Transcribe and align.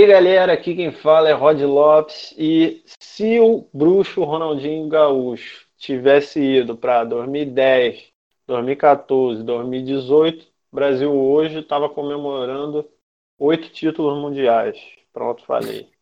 Aí, 0.00 0.06
galera, 0.06 0.54
aqui 0.54 0.74
quem 0.74 0.90
fala 0.90 1.28
é 1.28 1.32
Rod 1.34 1.60
Lopes. 1.60 2.34
E 2.38 2.82
se 2.98 3.38
o 3.38 3.68
bruxo 3.70 4.24
Ronaldinho 4.24 4.88
Gaúcho 4.88 5.66
tivesse 5.76 6.40
ido 6.40 6.74
para 6.74 7.04
2010, 7.04 8.10
2014, 8.46 9.42
2018, 9.44 10.46
o 10.72 10.74
Brasil 10.74 11.12
hoje 11.12 11.58
estava 11.58 11.86
comemorando 11.86 12.90
oito 13.38 13.68
títulos 13.68 14.18
mundiais. 14.18 14.78
Pronto, 15.12 15.44
falei. 15.44 15.92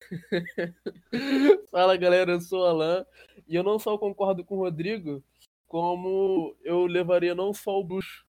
Fala 1.72 1.96
galera, 1.96 2.30
eu 2.30 2.40
sou 2.40 2.60
o 2.60 2.64
Alan 2.64 3.04
e 3.48 3.56
eu 3.56 3.64
não 3.64 3.76
só 3.76 3.98
concordo 3.98 4.44
com 4.44 4.54
o 4.54 4.60
Rodrigo, 4.60 5.20
como 5.66 6.56
eu 6.62 6.86
levaria 6.86 7.34
não 7.34 7.52
só 7.52 7.76
o 7.76 7.82
Bruxo, 7.82 8.24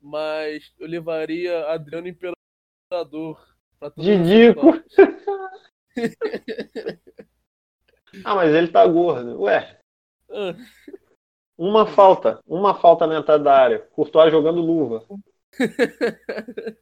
mas 0.00 0.72
eu 0.78 0.86
levaria 0.86 1.66
Adriano 1.72 2.06
Imperador. 2.06 3.53
Didico! 3.96 4.72
ah, 8.24 8.34
mas 8.34 8.54
ele 8.54 8.68
tá 8.68 8.86
gordo. 8.86 9.42
Ué. 9.42 9.78
Ah. 10.30 10.54
Uma 11.56 11.86
falta. 11.86 12.40
Uma 12.46 12.74
falta 12.74 13.06
na 13.06 13.18
entrada 13.18 13.44
da 13.44 13.56
área. 13.56 13.78
Courtois 13.92 14.32
jogando 14.32 14.60
luva. 14.60 15.04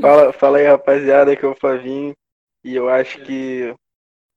fala, 0.00 0.32
fala 0.32 0.58
aí, 0.58 0.66
rapaziada, 0.66 1.36
que 1.36 1.44
é 1.44 1.48
o 1.48 1.56
Flavinho. 1.56 2.14
E 2.64 2.74
eu 2.74 2.88
acho 2.88 3.22
que 3.24 3.74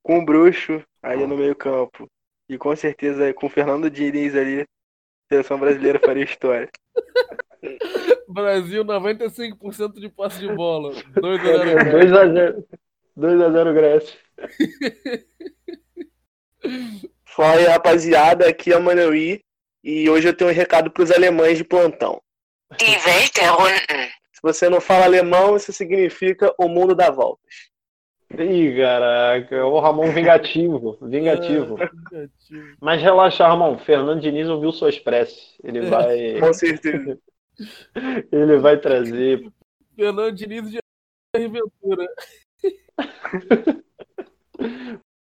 com 0.01 0.19
o 0.19 0.25
Bruxo 0.25 0.83
aí 1.01 1.25
no 1.25 1.37
meio 1.37 1.55
campo 1.55 2.09
e 2.49 2.57
com 2.57 2.75
certeza 2.75 3.33
com 3.33 3.47
o 3.47 3.49
Fernando 3.49 3.89
Diniz 3.89 4.35
ali, 4.35 4.61
a 4.61 4.65
seleção 5.29 5.59
brasileira 5.59 5.99
faria 5.99 6.23
história. 6.23 6.69
Brasil, 8.27 8.83
95% 8.83 9.99
de 9.99 10.09
posse 10.09 10.39
de 10.39 10.53
bola. 10.53 10.93
2x0. 11.15 12.63
2x0 13.17 13.73
Grécia. 13.73 14.19
Fala 17.25 17.55
aí, 17.55 17.65
rapaziada. 17.65 18.47
Aqui 18.47 18.71
é 18.71 18.77
o 18.77 18.83
Maneuí. 18.83 19.41
E 19.83 20.09
hoje 20.09 20.27
eu 20.27 20.33
tenho 20.35 20.49
um 20.49 20.53
recado 20.53 20.89
para 20.89 21.03
os 21.03 21.11
alemães 21.11 21.57
de 21.57 21.63
plantão. 21.63 22.21
Die 22.77 22.97
Welt 23.05 23.33
der 23.35 24.11
Se 24.33 24.41
você 24.41 24.67
não 24.67 24.81
fala 24.81 25.05
alemão, 25.05 25.55
isso 25.55 25.71
significa 25.71 26.53
o 26.57 26.67
mundo 26.67 26.95
dá 26.95 27.11
voltas. 27.11 27.69
Ih, 28.37 28.75
caraca, 28.75 29.65
o 29.65 29.79
Ramon 29.79 30.11
vingativo, 30.11 30.97
vingativo. 31.03 31.77
É, 31.81 32.27
Mas 32.81 33.01
relaxa, 33.01 33.47
Ramon, 33.47 33.77
Fernando 33.77 34.19
Diniz 34.19 34.49
ouviu 34.49 34.71
suas 34.71 34.97
preces. 34.97 35.55
Ele 35.63 35.79
é. 35.79 35.81
vai. 35.89 36.39
Com 36.39 36.53
certeza. 36.53 37.19
Ele 38.31 38.57
vai 38.57 38.79
trazer. 38.79 39.51
Fernando 39.95 40.31
Diniz 40.31 40.71
de 40.71 40.79
Aventura. 41.35 42.07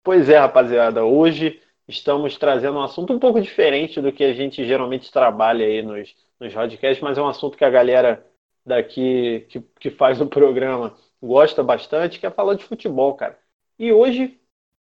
pois 0.04 0.30
é, 0.30 0.38
rapaziada. 0.38 1.06
Hoje 1.06 1.62
estamos 1.88 2.38
trazendo 2.38 2.78
um 2.78 2.84
assunto 2.84 3.14
um 3.14 3.20
pouco 3.20 3.42
diferente 3.42 4.02
do 4.02 4.12
que 4.12 4.24
a 4.24 4.34
gente 4.34 4.66
geralmente 4.66 5.12
trabalha 5.12 5.66
aí 5.66 5.82
nos, 5.82 6.16
nos 6.40 6.54
podcasts, 6.54 7.02
mas 7.02 7.18
é 7.18 7.22
um 7.22 7.28
assunto 7.28 7.58
que 7.58 7.66
a 7.66 7.70
galera 7.70 8.26
daqui 8.66 9.46
que, 9.50 9.62
que 9.80 9.90
faz 9.90 10.20
o 10.20 10.28
programa 10.28 10.98
gosta 11.22 11.64
bastante, 11.64 12.20
que 12.20 12.26
é 12.26 12.32
falar 12.32 12.56
de 12.56 12.66
futebol, 12.66 13.16
cara. 13.16 13.40
E 13.80 13.92
hoje, 13.92 14.40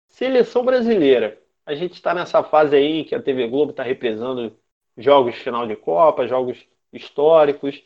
seleção 0.09 0.65
brasileira. 0.65 1.41
A 1.65 1.75
gente 1.75 1.95
está 1.95 2.15
nessa 2.15 2.43
fase 2.43 2.77
aí 2.77 3.05
que 3.05 3.15
a 3.15 3.23
TV 3.23 3.49
Globo 3.49 3.71
está 3.71 3.83
represando 3.83 4.57
jogos 4.97 5.35
de 5.35 5.41
final 5.41 5.67
de 5.67 5.77
Copa, 5.77 6.27
jogos 6.27 6.67
históricos. 6.93 7.83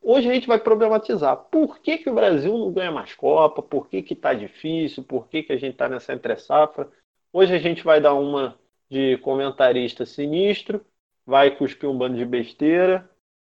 Hoje 0.00 0.28
a 0.30 0.34
gente 0.34 0.46
vai 0.46 0.58
problematizar 0.58 1.36
por 1.36 1.80
que, 1.80 1.98
que 1.98 2.10
o 2.10 2.14
Brasil 2.14 2.56
não 2.56 2.72
ganha 2.72 2.90
mais 2.90 3.14
Copa, 3.14 3.62
por 3.62 3.88
que 3.88 3.98
está 3.98 4.32
difícil, 4.34 5.04
por 5.04 5.28
que, 5.28 5.42
que 5.42 5.52
a 5.52 5.56
gente 5.56 5.72
está 5.72 5.88
nessa 5.88 6.12
entre-safra. 6.12 6.90
Hoje 7.32 7.54
a 7.54 7.58
gente 7.58 7.84
vai 7.84 8.00
dar 8.00 8.14
uma 8.14 8.58
de 8.90 9.18
comentarista 9.18 10.06
sinistro, 10.06 10.84
vai 11.26 11.50
cuspir 11.56 11.88
um 11.88 11.98
bando 11.98 12.16
de 12.16 12.24
besteira, 12.24 13.08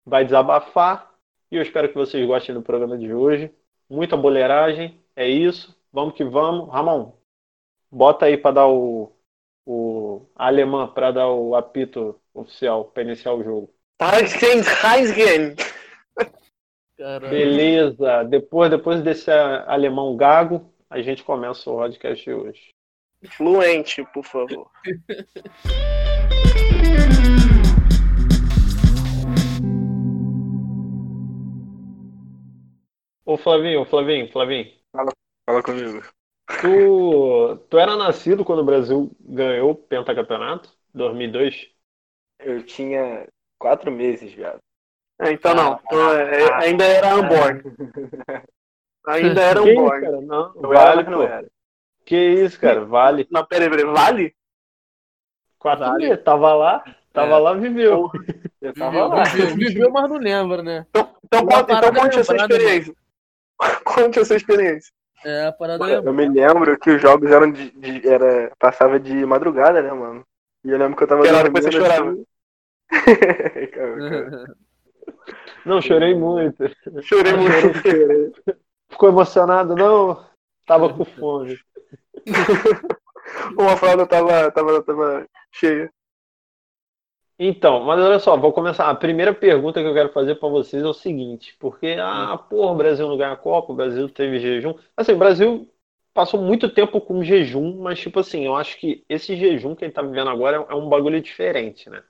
vai 0.04 0.24
desabafar. 0.24 1.14
E 1.50 1.56
eu 1.56 1.62
espero 1.62 1.88
que 1.88 1.94
vocês 1.94 2.26
gostem 2.26 2.54
do 2.54 2.62
programa 2.62 2.96
de 2.98 3.12
hoje 3.12 3.52
muita 3.88 4.16
boleiragem, 4.16 5.00
é 5.16 5.28
isso. 5.28 5.76
Vamos 5.92 6.14
que 6.14 6.24
vamos. 6.24 6.68
Ramon, 6.70 7.12
bota 7.90 8.26
aí 8.26 8.36
para 8.36 8.56
dar 8.56 8.68
o, 8.68 9.12
o 9.66 10.26
alemã 10.34 10.88
para 10.92 11.12
dar 11.12 11.28
o 11.30 11.54
apito 11.54 12.20
oficial 12.34 12.86
para 12.86 13.02
iniciar 13.04 13.34
o 13.34 13.44
jogo. 13.44 13.73
Beleza. 17.28 18.24
Depois, 18.24 18.70
depois 18.70 19.02
desse 19.02 19.30
alemão 19.30 20.16
gago, 20.16 20.72
a 20.88 21.00
gente 21.02 21.22
começa 21.22 21.70
o 21.70 21.76
podcast 21.76 22.30
hoje. 22.30 22.70
Fluente, 23.36 24.04
por 24.12 24.24
favor. 24.24 24.70
Ô 33.26 33.38
Flavinho, 33.38 33.86
Flavinho, 33.86 34.30
Flavinho. 34.30 34.70
Fala, 34.92 35.10
fala 35.48 35.62
comigo. 35.62 36.02
Tu, 36.60 37.56
tu 37.70 37.78
era 37.78 37.96
nascido 37.96 38.44
quando 38.44 38.58
o 38.58 38.64
Brasil 38.64 39.10
ganhou 39.18 39.70
o 39.70 39.74
pentacampeonato? 39.74 40.70
2002? 40.92 41.70
Eu 42.38 42.62
tinha 42.64 43.26
quatro 43.64 43.90
meses, 43.90 44.30
viado. 44.30 44.60
É, 45.18 45.32
então 45.32 45.54
não, 45.54 45.80
ah, 45.90 46.14
é, 46.16 46.52
ainda 46.66 46.84
era 46.84 47.16
unborn. 47.16 47.62
ainda 49.08 49.40
era 49.40 49.62
unborn. 49.62 50.00
Cara? 50.02 50.20
Não, 50.20 50.52
vale, 50.60 51.00
era, 51.00 51.10
não 51.10 51.22
era. 51.22 51.48
Que 52.04 52.14
isso, 52.14 52.60
cara, 52.60 52.84
vale. 52.84 53.26
Não, 53.30 53.46
peraí, 53.46 53.70
peraí, 53.70 53.86
vale? 53.86 54.34
Quatro 55.58 55.86
vale. 55.86 56.08
meses, 56.08 56.22
tava 56.22 56.52
lá, 56.52 56.84
tava 57.10 57.36
é. 57.36 57.38
lá, 57.38 57.54
viveu. 57.54 58.10
Eu 58.60 58.74
tava 58.74 58.90
viveu, 58.90 59.08
lá. 59.08 59.22
Viveu, 59.22 59.56
viveu, 59.56 59.90
mas 59.90 60.10
não 60.10 60.18
lembra, 60.18 60.62
né? 60.62 60.86
Então, 60.90 61.16
então, 61.24 61.66
então 61.70 61.94
conte 61.94 62.18
a 62.18 62.24
sua 62.24 62.36
experiência. 62.36 62.94
Conte 63.84 64.18
a 64.18 64.24
sua 64.26 64.36
experiência. 64.36 64.92
É, 65.24 65.46
a 65.46 65.52
parada 65.52 65.78
mano, 65.78 65.94
é... 65.94 66.08
Eu 66.08 66.12
me 66.12 66.28
lembro 66.28 66.78
que 66.78 66.90
os 66.90 67.00
jogos 67.00 67.30
eram 67.30 67.50
de, 67.50 67.70
de, 67.70 68.06
era 68.06 68.52
passava 68.58 69.00
de 69.00 69.24
madrugada, 69.24 69.80
né, 69.80 69.90
mano? 69.90 70.22
E 70.64 70.70
eu 70.70 70.76
lembro 70.76 70.96
que 70.96 71.04
eu 71.04 71.08
tava 71.08 71.22
dormindo. 71.22 71.44
Depois 71.44 71.64
você 71.64 71.72
chorava. 71.72 72.10
Assim... 72.10 72.26
Não, 75.64 75.80
chorei 75.80 76.14
muito. 76.14 76.64
Chorei 77.02 77.32
muito. 77.34 78.58
Ficou 78.90 79.08
emocionado? 79.08 79.74
Não, 79.74 80.24
tava 80.66 80.92
com 80.92 81.04
fome. 81.04 81.58
Uma 83.58 83.76
fralda 83.76 84.06
tava, 84.06 84.50
tava, 84.52 84.82
tava 84.82 85.26
cheia. 85.52 85.90
Então, 87.38 87.80
mas 87.84 87.98
olha 88.00 88.18
só, 88.20 88.36
vou 88.36 88.52
começar. 88.52 88.88
A 88.88 88.94
primeira 88.94 89.34
pergunta 89.34 89.80
que 89.80 89.86
eu 89.88 89.94
quero 89.94 90.12
fazer 90.12 90.36
para 90.36 90.48
vocês 90.48 90.82
é 90.82 90.86
o 90.86 90.92
seguinte: 90.94 91.56
porque, 91.58 91.96
ah, 92.00 92.36
porra, 92.38 92.72
o 92.72 92.76
Brasil 92.76 93.08
não 93.08 93.16
ganha 93.16 93.32
a 93.32 93.36
Copa, 93.36 93.72
o 93.72 93.76
Brasil 93.76 94.08
teve 94.08 94.38
jejum. 94.38 94.74
Assim, 94.96 95.12
o 95.12 95.18
Brasil 95.18 95.68
passou 96.14 96.40
muito 96.40 96.72
tempo 96.72 97.00
com 97.00 97.24
jejum, 97.24 97.80
mas, 97.82 97.98
tipo 97.98 98.20
assim, 98.20 98.44
eu 98.46 98.54
acho 98.54 98.78
que 98.78 99.04
esse 99.08 99.36
jejum 99.36 99.74
que 99.74 99.84
ele 99.84 99.92
tá 99.92 100.02
vivendo 100.02 100.30
agora 100.30 100.64
é 100.68 100.74
um 100.74 100.88
bagulho 100.88 101.20
diferente, 101.20 101.90
né? 101.90 102.02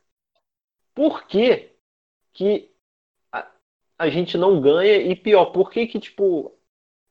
Por 0.95 1.27
que, 1.27 1.73
que 2.35 2.73
a, 3.33 3.51
a 3.99 4.11
gente 4.11 4.39
não 4.39 4.61
ganha? 4.61 4.97
E 4.99 5.17
pior, 5.17 5.47
por 5.47 5.71
que 5.71 5.87
que, 5.87 6.01
tipo, 6.01 6.57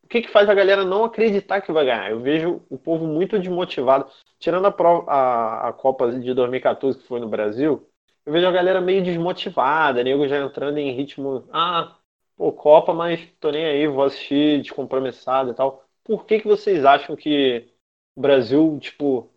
o 0.04 0.08
que 0.10 0.22
que 0.22 0.30
faz 0.30 0.50
a 0.50 0.54
galera 0.54 0.84
não 0.86 1.04
acreditar 1.06 1.62
que 1.62 1.72
vai 1.72 1.86
ganhar? 1.86 2.12
Eu 2.12 2.22
vejo 2.22 2.62
o 2.70 2.78
povo 2.78 3.08
muito 3.08 3.40
desmotivado. 3.40 4.10
Tirando 4.40 4.66
a, 4.68 4.72
prova, 4.72 5.10
a, 5.12 5.70
a 5.70 5.74
Copa 5.74 6.12
de 6.20 6.34
2014 6.34 7.00
que 7.00 7.08
foi 7.08 7.20
no 7.20 7.30
Brasil 7.30 7.90
eu 8.26 8.32
vejo 8.34 8.48
a 8.48 8.52
galera 8.52 8.80
meio 8.82 9.04
desmotivada, 9.04 10.04
nego 10.04 10.28
já 10.28 10.38
entrando 10.40 10.78
em 10.78 10.92
ritmo, 10.96 11.48
ah, 11.52 11.98
pô, 12.38 12.52
Copa, 12.54 12.94
mas 12.94 13.20
tô 13.40 13.52
nem 13.52 13.66
aí, 13.66 13.88
vou 13.88 14.04
assistir 14.04 14.62
descompromissado 14.62 15.52
e 15.52 15.54
tal. 15.54 15.84
Por 16.04 16.26
que 16.26 16.40
que 16.40 16.48
vocês 16.48 16.86
acham 16.86 17.16
que 17.16 17.70
o 18.16 18.22
Brasil, 18.22 18.80
tipo, 18.80 19.30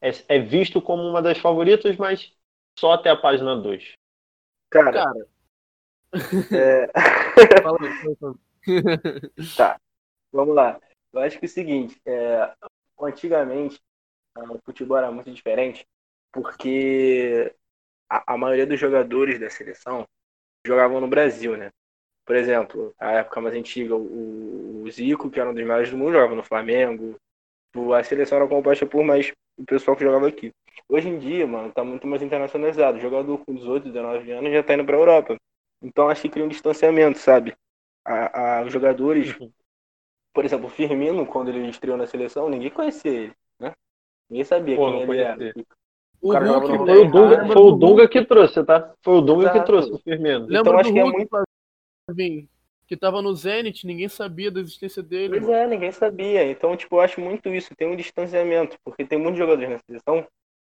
é, 0.00 0.10
é 0.28 0.38
visto 0.38 0.80
como 0.82 1.02
uma 1.02 1.22
das 1.22 1.38
favoritas, 1.38 1.96
mas 1.96 2.32
só 2.78 2.92
até 2.92 3.10
a 3.10 3.16
página 3.16 3.56
2? 3.56 3.94
Cara, 4.70 4.92
Cara. 4.92 5.26
É... 6.52 6.86
tá, 9.56 9.80
vamos 10.32 10.54
lá. 10.54 10.80
Eu 11.12 11.20
acho 11.20 11.38
que 11.38 11.46
é 11.46 11.48
o 11.48 11.50
seguinte, 11.50 12.00
é, 12.06 12.54
antigamente 13.00 13.80
o 14.36 14.58
futebol 14.64 14.96
era 14.96 15.10
muito 15.10 15.32
diferente, 15.32 15.84
porque 16.32 17.52
a, 18.08 18.34
a 18.34 18.38
maioria 18.38 18.66
dos 18.66 18.78
jogadores 18.78 19.40
da 19.40 19.50
seleção 19.50 20.06
jogavam 20.64 21.00
no 21.00 21.08
Brasil, 21.08 21.56
né? 21.56 21.70
Por 22.24 22.36
exemplo, 22.36 22.94
a 22.98 23.12
época 23.12 23.40
mais 23.40 23.54
antiga, 23.54 23.96
o, 23.96 24.82
o 24.84 24.90
Zico, 24.90 25.30
que 25.30 25.40
era 25.40 25.50
um 25.50 25.54
dos 25.54 25.62
melhores 25.62 25.90
do 25.90 25.96
mundo, 25.96 26.12
jogava 26.12 26.34
no 26.34 26.44
Flamengo. 26.44 27.16
A 27.96 28.04
seleção 28.04 28.38
era 28.38 28.46
composta 28.46 28.86
por 28.86 29.02
mais 29.02 29.32
o 29.56 29.64
pessoal 29.64 29.96
que 29.96 30.04
jogava 30.04 30.28
aqui. 30.28 30.52
Hoje 30.88 31.08
em 31.08 31.18
dia, 31.18 31.46
mano, 31.46 31.70
tá 31.70 31.84
muito 31.84 32.06
mais 32.06 32.22
internacionalizado. 32.22 32.96
O 32.96 33.00
jogador 33.00 33.38
com 33.44 33.54
18, 33.54 33.84
19 33.84 34.30
anos 34.30 34.52
já 34.52 34.62
tá 34.62 34.74
indo 34.74 34.84
pra 34.84 34.96
Europa. 34.96 35.36
Então 35.82 36.08
acho 36.08 36.22
que 36.22 36.28
cria 36.28 36.44
um 36.44 36.48
distanciamento, 36.48 37.18
sabe? 37.18 37.54
A, 38.04 38.60
a, 38.60 38.64
os 38.64 38.72
jogadores 38.72 39.38
uhum. 39.38 39.50
por 40.32 40.44
exemplo, 40.44 40.66
o 40.66 40.70
Firmino, 40.70 41.26
quando 41.26 41.48
ele 41.48 41.68
estreou 41.68 41.96
na 41.96 42.06
seleção, 42.06 42.48
ninguém 42.48 42.70
conhecia 42.70 43.10
ele, 43.10 43.32
né? 43.60 43.74
Ninguém 44.30 44.44
sabia 44.44 44.76
Pô, 44.76 44.90
quem 44.90 45.02
ele 45.02 45.18
era. 45.18 45.54
O, 46.20 46.32
o 46.32 46.38
Hulk, 46.38 46.66
foi, 46.66 46.98
o 46.98 47.10
Dunga, 47.10 47.46
foi 47.46 47.62
o 47.62 47.72
Dunga 47.72 48.08
que 48.08 48.24
trouxe, 48.24 48.64
tá? 48.64 48.92
Foi 49.02 49.14
o 49.14 49.20
Dunga 49.20 49.42
Exato. 49.44 49.58
que 49.60 49.66
trouxe 49.66 49.92
o 49.92 49.98
Firmino. 49.98 50.46
Lembra 50.46 50.60
então, 50.60 50.78
acho 50.78 50.92
que 50.92 50.98
é 50.98 51.04
muito 51.04 51.48
que 52.88 52.96
tava 52.96 53.20
no 53.20 53.34
Zenit, 53.36 53.86
ninguém 53.86 54.08
sabia 54.08 54.50
da 54.50 54.60
existência 54.60 55.02
dele. 55.02 55.28
Pois 55.28 55.42
mano. 55.42 55.54
é, 55.54 55.66
ninguém 55.66 55.92
sabia. 55.92 56.50
Então, 56.50 56.74
tipo, 56.74 56.96
eu 56.96 57.00
acho 57.00 57.20
muito 57.20 57.50
isso. 57.50 57.76
Tem 57.76 57.86
um 57.86 57.94
distanciamento, 57.94 58.78
porque 58.82 59.04
tem 59.04 59.18
muitos 59.18 59.38
jogadores 59.38 59.68
na 59.68 59.78
seleção 59.78 60.26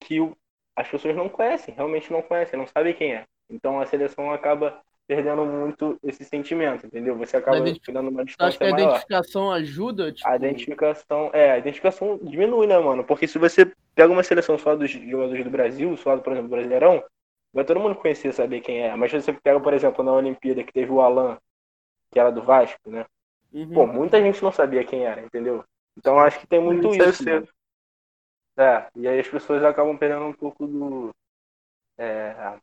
que 0.05 0.21
o, 0.21 0.35
as 0.75 0.87
pessoas 0.87 1.15
não 1.15 1.27
conhecem, 1.27 1.73
realmente 1.73 2.11
não 2.11 2.21
conhecem, 2.21 2.59
não 2.59 2.67
sabem 2.67 2.93
quem 2.93 3.15
é. 3.15 3.23
Então 3.49 3.79
a 3.79 3.85
seleção 3.85 4.31
acaba 4.31 4.79
perdendo 5.07 5.45
muito 5.45 5.99
esse 6.03 6.23
sentimento, 6.23 6.85
entendeu? 6.85 7.15
Você 7.17 7.37
acaba 7.37 7.63
ficando 7.65 8.09
uma 8.09 8.25
distância 8.25 8.49
Acho 8.49 8.57
que 8.57 8.63
a 8.63 8.71
maior. 8.71 8.89
identificação 8.89 9.51
ajuda, 9.51 10.11
tipo... 10.11 10.27
A 10.27 10.35
identificação, 10.35 11.29
é, 11.31 11.51
a 11.51 11.57
identificação 11.59 12.19
diminui, 12.23 12.65
né, 12.65 12.77
mano? 12.79 13.03
Porque 13.03 13.27
se 13.27 13.37
você 13.37 13.71
pega 13.93 14.11
uma 14.11 14.23
seleção 14.23 14.57
só 14.57 14.75
dos 14.75 14.89
jogadores 14.89 15.43
do 15.43 15.51
Brasil, 15.51 15.95
só, 15.97 16.17
por 16.17 16.33
exemplo, 16.33 16.49
do 16.49 16.55
Brasileirão, 16.55 17.03
vai 17.53 17.63
todo 17.63 17.79
mundo 17.79 17.95
conhecer, 17.95 18.33
saber 18.33 18.61
quem 18.61 18.81
é. 18.81 18.95
Mas 18.95 19.11
se 19.11 19.21
você 19.21 19.33
pega, 19.33 19.59
por 19.59 19.73
exemplo, 19.73 20.03
na 20.03 20.13
Olimpíada, 20.13 20.63
que 20.63 20.73
teve 20.73 20.91
o 20.91 21.01
Alan, 21.01 21.37
que 22.11 22.19
era 22.19 22.31
do 22.31 22.41
Vasco, 22.41 22.89
né? 22.89 23.05
Uhum. 23.53 23.73
Pô, 23.73 23.87
muita 23.87 24.19
gente 24.21 24.41
não 24.41 24.51
sabia 24.51 24.83
quem 24.83 25.05
era, 25.05 25.21
entendeu? 25.21 25.63
Então 25.97 26.19
acho 26.19 26.39
que 26.39 26.47
tem 26.47 26.59
muito 26.59 26.89
isso. 26.89 27.09
isso 27.09 27.23
né? 27.23 27.43
É, 28.57 28.87
e 28.95 29.07
aí 29.07 29.19
as 29.19 29.27
pessoas 29.27 29.63
acabam 29.63 29.97
perdendo 29.97 30.25
um 30.25 30.33
pouco 30.33 30.65
do. 30.65 31.13
É, 31.97 32.57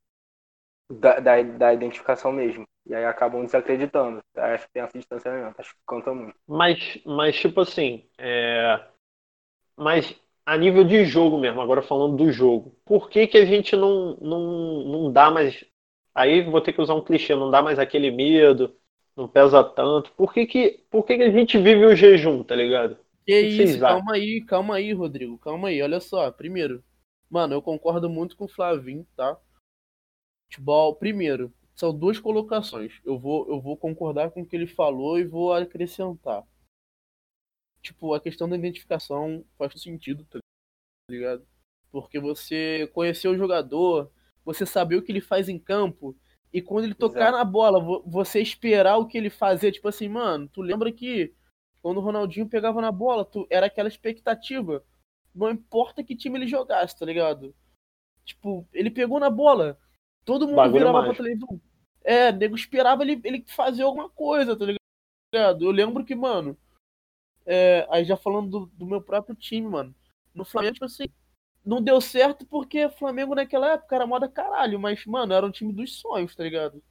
da, 0.90 1.20
da, 1.20 1.42
da, 1.42 1.74
identificação 1.74 2.32
mesmo. 2.32 2.66
E 2.86 2.94
aí 2.94 3.04
acabam 3.04 3.44
desacreditando. 3.44 4.20
Acho 4.36 4.66
que 4.66 4.72
tem 4.72 4.82
esse 4.82 4.98
distanciamento, 4.98 5.60
acho 5.60 5.74
que 5.74 5.80
conta 5.86 6.12
muito. 6.12 6.34
Mas, 6.46 7.00
mas 7.04 7.36
tipo 7.36 7.60
assim, 7.60 8.06
é... 8.18 8.84
mas 9.76 10.14
a 10.44 10.56
nível 10.56 10.84
de 10.84 11.04
jogo 11.04 11.38
mesmo, 11.38 11.60
agora 11.60 11.82
falando 11.82 12.16
do 12.16 12.32
jogo, 12.32 12.76
por 12.84 13.08
que, 13.08 13.26
que 13.26 13.38
a 13.38 13.44
gente 13.44 13.76
não, 13.76 14.16
não, 14.20 14.84
não 14.84 15.12
dá 15.12 15.30
mais. 15.30 15.64
Aí 16.14 16.42
vou 16.42 16.60
ter 16.60 16.72
que 16.72 16.80
usar 16.80 16.94
um 16.94 17.04
clichê, 17.04 17.34
não 17.34 17.50
dá 17.50 17.62
mais 17.62 17.78
aquele 17.78 18.10
medo, 18.10 18.74
não 19.16 19.28
pesa 19.28 19.62
tanto. 19.64 20.12
Por 20.12 20.32
que, 20.32 20.46
que, 20.46 20.84
por 20.90 21.04
que, 21.04 21.16
que 21.16 21.22
a 21.22 21.30
gente 21.30 21.58
vive 21.58 21.86
o 21.86 21.96
jejum, 21.96 22.42
tá 22.42 22.54
ligado? 22.54 22.98
Que, 23.24 23.40
isso, 23.40 23.78
calma 23.78 24.14
aí, 24.14 24.44
calma 24.44 24.76
aí, 24.76 24.92
Rodrigo, 24.92 25.38
calma 25.38 25.68
aí. 25.68 25.80
Olha 25.80 26.00
só, 26.00 26.30
primeiro, 26.30 26.84
mano, 27.30 27.54
eu 27.54 27.62
concordo 27.62 28.10
muito 28.10 28.36
com 28.36 28.46
o 28.46 28.48
Flavinho, 28.48 29.06
tá? 29.16 29.38
Futebol, 30.50 30.96
primeiro, 30.96 31.52
são 31.74 31.96
duas 31.96 32.18
colocações. 32.18 33.00
Eu 33.04 33.18
vou, 33.18 33.48
eu 33.48 33.60
vou 33.60 33.76
concordar 33.76 34.30
com 34.30 34.42
o 34.42 34.46
que 34.46 34.56
ele 34.56 34.66
falou 34.66 35.18
e 35.18 35.24
vou 35.24 35.52
acrescentar. 35.52 36.44
Tipo, 37.80 38.14
a 38.14 38.20
questão 38.20 38.48
da 38.48 38.56
identificação 38.56 39.44
faz 39.56 39.80
sentido, 39.80 40.24
tá 40.24 40.38
ligado? 41.10 41.46
Porque 41.90 42.18
você 42.18 42.88
conhecer 42.92 43.28
o 43.28 43.36
jogador, 43.36 44.10
você 44.44 44.64
saber 44.64 44.96
o 44.96 45.02
que 45.02 45.12
ele 45.12 45.20
faz 45.20 45.48
em 45.48 45.58
campo, 45.58 46.16
e 46.52 46.60
quando 46.60 46.84
ele 46.84 46.94
tocar 46.94 47.28
Exato. 47.28 47.38
na 47.38 47.44
bola, 47.44 48.02
você 48.06 48.40
esperar 48.40 48.98
o 48.98 49.06
que 49.06 49.16
ele 49.16 49.30
fazia, 49.30 49.72
tipo 49.72 49.88
assim, 49.88 50.08
mano, 50.08 50.48
tu 50.48 50.60
lembra 50.60 50.92
que 50.92 51.32
quando 51.82 51.96
o 51.98 52.00
Ronaldinho 52.00 52.48
pegava 52.48 52.80
na 52.80 52.92
bola, 52.92 53.24
tu 53.24 53.46
era 53.50 53.66
aquela 53.66 53.88
expectativa. 53.88 54.84
Não 55.34 55.50
importa 55.50 56.04
que 56.04 56.16
time 56.16 56.38
ele 56.38 56.46
jogasse, 56.46 56.96
tá 56.96 57.04
ligado? 57.04 57.54
Tipo, 58.24 58.66
ele 58.72 58.90
pegou 58.90 59.18
na 59.18 59.28
bola, 59.28 59.78
todo 60.24 60.46
mundo 60.46 60.56
Bagulho 60.56 60.78
virava 60.78 61.02
pra 61.04 61.14
televisão. 61.14 61.60
É, 62.04 62.30
nego 62.30 62.54
esperava 62.54 63.02
ele, 63.02 63.20
ele 63.24 63.44
fazer 63.48 63.82
alguma 63.82 64.08
coisa, 64.08 64.56
tá 64.56 64.64
ligado? 64.64 65.64
Eu 65.64 65.70
lembro 65.70 66.04
que, 66.04 66.14
mano, 66.14 66.56
é, 67.44 67.86
aí 67.90 68.04
já 68.04 68.16
falando 68.16 68.50
do, 68.50 68.66
do 68.66 68.86
meu 68.86 69.02
próprio 69.02 69.34
time, 69.34 69.68
mano, 69.68 69.94
no 70.34 70.44
Flamengo, 70.44 70.74
tipo 70.74 70.84
assim, 70.84 71.06
não 71.64 71.82
deu 71.82 72.00
certo 72.00 72.46
porque 72.46 72.88
Flamengo 72.90 73.34
naquela 73.34 73.72
época 73.72 73.94
era 73.94 74.06
moda 74.06 74.28
caralho, 74.28 74.78
mas, 74.78 75.04
mano, 75.06 75.32
era 75.32 75.46
um 75.46 75.50
time 75.50 75.72
dos 75.72 75.98
sonhos, 75.98 76.34
tá 76.34 76.44
ligado? 76.44 76.82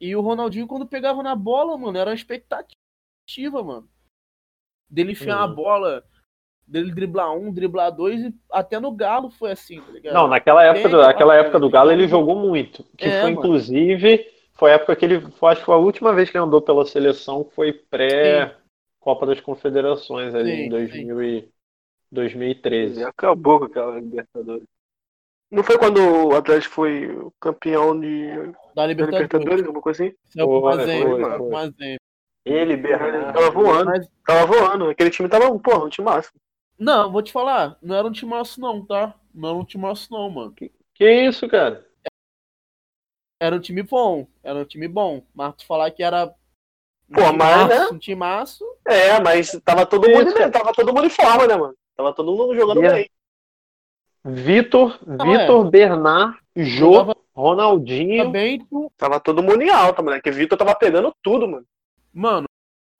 E 0.00 0.14
o 0.16 0.20
Ronaldinho, 0.20 0.66
quando 0.66 0.86
pegava 0.86 1.22
na 1.22 1.36
bola, 1.36 1.76
mano, 1.78 1.96
era 1.96 2.10
uma 2.10 2.16
expectativa, 2.16 3.62
mano. 3.62 3.88
Dele 4.88 5.12
enfiar 5.12 5.38
uhum. 5.38 5.44
a 5.44 5.48
bola, 5.48 6.04
dele 6.66 6.92
driblar 6.92 7.34
um, 7.34 7.52
driblar 7.52 7.90
dois, 7.90 8.22
e 8.22 8.34
até 8.50 8.78
no 8.78 8.92
Galo 8.92 9.30
foi 9.30 9.52
assim, 9.52 9.80
tá 9.80 9.92
ligado? 9.92 10.14
Não, 10.14 10.28
naquela 10.28 10.62
época, 10.62 10.88
do, 10.88 10.98
naquela 10.98 11.34
época 11.36 11.58
do 11.60 11.70
Galo 11.70 11.90
ele 11.90 12.08
jogou 12.08 12.36
muito. 12.36 12.84
Que 12.96 13.06
é, 13.06 13.20
foi, 13.22 13.30
mano. 13.30 13.38
inclusive, 13.38 14.26
foi 14.54 14.70
a 14.70 14.74
época 14.74 14.96
que 14.96 15.04
ele. 15.04 15.20
Foi, 15.32 15.52
acho 15.52 15.60
que 15.60 15.66
foi 15.66 15.74
a 15.74 15.78
última 15.78 16.12
vez 16.12 16.30
que 16.30 16.36
ele 16.36 16.44
andou 16.44 16.62
pela 16.62 16.86
seleção, 16.86 17.44
foi 17.54 17.72
pré-Copa 17.72 19.26
das 19.26 19.40
Confederações 19.40 20.34
ali 20.34 20.56
sim, 20.56 20.62
em 20.62 20.68
2000 20.68 21.18
sim. 21.18 21.48
2013. 22.10 23.00
E 23.00 23.04
acabou 23.04 23.58
com 23.58 23.64
aquela 23.66 23.98
Libertadores. 23.98 24.64
Não 25.50 25.62
foi 25.62 25.78
quando 25.78 25.98
o 25.98 26.34
Atlético 26.34 26.74
foi 26.74 27.30
campeão 27.40 27.98
de... 27.98 28.28
da 28.74 28.86
Libertadores, 28.86 29.28
Libertadores 29.30 29.66
alguma 29.66 29.82
coisa 29.82 30.04
assim? 30.04 30.14
Foi, 30.32 30.46
foi, 30.46 31.72
foi, 31.72 31.98
Ele, 32.44 32.76
Bernardo, 32.76 33.32
tava 33.32 33.50
voando. 33.50 33.86
Mas... 33.86 34.08
Tava 34.26 34.46
voando. 34.46 34.90
Aquele 34.90 35.10
time 35.10 35.28
tava, 35.28 35.58
porra, 35.58 35.84
um 35.84 35.88
time 35.88 36.04
máximo. 36.04 36.38
Não, 36.78 37.10
vou 37.10 37.22
te 37.22 37.32
falar, 37.32 37.78
não 37.80 37.94
era 37.94 38.06
um 38.06 38.12
time 38.12 38.30
máximo 38.30 38.66
não, 38.66 38.84
tá? 38.84 39.14
Não 39.32 39.48
era 39.48 39.58
um 39.58 39.64
time 39.64 39.82
máximo 39.82 40.18
não, 40.18 40.30
mano. 40.30 40.52
Que, 40.52 40.72
que 40.92 41.08
isso, 41.08 41.48
cara? 41.48 41.86
Era 43.40 43.56
um 43.56 43.60
time 43.60 43.82
bom, 43.82 44.26
era 44.42 44.58
um 44.58 44.64
time 44.64 44.88
bom. 44.88 45.22
Mas 45.34 45.54
tu 45.56 45.66
falar 45.66 45.90
que 45.90 46.02
era 46.02 46.34
um 47.08 47.14
Pô, 47.14 47.32
mas, 47.32 47.68
né? 47.68 47.86
um 47.88 47.98
time 47.98 48.16
maço. 48.16 48.64
É, 48.86 49.20
mas 49.20 49.52
tava 49.64 49.86
todo 49.86 50.08
mundo, 50.08 50.32
tava 50.50 50.72
todo 50.72 50.92
mundo 50.92 51.06
em 51.06 51.10
forma, 51.10 51.46
né, 51.46 51.56
mano? 51.56 51.74
Tava 51.96 52.12
todo 52.12 52.34
mundo 52.34 52.54
jogando 52.54 52.80
yeah. 52.80 52.96
bem. 52.96 53.10
Vitor, 54.24 54.98
Vitor, 55.02 55.66
é. 55.66 55.70
Bernard, 55.70 56.38
Jô, 56.56 56.94
tava... 56.94 57.16
Ronaldinho. 57.34 58.24
Também, 58.24 58.66
Tava 58.96 59.20
todo 59.20 59.42
mundo 59.42 59.62
em 59.62 59.70
alta, 59.70 60.02
mano. 60.02 60.20
Que 60.22 60.30
Vitor 60.30 60.56
tava 60.56 60.74
pegando 60.74 61.14
tudo, 61.22 61.46
mano. 61.46 61.66
Mano, 62.14 62.46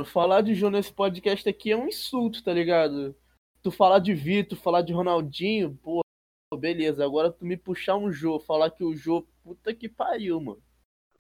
falar 0.07 0.41
de 0.41 0.57
Jô 0.57 0.69
nesse 0.71 0.93
podcast 0.93 1.49
aqui 1.49 1.71
é 1.71 1.77
um 1.77 1.87
insulto, 1.87 2.43
tá 2.43 2.53
ligado? 2.53 3.15
Tu 3.63 3.71
falar 3.71 4.01
de 4.01 4.13
Vitor, 4.13 4.59
falar 4.59 4.83
de 4.83 4.93
Ronaldinho, 4.93 5.79
pô, 5.81 6.01
beleza. 6.59 7.05
Agora 7.05 7.31
tu 7.31 7.45
me 7.45 7.57
puxar 7.57 7.95
um 7.95 8.11
Jô, 8.11 8.41
falar 8.41 8.71
que 8.71 8.83
o 8.83 8.97
Jô, 8.97 9.25
puta 9.45 9.73
que 9.73 9.89
pariu, 9.89 10.41
mano. 10.41 10.59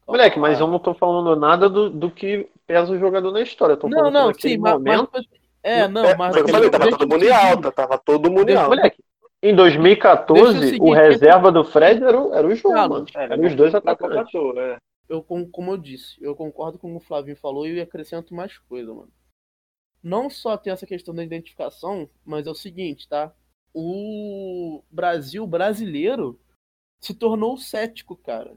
Moleque, 0.08 0.40
mas 0.40 0.58
eu 0.58 0.66
não 0.66 0.80
tô 0.80 0.92
falando 0.92 1.38
nada 1.38 1.68
do, 1.68 1.88
do 1.88 2.10
que 2.10 2.50
pesa 2.66 2.92
o 2.92 2.98
jogador 2.98 3.30
na 3.30 3.40
história. 3.40 3.74
Eu 3.74 3.76
tô 3.76 3.88
não, 3.88 4.10
não, 4.10 4.34
sim, 4.34 4.58
momento... 4.58 5.08
mas, 5.12 5.24
é, 5.62 5.86
não, 5.86 6.04
é, 6.04 6.16
mas. 6.16 6.34
Eu 6.34 6.48
falei, 6.48 6.68
tava 6.68 6.90
todo 6.90 7.08
mundo 7.08 7.24
em 7.24 7.30
alta, 7.30 7.72
tava 7.72 7.98
todo 7.98 8.30
mundo 8.30 8.50
em 8.50 8.56
alta. 8.56 8.76
Moleque, 8.76 9.02
em 9.40 9.54
2014, 9.54 10.78
o, 10.80 10.88
o 10.88 10.92
reserva 10.92 11.52
do 11.52 11.64
Fred 11.64 12.02
era 12.02 12.20
o, 12.20 12.34
era 12.34 12.46
o 12.46 12.54
João, 12.56 12.88
mano. 12.88 13.06
Era 13.14 13.40
os 13.40 13.54
dois 13.54 13.72
atacantes. 13.72 14.34
É. 14.56 14.78
Eu, 15.08 15.22
como 15.22 15.72
eu 15.72 15.76
disse, 15.76 16.16
eu 16.22 16.34
concordo 16.34 16.78
com 16.78 16.94
o 16.96 17.00
Flavinho 17.00 17.36
falou 17.36 17.66
e 17.66 17.80
acrescento 17.80 18.34
mais 18.34 18.58
coisa, 18.58 18.92
mano. 18.92 19.12
Não 20.02 20.28
só 20.28 20.56
tem 20.56 20.72
essa 20.72 20.86
questão 20.86 21.14
da 21.14 21.24
identificação, 21.24 22.08
mas 22.24 22.46
é 22.46 22.50
o 22.50 22.54
seguinte, 22.54 23.08
tá? 23.08 23.34
O 23.72 24.82
Brasil 24.90 25.46
brasileiro 25.46 26.40
se 27.00 27.14
tornou 27.14 27.56
cético, 27.56 28.16
cara. 28.16 28.56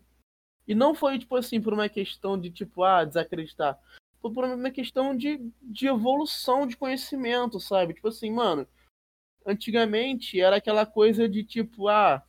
E 0.68 0.76
não 0.76 0.94
foi, 0.94 1.18
tipo 1.18 1.36
assim, 1.36 1.62
por 1.62 1.74
uma 1.74 1.88
questão 1.88 2.40
de, 2.40 2.52
tipo, 2.52 2.84
ah, 2.84 3.06
desacreditar 3.06 3.80
foi 4.22 4.34
por 4.34 4.44
uma 4.44 4.72
questão 4.72 5.16
de, 5.16 5.40
de 5.62 5.88
evolução 5.88 6.68
de 6.68 6.76
conhecimento, 6.76 7.60
sabe? 7.60 7.94
Tipo 7.94 8.08
assim, 8.10 8.32
mano, 8.32 8.68
antigamente 9.46 10.40
era 10.40 10.58
aquela 10.58 10.86
coisa 10.86 11.28
de 11.30 11.44
tipo, 11.44 11.88
ah, 11.88 12.24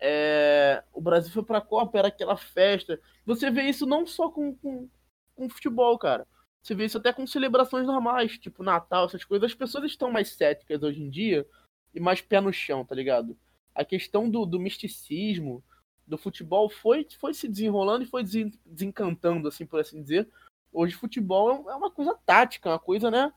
é, 0.00 0.82
o 0.92 1.00
Brasil 1.00 1.32
foi 1.32 1.42
pra 1.42 1.60
Copa, 1.60 1.98
era 1.98 2.08
aquela 2.08 2.36
festa. 2.36 3.00
Você 3.24 3.50
vê 3.50 3.62
isso 3.62 3.86
não 3.86 4.06
só 4.06 4.30
com, 4.30 4.54
com, 4.56 4.88
com 5.34 5.48
futebol, 5.48 5.98
cara. 5.98 6.26
Você 6.62 6.74
vê 6.74 6.84
isso 6.84 6.98
até 6.98 7.12
com 7.12 7.26
celebrações 7.26 7.86
normais, 7.86 8.38
tipo 8.38 8.62
Natal, 8.62 9.06
essas 9.06 9.24
coisas. 9.24 9.50
As 9.50 9.56
pessoas 9.56 9.84
estão 9.84 10.10
mais 10.10 10.30
céticas 10.30 10.82
hoje 10.82 11.02
em 11.02 11.08
dia 11.08 11.46
e 11.94 12.00
mais 12.00 12.20
pé 12.20 12.40
no 12.40 12.52
chão, 12.52 12.84
tá 12.84 12.94
ligado? 12.94 13.36
A 13.74 13.84
questão 13.84 14.28
do, 14.28 14.44
do 14.44 14.58
misticismo, 14.58 15.62
do 16.06 16.18
futebol 16.18 16.68
foi, 16.68 17.06
foi 17.18 17.34
se 17.34 17.48
desenrolando 17.48 18.04
e 18.04 18.08
foi 18.08 18.24
desencantando, 18.24 19.48
assim, 19.48 19.64
por 19.64 19.80
assim 19.80 20.02
dizer, 20.02 20.28
Hoje 20.76 20.94
futebol 20.94 21.70
é 21.70 21.74
uma 21.74 21.90
coisa 21.90 22.14
tática, 22.26 22.68
uma 22.68 22.78
coisa, 22.78 23.10
né? 23.10 23.32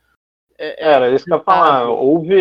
É, 0.57 0.83
é 0.83 0.91
Era 0.91 1.09
isso 1.09 1.23
que 1.23 1.31
eu 1.31 1.37
ia 1.37 1.43
falar. 1.43 1.87
Houve, 1.89 2.35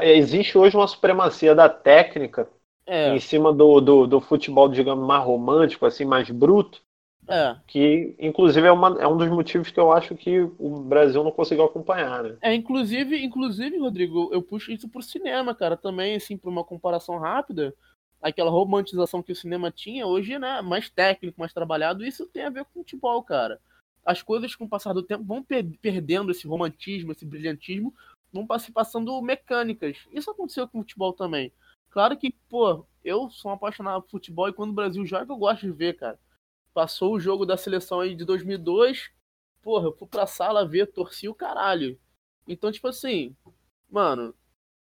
existe 0.00 0.56
hoje 0.56 0.76
uma 0.76 0.86
supremacia 0.86 1.56
da 1.56 1.68
técnica 1.68 2.48
é. 2.86 3.14
em 3.14 3.20
cima 3.20 3.52
do, 3.52 3.80
do, 3.80 4.06
do, 4.06 4.20
futebol, 4.20 4.68
digamos, 4.68 5.06
mais 5.06 5.24
romântico, 5.24 5.86
assim, 5.86 6.04
mais 6.04 6.30
bruto. 6.30 6.82
É. 7.26 7.56
Que, 7.66 8.14
inclusive, 8.18 8.66
é, 8.66 8.72
uma, 8.72 9.00
é 9.00 9.08
um 9.08 9.16
dos 9.16 9.28
motivos 9.28 9.70
que 9.70 9.80
eu 9.80 9.90
acho 9.90 10.14
que 10.14 10.40
o 10.58 10.80
Brasil 10.80 11.24
não 11.24 11.30
conseguiu 11.30 11.64
acompanhar, 11.64 12.22
né? 12.22 12.36
É, 12.42 12.54
inclusive, 12.54 13.24
inclusive, 13.24 13.78
Rodrigo, 13.78 14.28
eu 14.30 14.42
puxo 14.42 14.70
isso 14.70 14.88
pro 14.88 15.02
cinema, 15.02 15.54
cara, 15.54 15.76
também, 15.76 16.16
assim, 16.16 16.36
por 16.36 16.50
uma 16.50 16.62
comparação 16.62 17.18
rápida. 17.18 17.74
Aquela 18.20 18.50
romantização 18.50 19.22
que 19.22 19.32
o 19.32 19.36
cinema 19.36 19.70
tinha, 19.70 20.06
hoje, 20.06 20.38
né, 20.38 20.60
mais 20.60 20.90
técnico, 20.90 21.40
mais 21.40 21.52
trabalhado, 21.52 22.04
isso 22.04 22.26
tem 22.26 22.44
a 22.44 22.50
ver 22.50 22.64
com 22.64 22.80
futebol, 22.80 23.22
cara 23.22 23.58
as 24.04 24.22
coisas 24.22 24.54
com 24.54 24.64
o 24.64 24.68
passar 24.68 24.92
do 24.92 25.02
tempo 25.02 25.24
vão 25.24 25.42
per 25.42 25.64
perdendo 25.80 26.30
esse 26.30 26.46
romantismo, 26.46 27.12
esse 27.12 27.24
brilhantismo, 27.24 27.94
vão 28.32 28.46
se 28.58 28.70
passando 28.70 29.20
mecânicas. 29.22 29.96
Isso 30.12 30.30
aconteceu 30.30 30.68
com 30.68 30.78
o 30.78 30.82
futebol 30.82 31.12
também. 31.12 31.52
Claro 31.94 32.16
que, 32.16 32.32
pô, 32.48 32.84
eu 33.04 33.30
sou 33.30 33.52
um 33.52 33.54
apaixonado 33.54 34.02
por 34.02 34.10
futebol 34.10 34.48
e 34.48 34.52
quando 34.52 34.70
o 34.70 34.74
Brasil 34.74 35.06
joga 35.06 35.32
eu 35.32 35.36
gosto 35.36 35.60
de 35.60 35.70
ver, 35.70 35.96
cara. 35.96 36.18
Passou 36.74 37.14
o 37.14 37.20
jogo 37.20 37.46
da 37.46 37.56
seleção 37.56 38.00
aí 38.00 38.16
de 38.16 38.24
2002, 38.24 39.12
porra, 39.62 39.86
eu 39.86 39.92
fui 39.92 40.08
pra 40.08 40.26
sala 40.26 40.66
ver, 40.66 40.90
torci 40.90 41.28
o 41.28 41.34
caralho. 41.36 41.96
Então, 42.48 42.72
tipo 42.72 42.88
assim, 42.88 43.36
mano, 43.88 44.34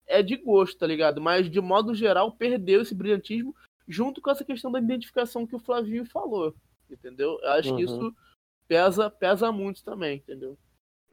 é 0.07 0.23
de 0.23 0.39
gosto, 0.39 0.79
tá 0.79 0.87
ligado? 0.87 1.21
Mas 1.21 1.51
de 1.51 1.61
modo 1.61 1.95
geral 1.95 2.33
perdeu 2.33 2.81
esse 2.81 2.95
brilhantismo 2.95 3.55
junto 3.87 4.23
com 4.23 4.31
essa 4.31 4.43
questão 4.43 4.73
da 4.73 4.79
identificação 4.79 5.47
que 5.47 5.55
o 5.55 5.61
Flavinho 5.61 6.07
falou, 6.07 6.55
entendeu? 6.91 7.39
Eu 7.43 7.51
acho 7.51 7.73
uhum. 7.73 7.77
que 7.77 7.83
isso 7.83 8.17
pesa, 8.67 9.11
pesa 9.11 9.53
muito 9.53 9.85
também, 9.85 10.17
entendeu? 10.17 10.57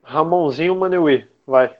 Ramonzinho 0.01 0.77
Maneuí, 0.77 1.29
vai. 1.45 1.77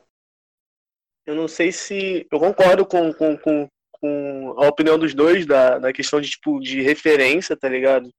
Eu 1.25 1.35
não 1.35 1.47
sei 1.47 1.71
se. 1.71 2.27
Eu 2.29 2.37
concordo 2.37 2.85
com, 2.85 3.13
com, 3.13 3.37
com, 3.37 3.69
com 4.01 4.55
a 4.57 4.67
opinião 4.67 4.97
dos 4.97 5.13
dois 5.13 5.45
da, 5.45 5.79
da 5.79 5.93
questão 5.93 6.21
de, 6.21 6.29
tipo, 6.29 6.59
de 6.59 6.81
referência, 6.81 7.55
tá 7.55 7.67
ligado? 7.67 8.09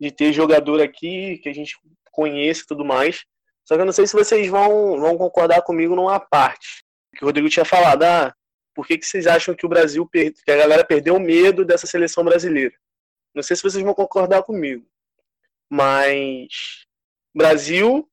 De 0.00 0.10
ter 0.10 0.32
jogador 0.32 0.80
aqui 0.80 1.38
que 1.38 1.48
a 1.48 1.54
gente 1.54 1.76
conhece 2.10 2.62
e 2.62 2.66
tudo 2.66 2.84
mais. 2.84 3.24
Só 3.64 3.74
que 3.74 3.82
eu 3.82 3.86
não 3.86 3.92
sei 3.92 4.06
se 4.06 4.14
vocês 4.14 4.48
vão, 4.48 4.98
vão 4.98 5.16
concordar 5.16 5.62
comigo 5.62 5.94
numa 5.94 6.18
parte. 6.18 6.84
Que 7.16 7.24
o 7.24 7.26
Rodrigo 7.26 7.48
tinha 7.48 7.64
falado, 7.64 8.02
ah, 8.02 8.34
por 8.74 8.86
que, 8.86 8.98
que 8.98 9.06
vocês 9.06 9.26
acham 9.26 9.54
que 9.54 9.66
o 9.66 9.68
Brasil, 9.68 10.08
que 10.08 10.32
a 10.48 10.56
galera 10.56 10.84
perdeu 10.84 11.16
o 11.16 11.20
medo 11.20 11.64
dessa 11.64 11.86
seleção 11.86 12.24
brasileira? 12.24 12.74
Não 13.34 13.42
sei 13.42 13.56
se 13.56 13.62
vocês 13.62 13.84
vão 13.84 13.94
concordar 13.94 14.42
comigo. 14.42 14.86
Mas 15.70 16.84
Brasil 17.34 18.08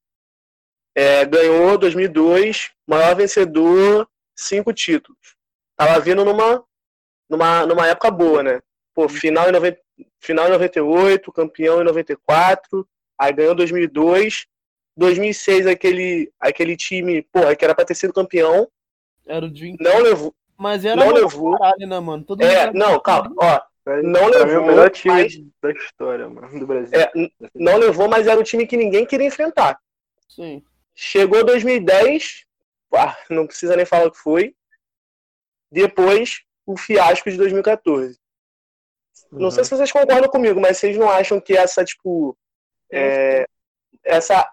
é, 0.95 1.25
ganhou 1.25 1.77
2002, 1.77 2.71
maior 2.87 3.15
vencedor, 3.15 4.07
cinco 4.35 4.73
títulos. 4.73 5.35
Tava 5.75 5.99
vindo 5.99 6.25
numa, 6.25 6.63
numa, 7.29 7.65
numa 7.65 7.87
época 7.87 8.11
boa, 8.11 8.43
né? 8.43 8.61
Pô, 8.93 9.07
final 9.07 9.49
em, 9.49 9.51
90, 9.51 9.79
final 10.19 10.47
em 10.47 10.51
98, 10.51 11.31
campeão 11.31 11.81
em 11.81 11.85
94, 11.85 12.87
aí 13.17 13.33
ganhou 13.33 13.55
2002. 13.55 14.47
2006, 14.95 15.67
aquele, 15.67 16.31
aquele 16.39 16.75
time, 16.75 17.21
porra, 17.21 17.55
que 17.55 17.63
era 17.63 17.75
pra 17.75 17.85
ter 17.85 17.93
sido 17.93 18.11
campeão. 18.11 18.67
Era 19.27 19.45
o 19.45 19.49
Dream 19.49 19.75
Não 19.79 19.99
levou. 19.99 20.33
Mas 20.57 20.83
era 20.83 20.95
não 20.95 21.11
levou. 21.11 21.55
Caralho, 21.57 21.87
né, 21.87 21.99
mano? 21.99 22.23
Todo 22.23 22.41
é, 22.41 22.73
não, 22.73 22.99
calma, 22.99 23.31
ó. 23.39 23.61
Não 24.03 24.27
levou. 24.27 24.63
o 24.63 24.67
melhor 24.67 24.89
time 24.89 25.13
mas... 25.13 25.39
da 25.61 25.71
história, 25.71 26.27
mano, 26.27 26.59
do 26.59 26.65
Brasil. 26.65 26.99
É, 26.99 27.11
não 27.53 27.77
levou, 27.77 28.09
mas 28.09 28.27
era 28.27 28.39
o 28.39 28.43
time 28.43 28.65
que 28.65 28.75
ninguém 28.75 29.05
queria 29.05 29.27
enfrentar. 29.27 29.79
Sim. 30.27 30.63
Chegou 30.95 31.45
2010, 31.45 32.45
ah, 32.95 33.15
não 33.29 33.45
precisa 33.45 33.75
nem 33.75 33.85
falar 33.85 34.07
o 34.07 34.11
que 34.11 34.17
foi. 34.17 34.55
Depois, 35.71 36.41
o 36.67 36.77
fiasco 36.77 37.31
de 37.31 37.37
2014. 37.37 38.19
Uhum. 39.31 39.39
Não 39.39 39.49
sei 39.49 39.63
se 39.63 39.69
vocês 39.71 39.91
concordam 39.91 40.29
comigo, 40.29 40.59
mas 40.59 40.77
vocês 40.77 40.97
não 40.97 41.09
acham 41.09 41.39
que 41.39 41.57
essa, 41.57 41.83
tipo. 41.83 42.37
É, 42.91 43.47
essa 44.03 44.47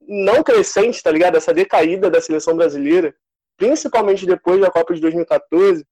não 0.00 0.42
crescente, 0.42 1.02
tá 1.02 1.10
ligado? 1.10 1.36
Essa 1.36 1.54
decaída 1.54 2.10
da 2.10 2.20
seleção 2.20 2.56
brasileira, 2.56 3.14
principalmente 3.56 4.26
depois 4.26 4.60
da 4.60 4.70
Copa 4.70 4.94
de 4.94 5.00
2014, 5.00 5.86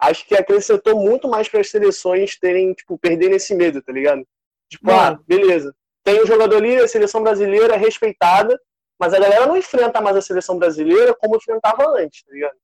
acho 0.00 0.26
que 0.26 0.34
acrescentou 0.34 1.00
muito 1.00 1.28
mais 1.28 1.48
para 1.48 1.60
as 1.60 1.70
seleções 1.70 2.38
terem, 2.38 2.72
tipo, 2.72 2.98
perderem 2.98 3.36
esse 3.36 3.54
medo, 3.54 3.82
tá 3.82 3.92
ligado? 3.92 4.26
Tipo, 4.70 4.90
ah, 4.90 5.18
beleza. 5.26 5.74
Tem 6.04 6.22
um 6.22 6.26
jogador 6.26 6.56
ali, 6.56 6.76
a 6.76 6.88
seleção 6.88 7.22
brasileira 7.22 7.76
respeitada, 7.76 8.58
mas 9.02 9.12
a 9.12 9.18
galera 9.18 9.46
não 9.48 9.56
enfrenta 9.56 10.00
mais 10.00 10.16
a 10.16 10.22
seleção 10.22 10.56
brasileira 10.56 11.12
como 11.12 11.34
enfrentava 11.34 11.88
antes, 11.98 12.22
tá 12.22 12.32
ligado? 12.32 12.56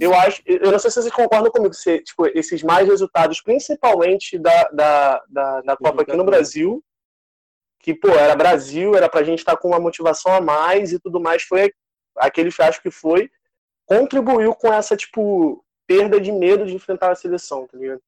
Eu 0.00 0.14
acho, 0.14 0.42
eu 0.46 0.72
não 0.72 0.78
sei 0.78 0.90
se 0.90 1.02
vocês 1.02 1.12
concordam 1.12 1.52
comigo, 1.52 1.74
se, 1.74 1.98
tipo, 1.98 2.26
esses 2.28 2.62
mais 2.62 2.88
resultados, 2.88 3.42
principalmente 3.42 4.38
da, 4.38 4.70
da, 4.70 5.22
da, 5.28 5.60
da 5.60 5.76
Copa 5.76 6.00
aqui 6.00 6.16
no 6.16 6.24
Brasil, 6.24 6.82
que, 7.78 7.92
pô, 7.92 8.08
era 8.08 8.34
Brasil, 8.34 8.94
era 8.94 9.06
pra 9.06 9.22
gente 9.22 9.40
estar 9.40 9.52
tá 9.52 9.58
com 9.58 9.68
uma 9.68 9.78
motivação 9.78 10.32
a 10.32 10.40
mais 10.40 10.94
e 10.94 10.98
tudo 10.98 11.20
mais, 11.20 11.42
foi 11.42 11.70
aquele 12.16 12.50
fiasco 12.50 12.82
que 12.82 12.90
foi, 12.90 13.30
contribuiu 13.84 14.54
com 14.54 14.72
essa, 14.72 14.96
tipo, 14.96 15.62
perda 15.86 16.18
de 16.18 16.32
medo 16.32 16.64
de 16.64 16.74
enfrentar 16.74 17.10
a 17.10 17.14
seleção, 17.14 17.66
tá 17.66 17.76
ligado? 17.76 18.00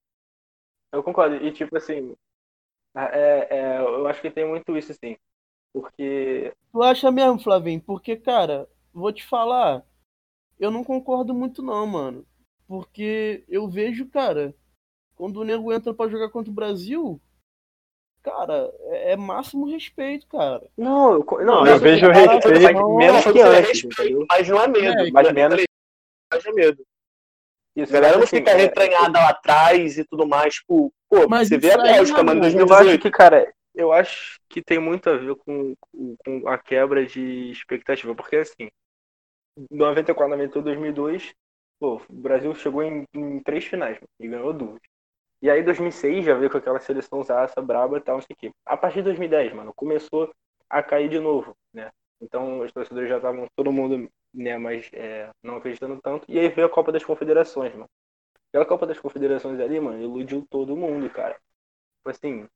Eu 0.90 1.02
concordo. 1.02 1.36
E, 1.36 1.52
tipo, 1.52 1.76
assim, 1.76 2.16
é, 2.96 3.46
é, 3.50 3.78
eu 3.78 4.06
acho 4.06 4.22
que 4.22 4.30
tem 4.30 4.48
muito 4.48 4.74
isso, 4.74 4.90
assim. 4.90 5.18
Porque. 5.74 6.52
Tu 6.72 6.82
acha 6.82 7.10
mesmo, 7.10 7.40
Flavinho? 7.40 7.80
Porque, 7.80 8.16
cara, 8.16 8.68
vou 8.92 9.12
te 9.12 9.24
falar, 9.24 9.84
eu 10.58 10.70
não 10.70 10.84
concordo 10.84 11.34
muito, 11.34 11.60
não, 11.62 11.84
mano. 11.84 12.24
Porque 12.66 13.44
eu 13.48 13.68
vejo, 13.68 14.06
cara, 14.06 14.54
quando 15.16 15.38
o 15.40 15.44
nego 15.44 15.72
entra 15.72 15.92
para 15.92 16.10
jogar 16.10 16.30
contra 16.30 16.50
o 16.50 16.54
Brasil, 16.54 17.20
cara, 18.22 18.72
é, 18.82 19.12
é 19.12 19.16
máximo 19.16 19.68
respeito, 19.68 20.26
cara. 20.28 20.62
Não, 20.76 21.14
eu, 21.14 21.26
não, 21.44 21.66
eu 21.66 21.78
vejo 21.78 22.08
respeito 22.08 22.96
menos 22.96 23.24
que 23.24 23.40
antes, 23.40 23.82
respeito, 23.82 24.26
mas 24.30 24.48
não 24.48 24.62
é 24.62 24.68
medo. 24.68 25.00
É, 25.00 25.10
mas 25.10 25.32
menos. 25.32 25.64
Mas 26.32 26.46
é 26.46 26.52
medo. 26.52 26.86
Isso, 27.76 27.90
a 27.90 28.00
galera 28.00 28.16
não 28.16 28.24
assim, 28.24 28.36
fica 28.36 28.52
é, 28.52 28.56
retranhada 28.56 29.18
lá 29.18 29.30
atrás 29.30 29.98
e 29.98 30.04
tudo 30.04 30.26
mais. 30.26 30.54
Tipo, 30.54 30.92
pô, 31.08 31.28
mas 31.28 31.48
você 31.48 31.58
vê 31.58 31.72
a 31.72 31.78
Bélgica, 31.78 32.22
mano, 32.22 32.38
em 32.38 32.42
2018. 32.42 32.70
Eu 32.70 32.90
acho 32.90 32.98
que, 33.00 33.10
cara, 33.10 33.52
eu 33.74 33.92
acho 33.92 34.40
que 34.48 34.62
tem 34.62 34.78
muito 34.78 35.08
a 35.10 35.16
ver 35.16 35.34
com, 35.36 35.74
com 36.24 36.48
a 36.48 36.58
quebra 36.58 37.04
de 37.06 37.50
expectativa. 37.50 38.14
Porque, 38.14 38.36
assim, 38.36 38.70
94, 39.70 40.30
92, 40.36 40.64
2002, 40.64 41.34
pô, 41.78 42.00
o 42.08 42.12
Brasil 42.14 42.54
chegou 42.54 42.82
em, 42.82 43.06
em 43.14 43.40
três 43.42 43.64
finais 43.64 43.96
mano, 43.96 44.08
e 44.20 44.28
ganhou 44.28 44.52
duas. 44.52 44.80
E 45.42 45.50
aí, 45.50 45.62
2006, 45.62 46.24
já 46.24 46.34
veio 46.34 46.50
com 46.50 46.58
aquela 46.58 46.80
seleção 46.80 47.22
zaça, 47.22 47.60
braba 47.60 47.98
e 47.98 48.00
tal, 48.00 48.16
não 48.16 48.22
sei 48.22 48.34
o 48.34 48.36
quê. 48.36 48.52
A 48.66 48.76
partir 48.76 48.98
de 48.98 49.04
2010, 49.04 49.52
mano, 49.52 49.74
começou 49.74 50.32
a 50.70 50.82
cair 50.82 51.08
de 51.08 51.20
novo, 51.20 51.56
né? 51.72 51.90
Então, 52.20 52.60
os 52.60 52.72
torcedores 52.72 53.08
já 53.08 53.16
estavam, 53.16 53.46
todo 53.56 53.72
mundo 53.72 54.08
né? 54.34 54.58
Mas 54.58 54.90
é, 54.92 55.30
não 55.42 55.56
acreditando 55.56 56.00
tanto. 56.02 56.24
E 56.28 56.38
aí 56.38 56.48
veio 56.48 56.66
a 56.66 56.70
Copa 56.70 56.90
das 56.92 57.04
Confederações, 57.04 57.72
mano. 57.72 57.88
Aquela 58.48 58.66
Copa 58.66 58.86
das 58.86 58.98
Confederações 59.00 59.60
ali, 59.60 59.80
mano, 59.80 60.02
iludiu 60.02 60.46
todo 60.50 60.76
mundo, 60.76 61.08
cara. 61.10 61.34
Tipo 61.98 62.10
assim, 62.10 62.48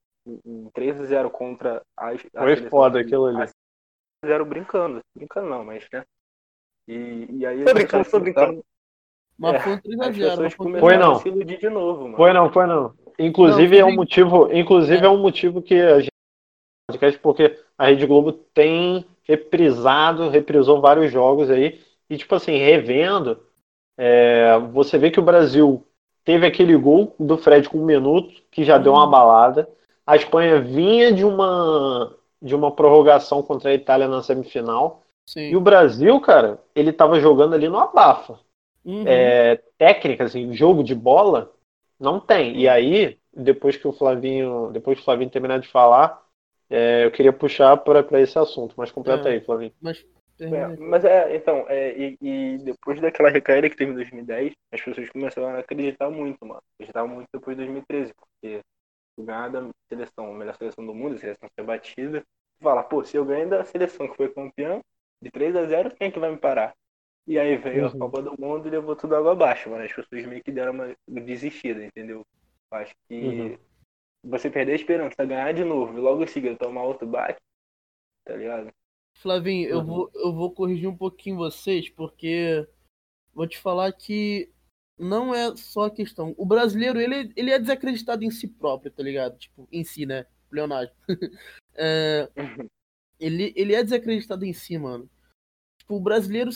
um 0.45 0.71
3x0 0.71 1.31
contra 1.31 1.83
a, 1.97 2.11
a 2.11 2.19
Foi 2.43 2.57
foda 2.69 3.01
aquilo 3.01 3.27
ali. 3.27 3.51
0 4.25 4.45
brincando, 4.45 5.01
brincando 5.15 5.49
não, 5.49 5.65
mas, 5.65 5.87
né? 5.93 6.05
E, 6.87 7.29
e 7.31 7.47
aí. 7.47 7.63
Foi 7.63 7.75
brincando, 7.75 8.05
foi 8.05 8.21
brincando. 8.21 8.65
Mas 9.39 9.55
é, 9.55 9.61
foi 9.61 9.77
3x0. 9.77 10.81
Foi 10.81 10.97
não. 10.97 11.15
Se 11.17 11.29
iludir 11.29 11.59
de 11.59 11.69
novo, 11.69 12.05
mano. 12.05 12.17
Foi 12.17 12.33
não, 12.33 12.53
foi 12.53 12.67
não. 12.67 12.95
Inclusive 13.19 13.81
não, 13.81 13.89
é 13.89 13.91
um 13.91 13.95
motivo, 13.95 14.53
inclusive 14.53 15.03
é. 15.03 15.07
é 15.07 15.11
um 15.11 15.19
motivo 15.19 15.63
que 15.63 15.75
a 15.75 16.01
gente 16.01 16.11
porque 17.21 17.59
a 17.77 17.87
Rede 17.87 18.07
Globo 18.07 18.33
tem 18.33 19.05
reprisado, 19.25 20.31
reprisou 20.31 20.81
vários 20.81 21.13
jogos 21.13 21.51
aí, 21.51 21.81
e 22.09 22.17
tipo 22.17 22.35
assim, 22.35 22.57
revendo, 22.57 23.39
é, 23.97 24.59
você 24.73 24.97
vê 24.97 25.11
que 25.11 25.21
o 25.21 25.25
Brasil 25.25 25.85
teve 26.25 26.47
aquele 26.47 26.77
gol 26.77 27.15
do 27.19 27.37
Fred 27.37 27.69
com 27.69 27.79
um 27.79 27.85
minuto, 27.85 28.43
que 28.51 28.65
já 28.65 28.79
deu 28.79 28.93
uma 28.93 29.05
uhum. 29.05 29.11
balada. 29.11 29.69
A 30.09 30.17
Espanha 30.17 30.59
vinha 30.59 31.13
de 31.13 31.23
uma 31.23 32.17
de 32.41 32.55
uma 32.55 32.75
prorrogação 32.75 33.43
contra 33.43 33.71
a 33.71 33.75
Itália 33.75 34.09
na 34.09 34.23
semifinal. 34.23 35.03
Sim. 35.27 35.51
E 35.51 35.57
o 35.57 35.61
Brasil, 35.61 36.19
cara, 36.19 36.59
ele 36.75 36.95
tava 36.95 37.21
jogando 37.21 37.55
ali 37.55 37.69
no 37.69 37.79
abafa. 37.79 38.39
Uhum. 38.83 39.05
É, 39.07 39.61
técnica, 39.77 40.25
assim, 40.25 40.55
jogo 40.55 40.83
de 40.83 40.95
bola, 40.95 41.53
não 42.01 42.19
tem. 42.19 42.57
E 42.57 42.67
aí, 42.67 43.19
depois 43.35 43.77
que 43.77 43.87
o 43.87 43.93
Flavinho, 43.93 44.71
depois 44.73 44.97
que 44.97 45.03
o 45.03 45.05
Flavinho 45.05 45.29
terminar 45.29 45.59
de 45.59 45.69
falar, 45.69 46.25
é, 46.71 47.05
eu 47.05 47.11
queria 47.11 47.33
puxar 47.33 47.77
para 47.77 48.21
esse 48.23 48.39
assunto, 48.39 48.75
mas 48.79 48.91
completa 48.91 49.29
é, 49.29 49.33
aí, 49.33 49.41
Flavinho. 49.41 49.73
Mas, 49.79 50.07
é, 50.41 50.77
mas 50.79 51.05
é, 51.05 51.37
então, 51.37 51.67
é, 51.69 51.99
e, 51.99 52.19
e, 52.23 52.59
depois 52.65 52.99
daquela 52.99 53.29
recaída 53.29 53.69
que 53.69 53.77
teve 53.77 53.91
em 53.91 53.97
2010, 53.97 54.55
as 54.73 54.81
pessoas 54.81 55.11
começaram 55.11 55.49
a 55.49 55.59
acreditar 55.59 56.09
muito, 56.09 56.47
mano. 56.47 56.63
Acreditavam 56.77 57.15
muito 57.15 57.29
depois 57.35 57.57
de 57.59 57.65
2013, 57.65 58.15
porque 58.15 58.61
ganhar 59.25 59.49
da 59.49 59.69
seleção, 59.89 60.33
melhor 60.33 60.57
seleção 60.57 60.85
do 60.85 60.95
mundo, 60.95 61.17
a 61.17 61.19
seleção 61.19 61.49
ser 61.55 61.65
batida, 61.65 62.25
fala, 62.61 62.83
pô, 62.83 63.05
se 63.05 63.17
eu 63.17 63.25
ganho 63.25 63.49
da 63.49 63.65
seleção 63.65 64.09
que 64.09 64.17
foi 64.17 64.29
campeão, 64.33 64.81
de 65.21 65.31
3 65.31 65.57
a 65.57 65.65
0 65.65 65.91
quem 65.97 66.09
é 66.09 66.11
que 66.11 66.19
vai 66.19 66.31
me 66.31 66.39
parar? 66.39 66.75
E 67.27 67.39
aí 67.39 67.57
veio 67.57 67.83
uhum. 67.83 67.89
a 67.89 67.99
Copa 67.99 68.23
do 68.23 68.41
Mundo 68.41 68.67
e 68.67 68.71
levou 68.71 68.97
tudo 68.97 69.15
água 69.15 69.33
abaixo, 69.33 69.69
mano. 69.69 69.85
As 69.85 69.93
pessoas 69.93 70.25
meio 70.25 70.43
que 70.43 70.51
deram 70.51 70.73
uma 70.73 70.97
desistida, 71.07 71.85
entendeu? 71.85 72.25
Acho 72.71 72.95
que 73.07 73.15
uhum 73.15 73.59
você 74.23 74.51
perder 74.51 74.73
a 74.73 74.77
esperança, 74.77 75.25
ganhar 75.25 75.53
de 75.53 75.65
novo 75.65 75.97
e 75.97 76.01
logo 76.01 76.23
em 76.23 76.27
seguida 76.27 76.57
tomar 76.57 76.83
outro 76.83 77.07
bate, 77.07 77.41
tá 78.25 78.37
ligado? 78.37 78.73
Flavinho, 79.15 79.71
uhum. 79.71 79.79
eu, 79.79 79.85
vou, 79.85 80.11
eu 80.15 80.33
vou 80.33 80.53
corrigir 80.53 80.89
um 80.89 80.97
pouquinho 80.97 81.37
vocês, 81.37 81.89
porque 81.89 82.67
vou 83.33 83.47
te 83.47 83.59
falar 83.59 83.93
que 83.93 84.53
não 84.99 85.35
é 85.35 85.55
só 85.57 85.85
a 85.85 85.91
questão. 85.91 86.35
O 86.37 86.45
brasileiro, 86.45 87.01
ele, 87.01 87.33
ele 87.37 87.51
é 87.51 87.59
desacreditado 87.59 88.25
em 88.25 88.31
si 88.31 88.49
próprio, 88.49 88.91
tá 88.91 89.03
ligado? 89.03 89.39
Tipo, 89.39 89.69
em 89.71 89.85
si, 89.85 90.05
né? 90.05 90.27
Leonardo. 90.51 90.93
é, 91.75 92.29
ele, 93.21 93.53
ele 93.57 93.75
é 93.75 93.83
desacreditado 93.83 94.45
em 94.45 94.53
si, 94.53 94.77
mano. 94.79 95.09
Tipo, 95.79 95.97
o 95.97 96.01
brasileiro, 96.01 96.51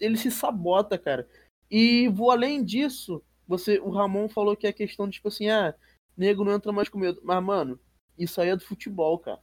ele 0.00 0.16
se 0.16 0.30
sabota, 0.30 0.96
cara. 0.98 1.28
E 1.70 2.08
vou 2.08 2.30
além 2.30 2.64
disso, 2.64 3.22
você, 3.46 3.78
o 3.78 3.90
Ramon 3.90 4.28
falou 4.28 4.56
que 4.56 4.66
é 4.66 4.72
questão 4.72 5.06
de, 5.06 5.14
tipo 5.14 5.28
assim, 5.28 5.48
ah, 5.48 5.74
nego 6.16 6.44
não 6.44 6.52
entra 6.52 6.72
mais 6.72 6.88
com 6.88 6.98
medo. 6.98 7.20
Mas, 7.22 7.42
mano, 7.42 7.78
isso 8.18 8.40
aí 8.40 8.48
é 8.48 8.56
do 8.56 8.64
futebol, 8.64 9.18
cara. 9.18 9.40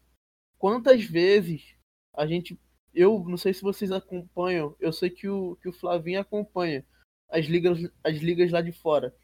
Quantas 0.58 1.04
vezes 1.04 1.76
a 2.14 2.26
gente. 2.26 2.60
Eu 2.94 3.26
não 3.28 3.36
sei 3.36 3.54
se 3.54 3.62
vocês 3.62 3.92
acompanham, 3.92 4.74
eu 4.80 4.94
sei 4.94 5.10
que 5.10 5.28
o, 5.28 5.58
que 5.58 5.68
o 5.68 5.74
Flavinho 5.74 6.22
acompanha 6.22 6.86
as 7.30 7.46
ligas, 7.46 7.80
as 8.04 8.18
ligas 8.18 8.52
lá 8.52 8.62
de 8.62 8.72
fora. 8.72 9.16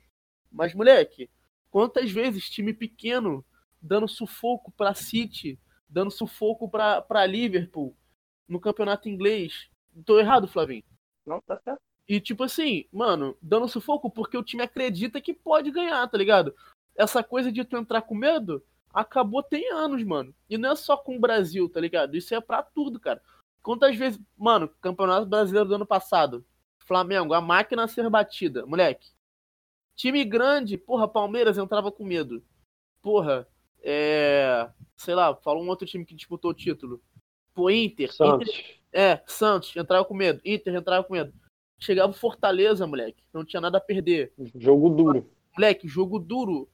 Mas, 0.51 0.74
moleque, 0.74 1.29
quantas 1.70 2.12
vezes 2.12 2.50
time 2.50 2.74
pequeno 2.74 3.46
dando 3.81 4.08
sufoco 4.08 4.72
pra 4.72 4.93
City, 4.93 5.60
dando 5.89 6.12
sufoco 6.12 6.70
pra, 6.70 7.01
pra 7.01 7.25
Liverpool 7.25 7.96
no 8.48 8.60
campeonato 8.60 9.10
inglês. 9.10 9.70
Tô 10.05 10.20
errado, 10.20 10.48
Flavinho? 10.48 10.84
Não, 11.25 11.41
tá 11.41 11.60
certo. 11.60 11.81
E 12.08 12.20
tipo 12.20 12.43
assim, 12.43 12.86
mano, 12.91 13.38
dando 13.41 13.67
sufoco 13.67 14.10
porque 14.10 14.38
o 14.38 14.43
time 14.43 14.63
acredita 14.63 15.22
que 15.22 15.34
pode 15.34 15.72
ganhar, 15.72 16.05
tá 16.08 16.17
ligado? 16.17 16.53
Essa 16.96 17.24
coisa 17.24 17.51
de 17.51 17.63
tu 17.63 17.77
entrar 17.77 18.01
com 18.01 18.13
medo 18.13 18.63
acabou 18.93 19.41
tem 19.41 19.72
anos, 19.72 20.03
mano. 20.03 20.36
E 20.50 20.58
não 20.58 20.72
é 20.72 20.75
só 20.75 20.98
com 20.98 21.15
o 21.15 21.20
Brasil, 21.20 21.70
tá 21.70 21.79
ligado? 21.79 22.15
Isso 22.15 22.36
é 22.36 22.41
pra 22.41 22.62
tudo, 22.62 23.00
cara. 23.00 23.22
Quantas 23.63 23.96
vezes, 23.96 24.20
mano, 24.38 24.67
Campeonato 24.81 25.25
Brasileiro 25.25 25.70
do 25.70 25.75
ano 25.75 25.86
passado, 25.86 26.46
Flamengo, 26.91 27.33
a 27.33 27.39
máquina 27.39 27.86
a 27.86 27.88
ser 27.88 28.10
batida, 28.10 28.65
moleque. 28.65 29.07
Time 29.95 30.25
grande, 30.25 30.77
porra, 30.77 31.07
Palmeiras 31.07 31.57
entrava 31.57 31.89
com 31.89 32.03
medo. 32.03 32.43
Porra, 33.01 33.48
é. 33.81 34.69
Sei 34.98 35.15
lá, 35.15 35.33
falou 35.38 35.63
um 35.63 35.69
outro 35.69 35.88
time 35.88 36.03
que 36.03 36.13
disputou 36.13 36.51
o 36.51 36.53
título. 36.53 37.01
Pô, 37.53 37.69
Inter. 37.69 38.12
Santos. 38.12 38.50
Inter, 38.50 38.79
é, 38.91 39.24
Santos, 39.25 39.74
entrava 39.74 40.03
com 40.03 40.13
medo. 40.13 40.41
Inter 40.43 40.75
entrava 40.75 41.01
com 41.05 41.13
medo. 41.13 41.33
Chegava 41.79 42.12
o 42.12 42.15
Fortaleza, 42.15 42.86
moleque. 42.86 43.24
Não 43.33 43.45
tinha 43.45 43.62
nada 43.62 43.77
a 43.77 43.81
perder. 43.81 44.33
Jogo 44.55 44.89
duro. 44.89 45.31
Moleque, 45.55 45.88
jogo 45.88 46.19
duro. 46.19 46.69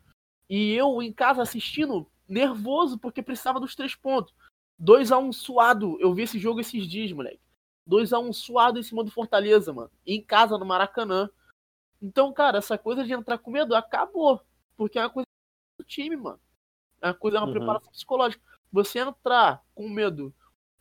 E 0.49 0.73
eu 0.73 0.99
em 0.99 1.13
casa 1.13 1.43
assistindo, 1.43 2.09
nervoso, 2.27 2.97
porque 2.97 3.21
precisava 3.21 3.59
dos 3.59 3.75
três 3.75 3.93
pontos. 3.93 4.33
2 4.79 5.11
a 5.11 5.19
1 5.19 5.27
um 5.27 5.31
suado. 5.31 5.95
Eu 5.99 6.11
vi 6.11 6.23
esse 6.23 6.39
jogo 6.39 6.59
esses 6.59 6.87
dias, 6.87 7.11
moleque. 7.11 7.46
2 7.87 8.13
a 8.13 8.19
1 8.19 8.27
um 8.27 8.33
suado 8.33 8.77
em 8.77 8.83
cima 8.83 9.03
do 9.03 9.09
Fortaleza, 9.09 9.73
mano. 9.73 9.89
Em 10.05 10.21
casa, 10.21 10.57
no 10.57 10.65
Maracanã. 10.65 11.29
Então, 12.01 12.31
cara, 12.33 12.59
essa 12.59 12.77
coisa 12.77 13.03
de 13.03 13.13
entrar 13.13 13.37
com 13.37 13.49
medo 13.49 13.73
acabou. 13.73 14.41
Porque 14.75 14.99
é 14.99 15.01
uma 15.01 15.09
coisa 15.09 15.25
do 15.79 15.85
time, 15.85 16.15
mano. 16.15 16.39
É 17.01 17.07
uma 17.07 17.13
coisa, 17.13 17.37
é 17.37 17.39
uma 17.39 17.47
uhum. 17.47 17.53
preparação 17.53 17.91
psicológica. 17.91 18.43
Você 18.71 18.99
entrar 18.99 19.63
com 19.73 19.89
medo 19.89 20.33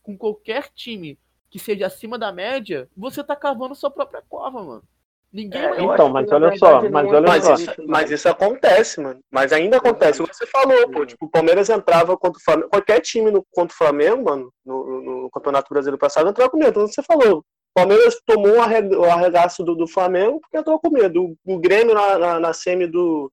com 0.03 0.17
qualquer 0.17 0.69
time 0.73 1.17
que 1.49 1.57
seja 1.57 1.87
acima 1.87 2.19
da 2.19 2.31
média, 2.31 2.89
você 2.95 3.23
tá 3.23 3.35
cavando 3.35 3.73
sua 3.73 3.89
própria 3.89 4.21
cova, 4.21 4.63
mano. 4.63 4.83
Ninguém 5.31 5.61
é, 5.61 5.81
Então, 5.81 6.09
mas 6.09 6.31
olha 6.31 6.57
só, 6.57 6.89
mas 6.89 7.07
olha 7.07 7.27
mas 7.27 7.45
só. 7.45 7.53
Isso, 7.53 7.73
mas 7.85 8.11
isso 8.11 8.29
acontece, 8.29 9.01
mano. 9.01 9.19
Mas 9.31 9.51
ainda 9.51 9.77
acontece. 9.77 10.19
Você 10.19 10.45
falou, 10.47 10.89
pô, 10.89 11.05
tipo, 11.05 11.25
o 11.25 11.29
Palmeiras 11.29 11.69
entrava 11.69 12.17
contra 12.17 12.39
o 12.39 12.43
Flamengo. 12.43 12.69
Qualquer 12.69 13.01
time 13.01 13.29
no, 13.29 13.45
contra 13.51 13.73
o 13.73 13.77
Flamengo, 13.77 14.23
mano, 14.23 14.51
no, 14.65 15.01
no 15.01 15.29
Campeonato 15.29 15.69
Brasileiro 15.69 15.99
passado, 15.99 16.29
entrava 16.29 16.49
com 16.49 16.57
medo. 16.57 16.69
Então 16.69 16.87
você 16.87 17.03
falou. 17.03 17.39
O 17.39 17.79
Palmeiras 17.79 18.19
tomou 18.25 18.55
o 18.57 19.05
arregaço 19.05 19.63
do, 19.63 19.75
do 19.75 19.87
Flamengo 19.87 20.39
porque 20.41 20.57
entrou 20.57 20.79
com 20.79 20.89
medo. 20.89 21.37
O, 21.45 21.55
o 21.55 21.59
Grêmio 21.59 21.93
na, 21.93 22.17
na, 22.17 22.39
na 22.39 22.53
semi 22.53 22.87
do, 22.87 23.31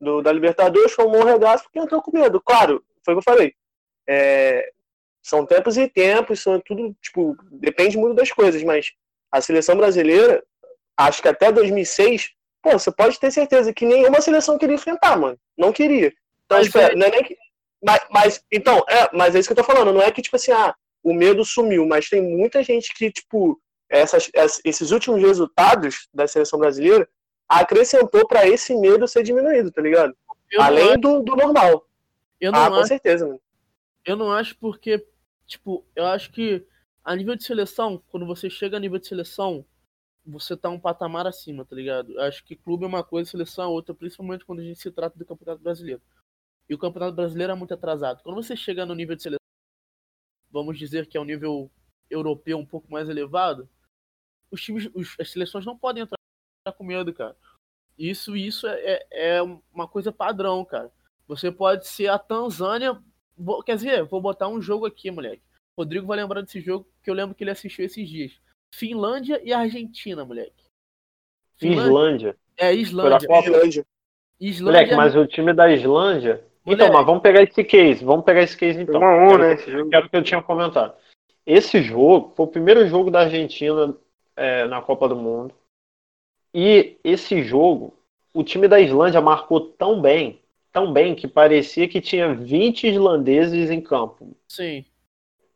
do, 0.00 0.22
da 0.22 0.32
Libertadores 0.32 0.96
tomou 0.96 1.20
um 1.20 1.26
regaço 1.26 1.64
porque 1.64 1.78
entrou 1.78 2.00
com 2.00 2.16
medo. 2.16 2.40
Claro, 2.40 2.82
foi 3.04 3.14
o 3.14 3.20
que 3.20 3.28
eu 3.28 3.34
falei. 3.34 3.52
É, 4.08 4.70
são 5.22 5.44
tempos 5.44 5.76
e 5.76 5.88
tempos, 5.88 6.40
são 6.40 6.60
tudo, 6.64 6.94
tipo, 7.02 7.36
depende 7.50 7.98
muito 7.98 8.14
das 8.14 8.30
coisas, 8.30 8.62
mas 8.62 8.92
a 9.32 9.40
seleção 9.40 9.76
brasileira, 9.76 10.42
acho 10.96 11.22
que 11.22 11.28
até 11.28 11.52
2006, 11.52 12.30
pô, 12.62 12.72
você 12.72 12.90
pode 12.90 13.18
ter 13.18 13.30
certeza 13.30 13.72
que 13.72 13.84
nenhuma 13.84 14.20
seleção 14.20 14.58
queria 14.58 14.76
enfrentar, 14.76 15.16
mano. 15.16 15.38
Não 15.56 15.72
queria. 15.72 16.12
Então, 16.44 16.58
mas, 16.58 16.66
espera, 16.66 16.92
é... 16.92 16.96
não 16.96 17.06
é 17.06 17.10
nem 17.10 17.24
que. 17.24 17.36
Mas, 17.84 18.06
mas, 18.10 18.44
então, 18.50 18.82
é, 18.88 19.08
mas 19.12 19.34
é 19.34 19.38
isso 19.38 19.48
que 19.48 19.52
eu 19.52 19.64
tô 19.64 19.64
falando. 19.64 19.92
Não 19.92 20.02
é 20.02 20.10
que, 20.10 20.22
tipo 20.22 20.36
assim, 20.36 20.52
ah, 20.52 20.74
o 21.02 21.12
medo 21.12 21.44
sumiu, 21.44 21.86
mas 21.86 22.08
tem 22.08 22.22
muita 22.22 22.62
gente 22.62 22.92
que, 22.94 23.10
tipo, 23.10 23.60
essas, 23.88 24.30
esses 24.64 24.90
últimos 24.90 25.20
resultados 25.20 26.08
da 26.12 26.26
seleção 26.26 26.58
brasileira 26.58 27.08
acrescentou 27.48 28.26
para 28.26 28.46
esse 28.46 28.74
medo 28.74 29.06
ser 29.06 29.22
diminuído, 29.22 29.70
tá 29.70 29.80
ligado? 29.80 30.16
Eu 30.50 30.62
Além 30.62 30.90
acho... 30.90 30.98
do, 30.98 31.22
do 31.22 31.36
normal. 31.36 31.86
Eu 32.40 32.52
não 32.52 32.64
ah, 32.64 32.70
com 32.70 32.84
certeza, 32.84 33.26
mano. 33.26 33.40
Eu 34.04 34.16
não 34.16 34.32
acho 34.32 34.56
porque, 34.58 35.04
tipo, 35.46 35.84
eu 35.94 36.06
acho 36.06 36.30
que 36.32 36.66
a 37.04 37.14
nível 37.14 37.36
de 37.36 37.44
seleção, 37.44 38.02
quando 38.08 38.26
você 38.26 38.50
chega 38.50 38.76
a 38.76 38.80
nível 38.80 38.98
de 38.98 39.06
seleção, 39.06 39.64
você 40.26 40.56
tá 40.56 40.68
um 40.68 40.80
patamar 40.80 41.26
acima, 41.26 41.64
tá 41.64 41.76
ligado? 41.76 42.18
Acho 42.20 42.44
que 42.44 42.56
clube 42.56 42.84
é 42.84 42.88
uma 42.88 43.04
coisa, 43.04 43.30
seleção 43.30 43.64
é 43.64 43.68
outra, 43.68 43.94
principalmente 43.94 44.44
quando 44.44 44.60
a 44.60 44.64
gente 44.64 44.80
se 44.80 44.90
trata 44.90 45.18
do 45.18 45.24
Campeonato 45.24 45.62
Brasileiro. 45.62 46.02
E 46.68 46.74
o 46.74 46.78
Campeonato 46.78 47.14
Brasileiro 47.14 47.52
é 47.52 47.56
muito 47.56 47.72
atrasado. 47.72 48.22
Quando 48.22 48.42
você 48.42 48.56
chega 48.56 48.84
no 48.84 48.94
nível 48.94 49.14
de 49.14 49.22
seleção, 49.22 49.38
vamos 50.50 50.78
dizer 50.78 51.06
que 51.06 51.16
é 51.16 51.20
um 51.20 51.24
nível 51.24 51.70
europeu 52.10 52.58
um 52.58 52.66
pouco 52.66 52.90
mais 52.90 53.08
elevado, 53.08 53.68
os 54.50 54.62
times, 54.62 54.90
os, 54.94 55.14
as 55.20 55.30
seleções 55.30 55.64
não 55.64 55.78
podem 55.78 56.02
entrar 56.02 56.18
com 56.76 56.84
medo, 56.84 57.12
cara. 57.12 57.36
Isso, 57.98 58.36
isso 58.36 58.66
é, 58.66 58.80
é, 59.10 59.36
é 59.36 59.42
uma 59.42 59.86
coisa 59.86 60.12
padrão, 60.12 60.64
cara. 60.64 60.92
Você 61.26 61.50
pode 61.50 61.86
ser 61.86 62.08
a 62.08 62.18
Tanzânia. 62.18 63.00
Vou, 63.36 63.62
quer 63.62 63.76
dizer, 63.76 64.04
vou 64.04 64.20
botar 64.20 64.48
um 64.48 64.60
jogo 64.60 64.86
aqui, 64.86 65.10
moleque. 65.10 65.42
Rodrigo 65.76 66.06
vai 66.06 66.16
lembrar 66.16 66.42
desse 66.42 66.60
jogo 66.60 66.88
que 67.02 67.10
eu 67.10 67.14
lembro 67.14 67.34
que 67.34 67.44
ele 67.44 67.50
assistiu 67.50 67.84
esses 67.84 68.08
dias. 68.08 68.40
Finlândia 68.74 69.40
e 69.44 69.52
Argentina, 69.52 70.24
moleque. 70.24 70.64
Finlândia. 71.56 72.36
É, 72.58 72.74
Islândia. 72.74 73.26
Islândia. 73.26 73.86
Islândia. 74.38 74.64
Moleque, 74.64 74.94
mas 74.94 75.16
o 75.16 75.26
time 75.26 75.52
da 75.52 75.72
Islândia. 75.72 76.44
Moleque. 76.64 76.82
Então, 76.82 76.92
mas 76.92 77.06
vamos 77.06 77.22
pegar 77.22 77.42
esse 77.42 77.64
case. 77.64 78.04
Vamos 78.04 78.24
pegar 78.24 78.42
esse 78.42 78.56
case 78.56 78.80
então. 78.80 79.00
Uma 79.00 79.14
um, 79.14 79.38
né? 79.38 79.56
Quero, 79.56 79.88
quero 79.88 80.10
que 80.10 80.16
eu 80.16 80.22
tinha 80.22 80.42
comentado. 80.42 80.94
Esse 81.46 81.80
jogo 81.82 82.32
foi 82.36 82.46
o 82.46 82.50
primeiro 82.50 82.86
jogo 82.88 83.10
da 83.10 83.20
Argentina 83.20 83.96
é, 84.34 84.66
na 84.66 84.82
Copa 84.82 85.08
do 85.08 85.16
Mundo. 85.16 85.54
E 86.52 86.98
esse 87.04 87.42
jogo, 87.42 87.94
o 88.34 88.42
time 88.42 88.66
da 88.66 88.80
Islândia 88.80 89.20
marcou 89.20 89.60
tão 89.60 90.00
bem, 90.00 90.40
tão 90.72 90.92
bem, 90.92 91.14
que 91.14 91.28
parecia 91.28 91.88
que 91.88 92.00
tinha 92.00 92.34
20 92.34 92.88
islandeses 92.88 93.70
em 93.70 93.80
campo. 93.80 94.36
Sim. 94.48 94.84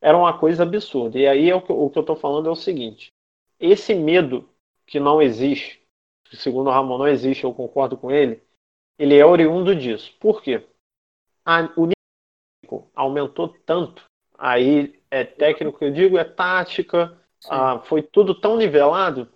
Era 0.01 0.17
uma 0.17 0.39
coisa 0.39 0.63
absurda. 0.63 1.19
E 1.19 1.27
aí 1.27 1.53
o 1.53 1.61
que, 1.61 1.73
o 1.73 1.91
que 1.91 1.99
eu 1.99 2.03
estou 2.03 2.17
falando 2.17 2.49
é 2.49 2.53
o 2.53 2.57
seguinte: 2.57 3.13
esse 3.59 3.95
medo 3.95 4.49
que 4.87 4.99
não 4.99 5.21
existe, 5.21 5.83
que 6.25 6.37
segundo 6.37 6.69
o 6.69 6.73
Ramon 6.73 6.99
não 6.99 7.09
existe, 7.09 7.45
eu 7.45 7.55
concordo 7.55 7.97
com 7.97 8.11
ele, 8.11 8.43
ele 8.99 9.17
é 9.17 9.25
oriundo 9.25 9.75
disso. 9.75 10.15
Por 10.19 10.43
quê? 10.43 10.67
A, 11.45 11.73
o 11.77 11.87
nível 11.87 12.91
aumentou 12.95 13.49
tanto. 13.67 14.05
Aí 14.39 15.01
é 15.11 15.25
técnico 15.25 15.79
que 15.79 15.85
eu 15.85 15.93
digo, 15.93 16.17
é 16.17 16.25
tática, 16.25 17.19
ah, 17.49 17.81
foi 17.81 18.03
tudo 18.03 18.35
tão 18.35 18.57
nivelado 18.57 19.31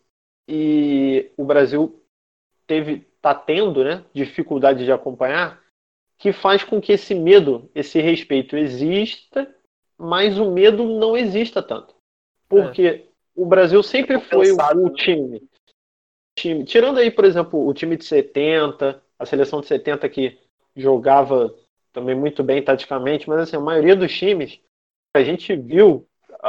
e 0.48 1.30
o 1.36 1.44
Brasil 1.44 2.02
teve 2.66 3.06
está 3.24 3.34
tendo 3.34 3.82
né, 3.82 4.04
dificuldade 4.12 4.84
de 4.84 4.92
acompanhar, 4.92 5.62
que 6.18 6.30
faz 6.30 6.62
com 6.62 6.78
que 6.78 6.92
esse 6.92 7.14
medo, 7.14 7.70
esse 7.74 7.98
respeito 7.98 8.54
exista, 8.54 9.53
mas 9.98 10.38
o 10.38 10.50
medo 10.50 10.84
não 10.84 11.16
exista 11.16 11.62
tanto. 11.62 11.94
Porque 12.48 12.82
é. 12.82 13.04
o 13.34 13.46
Brasil 13.46 13.82
sempre 13.82 14.20
foi 14.20 14.50
o, 14.50 14.54
o 14.56 14.88
né? 14.88 14.94
time, 14.96 15.42
time. 16.38 16.64
Tirando 16.64 16.98
aí, 16.98 17.10
por 17.10 17.24
exemplo, 17.24 17.66
o 17.66 17.74
time 17.74 17.96
de 17.96 18.04
70, 18.04 19.02
a 19.18 19.26
seleção 19.26 19.60
de 19.60 19.66
70 19.66 20.08
que 20.08 20.38
jogava 20.76 21.54
também 21.92 22.14
muito 22.14 22.42
bem 22.42 22.62
taticamente, 22.62 23.28
mas 23.28 23.40
assim, 23.40 23.56
a 23.56 23.60
maioria 23.60 23.94
dos 23.94 24.12
times 24.12 24.60
a 25.16 25.22
gente 25.22 25.54
viu, 25.54 26.06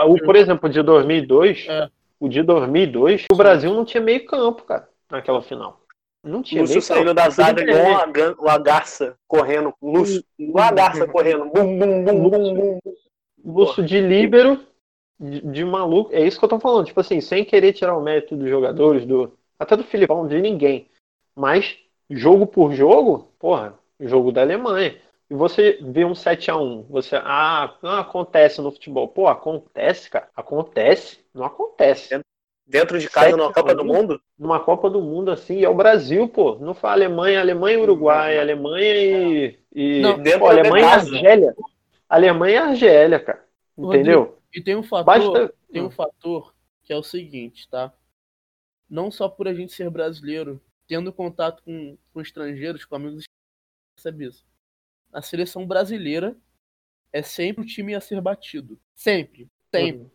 o, 0.08 0.18
por 0.18 0.36
exemplo, 0.36 0.68
de 0.68 0.82
2002, 0.82 1.68
é 1.70 1.88
o 2.20 2.28
de 2.28 2.42
2002, 2.42 3.26
o 3.32 3.36
Brasil 3.36 3.72
não 3.72 3.86
tinha 3.86 4.02
meio 4.02 4.26
campo, 4.26 4.64
cara, 4.64 4.90
naquela 5.10 5.42
final. 5.42 5.82
Não 6.24 6.42
tinha 6.42 6.62
Lúcio 6.62 6.74
meio 6.74 6.82
saindo 6.82 7.14
da 7.14 7.30
zaga 7.30 7.62
igual 7.62 8.36
uma, 8.40 8.58
garça 8.58 9.16
correndo. 9.28 9.72
Lúcio, 9.80 10.24
igual 10.40 10.66
a 10.66 10.72
garça 10.72 11.08
correndo. 11.08 11.46
Bum, 11.46 11.78
bum, 11.78 12.04
bum, 12.04 12.30
bum, 12.30 12.54
bum. 12.56 12.80
Lúcio 13.46 13.84
de 13.84 14.02
líbero, 14.02 14.60
de, 15.20 15.42
de, 15.42 15.64
maluco. 15.64 16.14
É 16.14 16.26
isso 16.26 16.40
que 16.40 16.46
eu 16.46 16.50
tô 16.50 16.60
falando. 16.60 16.86
Tipo 16.86 17.00
assim, 17.00 17.22
sem 17.22 17.46
querer 17.46 17.74
tirar 17.74 17.96
o 17.96 18.02
mérito 18.02 18.36
dos 18.36 18.50
jogadores, 18.50 19.06
do 19.06 19.32
até 19.60 19.78
do 19.78 19.84
Filipão, 19.84 20.28
de 20.28 20.42
ninguém. 20.42 20.90
Mas, 21.36 21.78
jogo 22.10 22.48
por 22.48 22.74
jogo, 22.74 23.32
porra, 23.40 23.78
jogo 24.00 24.32
da 24.32 24.42
Alemanha 24.42 24.96
e 25.30 25.34
você 25.34 25.80
vê 25.82 26.06
um 26.06 26.14
7 26.14 26.52
a 26.52 26.58
1 26.58 26.84
você, 26.90 27.16
ah, 27.18 27.74
não 27.82 27.98
acontece 27.98 28.62
no 28.62 28.72
futebol. 28.72 29.08
Pô, 29.08 29.28
acontece, 29.28 30.10
cara. 30.10 30.30
Acontece. 30.36 31.20
Não 31.34 31.46
acontece. 31.46 32.20
Dentro 32.68 32.98
de 32.98 33.10
casa, 33.10 33.38
numa 33.38 33.54
Copa 33.54 33.76
do 33.76 33.86
Mundo? 33.86 34.22
Numa 34.38 34.60
Copa 34.60 34.90
do 34.90 35.02
Mundo, 35.02 35.32
assim, 35.32 35.64
é 35.64 35.70
o 35.70 35.76
Brasil, 35.76 36.28
pô. 36.28 36.56
Não 36.60 36.74
fala 36.74 36.94
Alemanha, 36.94 37.40
Alemanha 37.40 37.78
e 37.78 37.82
Uruguai, 37.82 38.40
Alemanha 38.40 38.96
e. 38.96 39.60
e 39.74 40.02
não, 40.02 40.40
pô, 40.40 40.48
Alemanha 40.48 40.86
e 40.86 40.90
Argélia. 40.90 41.56
Alemanha 42.16 42.54
e 42.54 42.58
Argélia, 42.58 43.20
cara. 43.20 43.46
Entendeu? 43.78 44.42
E 44.54 44.62
tem 44.62 44.76
um 44.76 44.84
fator, 44.84 45.06
Basta. 45.06 45.54
tem 45.72 45.82
um 45.82 45.92
fator 45.92 46.56
que 46.84 46.94
é 46.94 46.96
o 46.96 47.04
seguinte, 47.04 47.68
tá? 47.68 47.94
Não 48.90 49.12
só 49.12 49.28
por 49.28 49.48
a 49.48 49.54
gente 49.54 49.74
ser 49.74 49.90
brasileiro, 49.90 50.62
tendo 50.88 51.12
contato 51.12 51.62
com, 51.64 51.98
com 52.14 52.22
estrangeiros, 52.22 52.86
com 52.86 52.96
amigos 52.96 53.26
percebe 53.96 54.28
isso. 54.28 54.46
A 55.12 55.22
seleção 55.22 55.66
brasileira 55.66 56.38
é 57.12 57.22
sempre 57.22 57.64
o 57.64 57.68
time 57.68 57.96
a 57.96 58.02
ser 58.02 58.22
batido. 58.22 58.80
Sempre. 58.94 59.50
Sempre. 59.74 60.04
Uhum. 60.04 60.12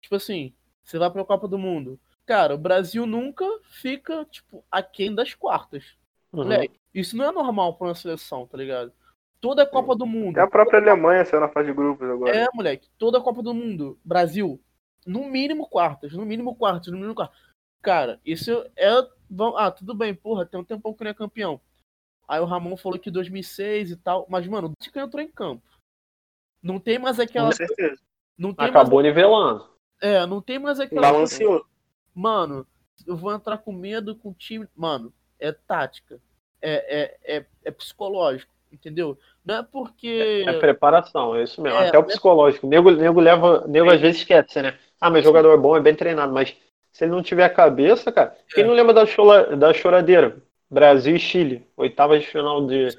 Tipo 0.00 0.16
assim, 0.16 0.54
você 0.82 0.98
vai 0.98 1.10
pra 1.10 1.24
Copa 1.24 1.46
do 1.46 1.58
Mundo. 1.58 2.00
Cara, 2.26 2.54
o 2.54 2.58
Brasil 2.58 3.06
nunca 3.06 3.44
fica, 3.64 4.24
tipo, 4.26 4.64
aquém 4.70 5.14
das 5.14 5.34
quartas. 5.34 5.96
Uhum. 6.32 6.44
Moleque, 6.44 6.78
isso 6.92 7.16
não 7.16 7.26
é 7.26 7.32
normal 7.32 7.76
pra 7.76 7.88
uma 7.88 7.94
seleção, 7.94 8.46
tá 8.46 8.56
ligado? 8.56 8.92
Toda 9.42 9.64
a 9.64 9.66
Copa 9.66 9.96
do 9.96 10.06
Mundo. 10.06 10.38
Até 10.38 10.42
a 10.42 10.46
própria 10.46 10.78
Alemanha 10.78 11.24
saiu 11.24 11.40
na 11.40 11.48
fase 11.48 11.66
de 11.66 11.74
grupos 11.74 12.08
agora. 12.08 12.34
É, 12.34 12.46
moleque, 12.54 12.88
toda 12.96 13.18
a 13.18 13.20
Copa 13.20 13.42
do 13.42 13.52
Mundo, 13.52 13.98
Brasil, 14.04 14.62
no 15.04 15.28
mínimo 15.28 15.68
quartas, 15.68 16.12
no 16.12 16.24
mínimo 16.24 16.54
quartas, 16.54 16.92
no 16.92 16.96
mínimo 16.96 17.16
quartas. 17.16 17.36
Cara, 17.82 18.20
isso 18.24 18.52
é. 18.76 18.88
Ah, 19.56 19.70
tudo 19.72 19.96
bem, 19.96 20.14
porra, 20.14 20.46
tem 20.46 20.60
um 20.60 20.64
tempão 20.64 20.94
que 20.94 21.02
não 21.02 21.10
é 21.10 21.14
campeão. 21.14 21.60
Aí 22.28 22.40
o 22.40 22.44
Ramon 22.44 22.76
falou 22.76 23.00
que 23.00 23.10
2006 23.10 23.90
e 23.90 23.96
tal, 23.96 24.26
mas, 24.30 24.46
mano, 24.46 24.68
o 24.68 24.74
Tica 24.80 25.00
entrou 25.00 25.20
em 25.20 25.28
campo. 25.28 25.66
Não 26.62 26.78
tem 26.78 27.00
mais 27.00 27.18
aquela. 27.18 27.48
Com 27.48 27.56
certeza. 27.56 28.00
Não 28.38 28.54
tem 28.54 28.66
Acabou 28.68 29.02
nivelando. 29.02 29.58
mais, 29.58 29.70
é, 30.00 30.24
não 30.24 30.40
tem 30.40 30.60
mais 30.60 30.78
aquela. 30.78 31.02
Balanceou. 31.02 31.66
Mano, 32.14 32.64
eu 33.04 33.16
vou 33.16 33.34
entrar 33.34 33.58
com 33.58 33.72
medo 33.72 34.14
com 34.14 34.30
o 34.30 34.34
time. 34.34 34.68
Mano, 34.76 35.12
é 35.40 35.50
tática. 35.50 36.20
É, 36.60 37.02
é, 37.02 37.38
é, 37.38 37.46
é 37.64 37.70
psicológico, 37.72 38.54
entendeu? 38.72 39.18
Não 39.44 39.56
é 39.56 39.62
porque. 39.62 40.44
É 40.46 40.52
preparação, 40.54 41.36
é 41.36 41.42
isso 41.42 41.60
mesmo. 41.60 41.78
É, 41.78 41.88
Até 41.88 41.98
o 41.98 42.02
né? 42.02 42.08
psicológico. 42.08 42.66
O 42.66 42.70
nego, 42.70 42.90
nego 42.90 43.20
leva. 43.20 43.64
Nego 43.68 43.90
às 43.90 44.00
vezes 44.00 44.18
esquece, 44.20 44.62
né? 44.62 44.78
Ah, 45.00 45.10
mas 45.10 45.24
jogador 45.24 45.52
é 45.52 45.56
bom, 45.56 45.76
é 45.76 45.80
bem 45.80 45.94
treinado, 45.94 46.32
mas 46.32 46.56
se 46.92 47.04
ele 47.04 47.12
não 47.12 47.22
tiver 47.22 47.44
a 47.44 47.50
cabeça, 47.50 48.12
cara. 48.12 48.36
Quem 48.54 48.64
É. 48.64 48.66
não 48.66 48.74
lembra 48.74 48.92
da, 48.94 49.06
chola, 49.06 49.56
da 49.56 49.72
choradeira? 49.72 50.36
Brasil 50.70 51.16
e 51.16 51.18
Chile, 51.18 51.66
oitava 51.76 52.18
de 52.18 52.26
final 52.26 52.66
de, 52.66 52.88
de 52.88 52.96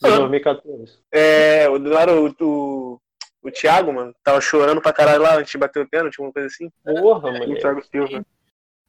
2014. 0.00 0.98
É, 1.10 1.68
o, 1.68 1.94
era 1.96 2.12
o, 2.12 2.34
o, 2.40 3.00
o 3.42 3.50
Thiago, 3.50 3.92
mano, 3.92 4.14
tava 4.22 4.40
chorando 4.40 4.82
pra 4.82 4.92
caralho 4.92 5.22
lá 5.22 5.36
antes 5.36 5.50
de 5.50 5.56
bater 5.56 5.82
o 5.82 5.88
pênalti, 5.88 6.20
uma 6.20 6.32
coisa 6.32 6.48
assim. 6.48 6.70
Porra, 6.84 7.30
O 7.30 7.32
moleque. 7.32 7.60
Thiago 7.60 7.82
Silva. 7.90 8.24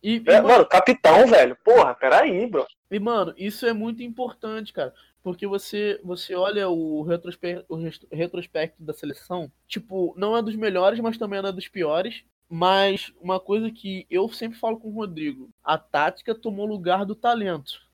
E, 0.03 0.17
e, 0.17 0.23
É, 0.27 0.41
mano, 0.41 0.47
mano, 0.49 0.65
capitão, 0.65 1.25
velho. 1.27 1.57
Porra, 1.63 1.95
peraí, 1.95 2.45
bro. 2.47 2.65
E, 2.91 2.99
mano, 2.99 3.33
isso 3.37 3.65
é 3.65 3.73
muito 3.73 4.03
importante, 4.03 4.73
cara. 4.73 4.93
Porque 5.27 5.45
você, 5.45 5.99
você 6.05 6.35
olha 6.35 6.69
o, 6.69 7.01
retrospe 7.01 7.61
o 7.67 7.75
retrospecto 8.09 8.81
da 8.81 8.93
seleção, 8.93 9.51
tipo, 9.67 10.13
não 10.17 10.37
é 10.37 10.41
dos 10.41 10.55
melhores, 10.55 11.01
mas 11.01 11.17
também 11.17 11.41
não 11.41 11.49
é 11.49 11.51
dos 11.51 11.67
piores. 11.67 12.23
Mas 12.47 13.11
uma 13.19 13.37
coisa 13.37 13.69
que 13.69 14.07
eu 14.09 14.29
sempre 14.29 14.57
falo 14.57 14.79
com 14.79 14.87
o 14.87 14.93
Rodrigo, 14.93 15.49
a 15.61 15.77
tática 15.77 16.33
tomou 16.33 16.65
lugar 16.65 17.05
do 17.05 17.13
talento 17.13 17.85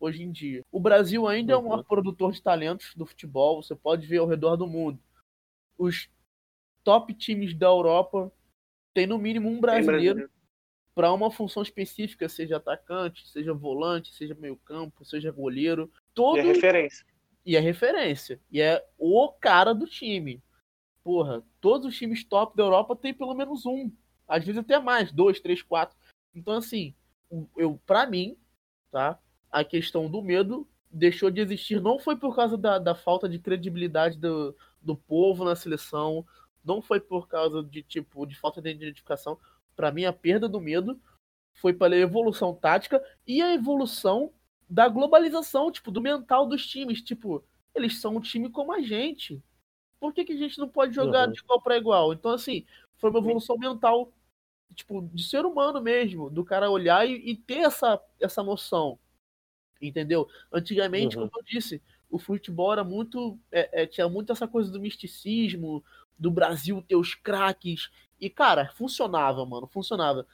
hoje 0.00 0.24
em 0.24 0.32
dia. 0.32 0.64
O 0.72 0.80
Brasil 0.80 1.28
ainda 1.28 1.52
é 1.52 1.56
o 1.56 1.60
Uhum. 1.60 1.68
maior 1.68 1.84
produtor 1.84 2.32
de 2.32 2.42
talentos 2.42 2.92
do 2.96 3.06
futebol, 3.06 3.62
você 3.62 3.76
pode 3.76 4.04
ver 4.04 4.18
ao 4.18 4.26
redor 4.26 4.56
do 4.56 4.66
mundo. 4.66 4.98
Os 5.78 6.10
top 6.82 7.14
times 7.14 7.54
da 7.54 7.68
Europa 7.68 8.32
tem 8.92 9.06
no 9.06 9.16
mínimo 9.16 9.48
um 9.48 9.60
brasileiro 9.60 10.28
para 11.00 11.14
uma 11.14 11.30
função 11.30 11.62
específica, 11.62 12.28
seja 12.28 12.58
atacante, 12.58 13.26
seja 13.26 13.54
volante, 13.54 14.12
seja 14.12 14.34
meio-campo, 14.34 15.02
seja 15.02 15.32
goleiro, 15.32 15.90
todo 16.12 16.36
E 16.36 16.40
a 16.40 16.44
referência. 16.44 17.06
e 17.46 17.56
é 17.56 17.58
referência. 17.60 18.38
E 18.52 18.60
é 18.60 18.86
o 18.98 19.32
cara 19.32 19.72
do 19.72 19.86
time. 19.86 20.42
Porra, 21.02 21.42
todos 21.58 21.86
os 21.86 21.96
times 21.96 22.22
top 22.22 22.54
da 22.54 22.64
Europa 22.64 22.94
tem 22.94 23.14
pelo 23.14 23.32
menos 23.32 23.64
um. 23.64 23.90
Às 24.28 24.44
vezes 24.44 24.60
até 24.60 24.78
mais, 24.78 25.10
dois, 25.10 25.40
três, 25.40 25.62
quatro. 25.62 25.96
Então, 26.34 26.52
assim, 26.52 26.94
eu, 27.56 27.80
pra 27.86 28.06
mim, 28.06 28.36
tá? 28.90 29.18
A 29.50 29.64
questão 29.64 30.06
do 30.06 30.20
medo 30.20 30.68
deixou 30.90 31.30
de 31.30 31.40
existir. 31.40 31.80
Não 31.80 31.98
foi 31.98 32.14
por 32.14 32.36
causa 32.36 32.58
da, 32.58 32.78
da 32.78 32.94
falta 32.94 33.26
de 33.26 33.38
credibilidade 33.38 34.18
do, 34.18 34.54
do 34.82 34.94
povo 34.94 35.46
na 35.46 35.56
seleção. 35.56 36.26
Não 36.62 36.82
foi 36.82 37.00
por 37.00 37.26
causa 37.26 37.62
de, 37.62 37.82
tipo, 37.82 38.26
de 38.26 38.36
falta 38.38 38.60
de 38.60 38.68
identificação. 38.68 39.38
Pra 39.76 39.90
mim, 39.90 40.04
a 40.04 40.12
perda 40.12 40.48
do 40.48 40.60
medo 40.60 41.00
foi 41.54 41.72
pela 41.72 41.96
evolução 41.96 42.54
tática 42.54 43.02
e 43.26 43.40
a 43.42 43.54
evolução 43.54 44.32
da 44.68 44.88
globalização, 44.88 45.70
tipo, 45.70 45.90
do 45.90 46.00
mental 46.00 46.46
dos 46.46 46.66
times. 46.66 47.02
Tipo, 47.02 47.44
eles 47.74 48.00
são 48.00 48.16
um 48.16 48.20
time 48.20 48.48
como 48.50 48.72
a 48.72 48.80
gente. 48.80 49.42
Por 49.98 50.12
que, 50.14 50.24
que 50.24 50.32
a 50.32 50.36
gente 50.36 50.58
não 50.58 50.68
pode 50.68 50.94
jogar 50.94 51.26
Uhum. 51.26 51.32
de 51.32 51.40
igual 51.40 51.60
para 51.60 51.76
igual? 51.76 52.12
Então, 52.12 52.30
assim, 52.32 52.64
foi 52.98 53.10
uma 53.10 53.18
evolução 53.18 53.58
mental, 53.58 54.12
tipo, 54.74 55.02
de 55.12 55.24
ser 55.24 55.44
humano 55.44 55.80
mesmo, 55.80 56.30
do 56.30 56.44
cara 56.44 56.70
olhar 56.70 57.06
e, 57.08 57.30
e 57.30 57.36
ter 57.36 57.58
essa, 57.58 58.00
essa 58.20 58.42
noção. 58.42 58.98
Entendeu? 59.80 60.28
Antigamente, 60.52 61.16
Uhum. 61.16 61.28
como 61.28 61.40
eu 61.40 61.44
disse, 61.44 61.82
o 62.10 62.18
futebol 62.18 62.72
era 62.72 62.84
muito. 62.84 63.38
é, 63.50 63.82
é, 63.82 63.86
tinha 63.86 64.08
muito 64.08 64.30
essa 64.32 64.46
coisa 64.46 64.70
do 64.70 64.80
misticismo, 64.80 65.82
do 66.18 66.30
Brasil 66.30 66.82
ter 66.82 66.96
os 66.96 67.14
craques. 67.14 67.90
E, 68.20 68.28
cara, 68.28 68.70
funcionava, 68.74 69.44
mano, 69.46 69.66
funcionava. 69.66 70.26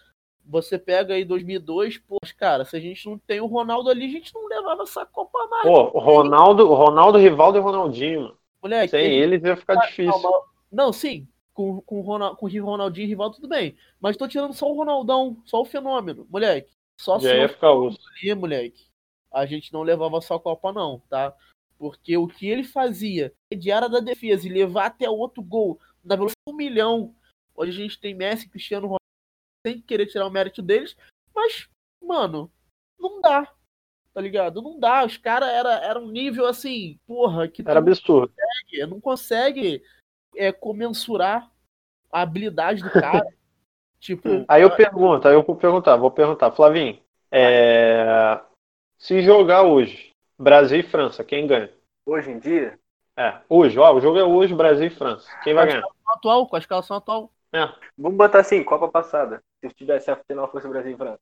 Você 0.44 0.78
pega 0.78 1.14
aí 1.14 1.24
2002, 1.24 1.98
pô, 1.98 2.18
cara, 2.36 2.64
se 2.64 2.76
a 2.76 2.80
gente 2.80 3.08
não 3.08 3.18
tem 3.18 3.40
o 3.40 3.46
Ronaldo 3.46 3.90
ali, 3.90 4.06
a 4.06 4.10
gente 4.10 4.34
não 4.34 4.46
levava 4.46 4.82
essa 4.82 5.04
Copa 5.04 5.46
mais. 5.48 5.62
Pô, 5.62 5.90
o 5.96 5.98
Ronaldo, 5.98 6.68
o 6.68 6.74
Ronaldo, 6.74 7.18
Rivaldo 7.18 7.58
e 7.58 7.60
Ronaldinho, 7.60 8.22
mano. 8.22 8.38
Moleque, 8.62 8.90
Sem 8.90 9.12
eles 9.12 9.42
ia 9.44 9.56
ficar 9.56 9.76
difícil. 9.76 10.20
Não, 10.20 10.42
não, 10.70 10.92
sim. 10.92 11.28
Com, 11.54 11.80
com, 11.82 12.00
o 12.00 12.02
Ronald, 12.02 12.36
com 12.36 12.46
o 12.46 12.64
Ronaldinho 12.64 13.06
e 13.06 13.08
rival, 13.08 13.30
tudo 13.30 13.48
bem. 13.48 13.76
Mas 14.00 14.16
tô 14.16 14.26
tirando 14.28 14.52
só 14.52 14.70
o 14.70 14.76
Ronaldão, 14.76 15.36
só 15.44 15.60
o 15.60 15.64
fenômeno, 15.64 16.26
moleque. 16.28 16.70
Só 17.00 17.18
Já 17.18 17.30
se 17.30 17.36
ia 17.36 17.48
ficar 17.48 17.72
osso. 17.72 17.98
ali, 18.10 18.34
moleque. 18.34 18.86
A 19.32 19.46
gente 19.46 19.72
não 19.72 19.82
levava 19.82 20.20
só 20.20 20.34
a 20.34 20.40
Copa, 20.40 20.72
não, 20.72 21.00
tá? 21.08 21.32
Porque 21.78 22.16
o 22.16 22.26
que 22.26 22.48
ele 22.48 22.64
fazia 22.64 23.32
de 23.54 23.70
área 23.70 23.88
da 23.88 24.00
defesa 24.00 24.46
e 24.46 24.50
levar 24.50 24.86
até 24.86 25.08
outro 25.08 25.42
gol 25.42 25.78
na 26.04 26.16
velocidade 26.16 26.46
de 26.46 26.52
um 26.52 26.56
milhão. 26.56 27.14
Hoje 27.56 27.70
a 27.70 27.82
gente 27.82 27.98
tem 27.98 28.14
Messi 28.14 28.48
Cristiano 28.48 28.86
Ronaldo 28.86 29.00
sem 29.66 29.80
querer 29.80 30.06
tirar 30.06 30.26
o 30.26 30.30
mérito 30.30 30.62
deles, 30.62 30.96
mas, 31.34 31.68
mano, 32.00 32.50
não 32.98 33.20
dá. 33.20 33.52
Tá 34.12 34.20
ligado? 34.20 34.62
Não 34.62 34.78
dá. 34.78 35.04
Os 35.04 35.16
caras 35.16 35.48
era, 35.48 35.74
era 35.84 35.98
um 35.98 36.08
nível 36.08 36.46
assim, 36.46 36.98
porra, 37.06 37.48
que 37.48 37.62
Era 37.62 37.78
absurdo. 37.78 38.32
consegue, 38.32 38.86
não 38.86 39.00
consegue 39.00 39.82
é, 40.36 40.52
comensurar 40.52 41.50
a 42.12 42.22
habilidade 42.22 42.82
do 42.82 42.90
cara. 42.90 43.26
tipo, 43.98 44.44
Aí 44.46 44.62
eu 44.62 44.74
pergunto, 44.74 45.26
aí 45.26 45.34
eu 45.34 45.42
vou 45.42 45.56
perguntar, 45.56 45.96
vou 45.96 46.10
perguntar, 46.10 46.52
Flavinho, 46.52 46.98
é, 47.30 48.40
se 48.98 49.22
jogar 49.22 49.64
hoje, 49.64 50.12
Brasil 50.38 50.80
e 50.80 50.82
França, 50.82 51.24
quem 51.24 51.46
ganha? 51.46 51.70
Hoje 52.06 52.30
em 52.30 52.38
dia, 52.38 52.78
É, 53.18 53.40
hoje, 53.48 53.78
ó, 53.78 53.94
o 53.94 54.00
jogo 54.00 54.18
é 54.18 54.24
hoje, 54.24 54.54
Brasil 54.54 54.86
e 54.86 54.90
França. 54.90 55.28
Quem 55.42 55.54
vai 55.54 55.66
ganhar? 55.66 55.82
atual, 56.06 56.46
com 56.46 56.56
a 56.56 56.58
escalação 56.58 56.96
atual. 56.96 57.30
É, 57.52 57.66
vamos 57.96 58.18
botar 58.18 58.40
assim, 58.40 58.62
Copa 58.62 58.88
passada. 58.88 59.42
Se 59.60 59.70
tivesse 59.74 60.10
a 60.10 60.16
final 60.16 60.50
fosse 60.50 60.68
Brasil 60.68 60.92
e 60.92 60.96
França. 60.96 61.20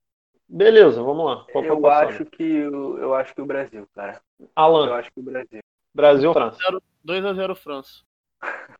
beleza, 0.48 1.02
vamos 1.02 1.26
lá. 1.26 1.46
Copa 1.52 1.66
eu 1.66 1.80
passada. 1.80 2.08
acho 2.08 2.24
que 2.26 2.66
o, 2.66 2.98
eu 2.98 3.14
acho 3.14 3.34
que 3.34 3.40
o 3.40 3.46
Brasil, 3.46 3.86
cara. 3.94 4.20
Eu 4.38 4.48
Alan, 4.56 4.94
acho 4.94 5.12
que 5.12 5.20
o 5.20 5.22
Brasil. 5.22 5.60
Brasil 5.94 6.28
ou 6.28 6.34
França? 6.34 6.58
2x0 7.04 7.54
França. 7.54 8.04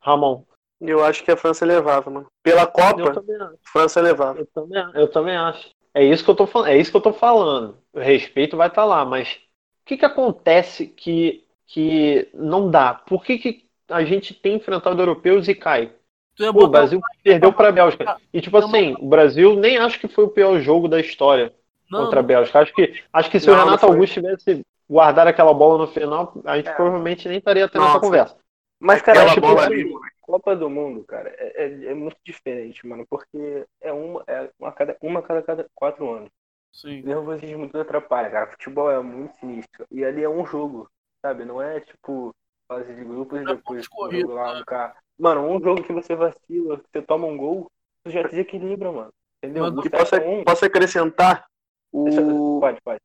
Ramon. 0.00 0.44
Eu 0.80 1.04
acho 1.04 1.24
que 1.24 1.30
a 1.30 1.36
França 1.36 1.64
levava, 1.64 2.10
mano. 2.10 2.26
Pela 2.42 2.62
Eu 2.62 2.66
Copa, 2.72 3.12
também 3.12 3.36
acho. 3.36 3.58
França 3.72 4.00
levava. 4.00 4.40
Eu 4.40 4.46
também, 4.46 4.82
eu 4.94 5.10
também 5.10 5.36
acho. 5.36 5.70
É 5.94 6.04
isso 6.04 6.24
que 6.24 6.30
eu 6.30 6.34
tô 6.36 6.46
falando. 6.46 6.68
É 6.70 6.76
isso 6.78 6.90
que 6.90 6.96
eu 6.96 7.00
tô 7.02 7.12
falando. 7.12 7.78
O 7.92 8.00
respeito 8.00 8.56
vai 8.56 8.68
estar 8.68 8.84
lá, 8.84 9.04
mas 9.04 9.34
o 9.34 9.86
que 9.86 9.96
que 9.96 10.04
acontece 10.04 10.86
que, 10.88 11.46
que 11.66 12.28
não 12.34 12.70
dá? 12.70 12.94
Por 12.94 13.24
que, 13.24 13.38
que 13.38 13.68
a 13.88 14.04
gente 14.04 14.34
tem 14.34 14.56
enfrentado 14.56 15.00
europeus 15.00 15.48
e 15.48 15.54
cai? 15.54 15.94
Tu 16.36 16.42
ia 16.42 16.52
Pô, 16.52 16.64
o 16.64 16.68
Brasil 16.68 17.00
perdeu 17.22 17.52
para 17.52 17.68
a 17.68 17.72
Bélgica. 17.72 18.16
E 18.32 18.40
tipo 18.40 18.58
Não, 18.58 18.66
assim, 18.68 18.94
o 18.98 19.06
Brasil 19.08 19.56
nem 19.56 19.78
acho 19.78 19.98
que 20.00 20.08
foi 20.08 20.24
o 20.24 20.28
pior 20.28 20.58
jogo 20.60 20.88
da 20.88 21.00
história 21.00 21.54
não, 21.90 22.04
contra 22.04 22.20
a 22.20 22.22
Bélgica. 22.22 22.60
Acho 22.60 22.74
que, 22.74 23.02
acho 23.12 23.30
que 23.30 23.40
se 23.40 23.48
o 23.48 23.52
Não, 23.52 23.58
não 23.58 23.64
Renato. 23.66 23.86
Augusto 23.86 24.14
tivesse 24.14 24.66
guardado 24.88 25.28
aquela 25.28 25.54
bola 25.54 25.78
no 25.78 25.86
final, 25.92 26.34
a 26.44 26.56
gente 26.56 26.68
É. 26.68 26.72
provavelmente 26.74 27.28
nem 27.28 27.38
estaria 27.38 27.68
tendo 27.68 27.82
Nossa. 27.82 27.92
essa 27.92 28.00
conversa. 28.00 28.36
Mas, 28.80 29.00
cara, 29.00 29.20
Aquela 29.20 29.34
tipo, 29.34 29.46
bola 29.46 29.62
assim, 29.64 29.72
ali. 29.74 29.94
Copa 30.20 30.56
do 30.56 30.68
Mundo, 30.70 31.04
cara, 31.04 31.28
é, 31.38 31.64
é, 31.64 31.84
é 31.86 31.94
muito 31.94 32.16
diferente, 32.24 32.86
mano, 32.86 33.06
porque 33.08 33.64
é 33.80 33.92
uma, 33.92 34.24
é 34.26 34.50
uma, 34.58 34.68
a 34.70 34.72
cada, 34.72 34.96
uma 35.00 35.20
a 35.20 35.22
cada, 35.22 35.42
cada 35.42 35.66
quatro 35.74 36.10
anos. 36.10 36.30
Sim. 36.72 37.02
O 37.02 37.06
nervosismo 37.06 37.66
tudo 37.68 37.82
atrapalha, 37.82 38.30
cara. 38.30 38.50
Futebol 38.50 38.90
é 38.90 39.00
muito 39.00 39.36
sinistro. 39.36 39.86
E 39.90 40.04
ali 40.04 40.22
é 40.24 40.28
um 40.28 40.44
jogo, 40.44 40.90
sabe? 41.22 41.44
Não 41.44 41.62
é 41.62 41.80
tipo 41.80 42.34
fase 42.68 42.94
de 42.94 43.04
grupos 43.04 43.38
e 43.38 43.42
É 43.42 43.46
depois 43.46 43.84
jogo 43.84 44.32
lá 44.32 44.58
no 44.58 44.64
carro. 44.64 44.94
Mano, 45.18 45.48
um 45.48 45.60
jogo 45.62 45.82
que 45.82 45.92
você 45.92 46.14
vacila, 46.14 46.78
que 46.78 46.84
você 46.92 47.02
toma 47.02 47.26
um 47.26 47.36
gol, 47.36 47.70
tu 48.04 48.10
já 48.10 48.22
desequilibra, 48.22 48.90
mano. 48.90 49.12
Entendeu? 49.42 49.64
Mas 49.64 49.74
O 49.76 49.86
E 49.86 49.90
posso, 49.90 50.16
um- 50.16 50.44
posso 50.44 50.64
acrescentar 50.64 51.46
o, 51.92 52.58
Pode, 52.60 52.80
pode. 52.82 53.00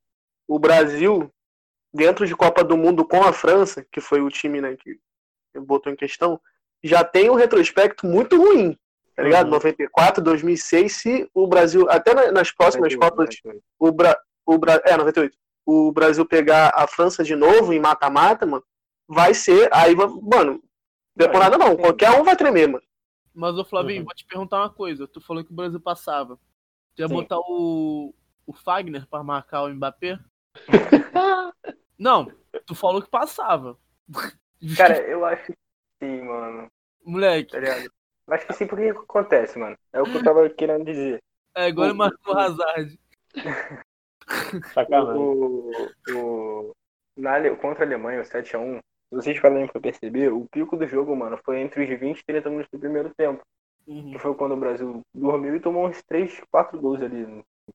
o 0.47 0.57
Brasil, 0.57 1.29
dentro 1.93 2.25
de 2.25 2.35
Copa 2.35 2.63
do 2.63 2.75
Mundo 2.77 3.05
com 3.05 3.21
a 3.21 3.31
França, 3.33 3.85
que 3.91 4.01
foi 4.01 4.21
o 4.21 4.29
time 4.29 4.59
né, 4.61 4.75
que 4.75 4.99
botou 5.59 5.91
em 5.91 5.95
questão, 5.95 6.39
já 6.83 7.03
tem 7.03 7.29
um 7.29 7.35
retrospecto 7.35 8.05
muito 8.07 8.37
ruim, 8.37 8.75
tá 9.15 9.21
ligado? 9.23 9.45
Uhum. 9.47 9.51
94, 9.53 10.23
2006, 10.23 10.95
se 10.95 11.29
o 11.33 11.45
Brasil, 11.47 11.87
até 11.89 12.13
na- 12.15 12.31
nas 12.31 12.51
próximas 12.51 12.95
Copas, 12.95 13.35
o, 13.77 13.91
Bra, 13.91 14.17
o 14.45 14.57
Bra, 14.57 14.81
é, 14.85 14.95
98, 14.97 15.37
o 15.65 15.91
Brasil 15.91 16.25
pegar 16.25 16.71
a 16.73 16.87
França 16.87 17.23
de 17.23 17.35
novo 17.35 17.73
em 17.73 17.79
mata-mata, 17.79 18.45
mano, 18.45 18.63
vai 19.09 19.33
ser, 19.33 19.67
aí, 19.73 19.95
mano, 19.95 20.63
deponada 21.15 21.57
não, 21.57 21.75
qualquer 21.75 22.11
um 22.11 22.23
vai 22.23 22.35
tremer, 22.37 22.67
mano. 22.69 22.83
Mas, 23.33 23.57
ô 23.57 23.65
Flavinho, 23.65 23.99
Uhum. 24.01 24.05
vou 24.05 24.13
te 24.15 24.25
perguntar 24.25 24.57
uma 24.59 24.69
coisa. 24.69 25.07
Tu 25.07 25.19
falou 25.19 25.43
que 25.43 25.51
o 25.51 25.55
Brasil 25.55 25.79
passava. 25.79 26.39
Tu 26.95 27.01
ia 27.01 27.07
Sim. 27.07 27.13
botar 27.15 27.39
o, 27.39 28.13
o 28.45 28.53
Fagner 28.53 29.07
pra 29.07 29.23
marcar 29.23 29.63
o 29.63 29.69
Mbappé? 29.73 30.19
Não, 31.97 32.31
tu 32.65 32.75
falou 32.75 33.01
que 33.01 33.09
passava. 33.09 33.77
Cara, 34.77 34.97
eu 35.07 35.25
acho 35.25 35.45
que 35.47 35.57
sim, 36.03 36.21
mano. 36.21 36.67
Moleque, 37.05 37.51
Tá 37.51 37.59
ligado? 37.59 37.91
Eu 38.27 38.33
Acho 38.33 38.45
que 38.47 38.53
sim, 38.53 38.67
porque 38.67 38.93
que 38.93 38.99
acontece, 38.99 39.57
mano. 39.57 39.77
É 39.91 40.01
o 40.01 40.05
que 40.05 40.17
eu 40.17 40.23
tava 40.23 40.49
querendo 40.49 40.85
dizer. 40.85 41.19
é 41.55 41.67
igual 41.69 41.87
ele 41.87 41.97
marcou 41.97 42.33
o 42.35 42.37
Hazard. 42.37 42.99
Sacanagem. 44.73 45.21
O, 45.21 45.71
o, 46.13 46.71
na, 47.17 47.33
Ale- 47.35 47.55
contra 47.57 47.83
a 47.83 47.87
Alemanha, 47.87 48.21
o 48.21 48.23
7x1, 48.25 48.79
se 49.09 49.15
vocês 49.15 49.37
falarem 49.37 49.67
pra 49.67 49.81
perceber, 49.81 50.31
o 50.31 50.45
pico 50.51 50.77
do 50.77 50.87
jogo, 50.87 51.15
mano, 51.15 51.37
foi 51.43 51.59
entre 51.59 51.83
os 51.83 51.99
20 51.99 52.19
e 52.19 52.25
30 52.25 52.49
minutos 52.49 52.69
do 52.71 52.79
primeiro 52.79 53.11
tempo. 53.15 53.41
Uhum. 53.87 54.11
Que 54.11 54.19
foi 54.19 54.33
quando 54.35 54.53
o 54.53 54.57
Brasil 54.57 55.01
dormiu 55.13 55.55
e 55.55 55.59
tomou 55.59 55.87
uns 55.87 56.01
3, 56.03 56.41
4 56.51 56.79
gols 56.79 57.01
ali. 57.01 57.25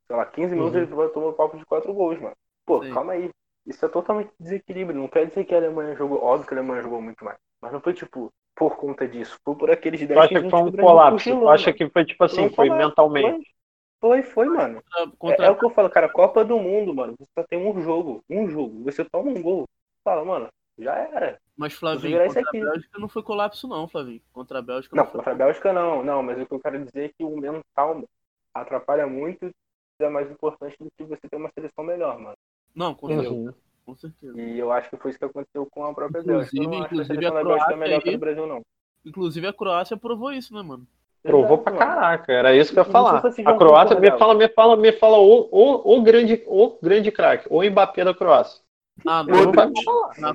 Sei 0.06 0.16
lá, 0.16 0.24
15 0.26 0.54
minutos 0.54 0.74
Uhum. 0.76 1.02
ele 1.02 1.10
tomou 1.12 1.30
um 1.30 1.34
papo 1.34 1.56
de 1.56 1.64
4 1.66 1.92
gols, 1.92 2.20
mano. 2.20 2.36
Pô, 2.64 2.82
Sim. 2.84 2.92
calma 2.94 3.12
aí. 3.14 3.30
Isso 3.66 3.84
é 3.84 3.88
totalmente 3.88 4.30
desequilíbrio. 4.38 4.98
Não 5.00 5.08
quer 5.08 5.26
dizer 5.26 5.44
que 5.44 5.54
a 5.54 5.58
Alemanha 5.58 5.96
jogou. 5.96 6.22
Óbvio 6.22 6.46
que 6.46 6.54
a 6.54 6.58
Alemanha 6.58 6.82
jogou 6.82 7.00
muito 7.00 7.24
mais. 7.24 7.38
Mas 7.60 7.72
não 7.72 7.80
foi 7.80 7.94
tipo, 7.94 8.30
por 8.54 8.76
conta 8.76 9.08
disso. 9.08 9.38
Foi 9.44 9.54
por 9.56 9.70
aqueles 9.70 10.00
10 10.00 10.12
Tu 10.12 10.18
acha 10.20 10.28
que 10.28 10.34
15 10.42 10.50
foi 10.50 10.60
um 10.60 10.66
o 10.68 10.76
colapso? 10.76 11.12
cochilou, 11.16 11.40
Tu 11.44 11.48
acha 11.48 11.66
mano. 11.70 11.76
que 11.78 11.88
foi 11.90 12.04
tipo 12.04 12.24
assim, 12.24 12.48
foi 12.50 12.70
mentalmente? 12.70 13.54
Foi, 14.00 14.22
foi, 14.22 14.46
mano. 14.48 14.82
Contra- 15.18 15.46
É, 15.46 15.48
é 15.48 15.50
o 15.50 15.56
que 15.58 15.64
eu 15.64 15.70
falo, 15.70 15.88
cara, 15.88 16.08
Copa 16.10 16.44
do 16.44 16.58
Mundo, 16.58 16.94
mano. 16.94 17.14
Você 17.18 17.30
só 17.36 17.42
tem 17.42 17.58
um 17.58 17.80
jogo, 17.80 18.22
um 18.28 18.48
jogo. 18.48 18.84
Você 18.84 19.02
toma 19.04 19.30
um 19.30 19.40
gol, 19.42 19.64
fala, 20.04 20.22
mano, 20.24 20.48
já 20.78 20.94
era. 20.96 21.38
Mas 21.56 21.72
Flavinho, 21.74 22.18
contra 22.26 22.40
a. 22.40 22.52
Bélgica 22.52 22.98
não 22.98 23.08
foi 23.08 23.22
colapso, 23.22 23.68
não, 23.68 23.86
Flavinho. 23.88 24.20
Contra 24.32 24.58
a 24.58 24.62
Bélgica 24.62 24.96
Não, 24.96 25.04
não, 25.04 25.10
foi. 25.10 25.18
contra 25.18 25.32
a 25.32 25.36
Bélgica 25.36 25.72
não, 25.72 26.02
não, 26.04 26.22
mas 26.22 26.40
o 26.40 26.46
que 26.46 26.52
eu 26.54 26.60
quero 26.60 26.84
dizer 26.84 27.04
é 27.04 27.08
que 27.08 27.24
o 27.24 27.36
mental 27.36 27.94
mano, 27.94 28.08
atrapalha 28.52 29.06
muito 29.06 29.46
e 29.46 30.04
é 30.04 30.08
mais 30.08 30.30
importante 30.30 30.76
do 30.80 30.90
que 30.96 31.04
você 31.04 31.28
ter 31.28 31.36
uma 31.36 31.50
seleção 31.54 31.84
melhor, 31.84 32.18
mano. 32.18 32.36
Não, 32.74 32.94
com 32.94 33.06
certeza. 33.08 33.54
Com 33.86 33.94
certeza. 33.94 34.40
E 34.40 34.58
eu 34.58 34.72
acho 34.72 34.90
que 34.90 34.96
foi 34.96 35.10
isso 35.10 35.18
que 35.18 35.24
aconteceu 35.26 35.66
com 35.70 35.84
a 35.84 35.94
própria 35.94 36.20
Inclusive- 36.20 36.38
Bélgica. 36.38 36.56
Eu 36.56 36.62
não 36.62 36.70
acho 36.70 36.88
que 36.88 36.94
a 36.94 36.96
inclusive 36.96 37.14
seleção 37.14 37.36
a 37.36 37.42
da 37.42 37.44
Bélgica 37.48 37.62
é 37.62 37.66
Croácia 37.66 37.76
melhor 37.76 38.02
que 38.02 38.08
aí- 38.08 38.16
do 38.16 38.20
Brasil, 38.20 38.46
não. 38.46 38.62
Inclusive 39.04 39.46
a 39.46 39.52
Croácia 39.52 39.96
provou 39.96 40.32
isso, 40.32 40.54
né, 40.54 40.62
mano? 40.62 40.86
Provou 41.22 41.56
Exato, 41.58 41.62
pra 41.62 41.72
mano. 41.72 41.86
caraca, 41.86 42.32
era 42.32 42.54
isso 42.56 42.72
que 42.72 42.78
eu 42.78 42.84
ia 42.84 42.90
falar. 42.90 43.18
A 43.18 43.54
Croácia 43.56 43.98
me 44.00 44.10
fala, 44.18 44.34
me 44.34 44.48
fala, 44.48 44.76
me 44.76 44.92
fala 44.92 45.18
o, 45.18 45.48
o, 45.52 45.96
o 45.98 46.02
grande, 46.02 46.42
o 46.46 46.78
grande 46.82 47.10
craque, 47.12 47.46
o 47.50 47.62
Mbappé 47.62 48.04
da 48.04 48.14
Croácia. 48.14 48.62
Ah, 49.06 49.22
Modric. 49.22 49.84
falar. 49.84 50.18
Na 50.18 50.32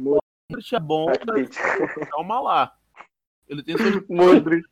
Modric 0.50 0.76
é 0.76 0.80
bom, 0.80 1.06
mas 1.28 2.10
calma 2.10 2.40
lá. 2.40 2.74
Ele 3.48 3.64
tem 3.64 3.78
seus... 3.78 4.04
Modric. 4.10 4.66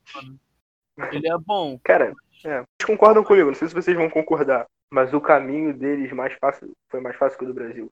Ele 1.11 1.27
é 1.27 1.37
bom. 1.37 1.79
Cara, 1.83 2.13
é, 2.43 2.61
vocês 2.61 2.85
concordam 2.85 3.23
comigo, 3.23 3.47
não 3.47 3.55
sei 3.55 3.67
se 3.67 3.73
vocês 3.75 3.95
vão 3.95 4.09
concordar, 4.09 4.65
mas 4.89 5.13
o 5.13 5.21
caminho 5.21 5.73
deles 5.73 6.11
mais 6.11 6.33
fácil, 6.39 6.71
foi 6.89 6.99
mais 6.99 7.15
fácil 7.15 7.37
que 7.37 7.45
o 7.45 7.47
do 7.47 7.53
Brasil. 7.53 7.91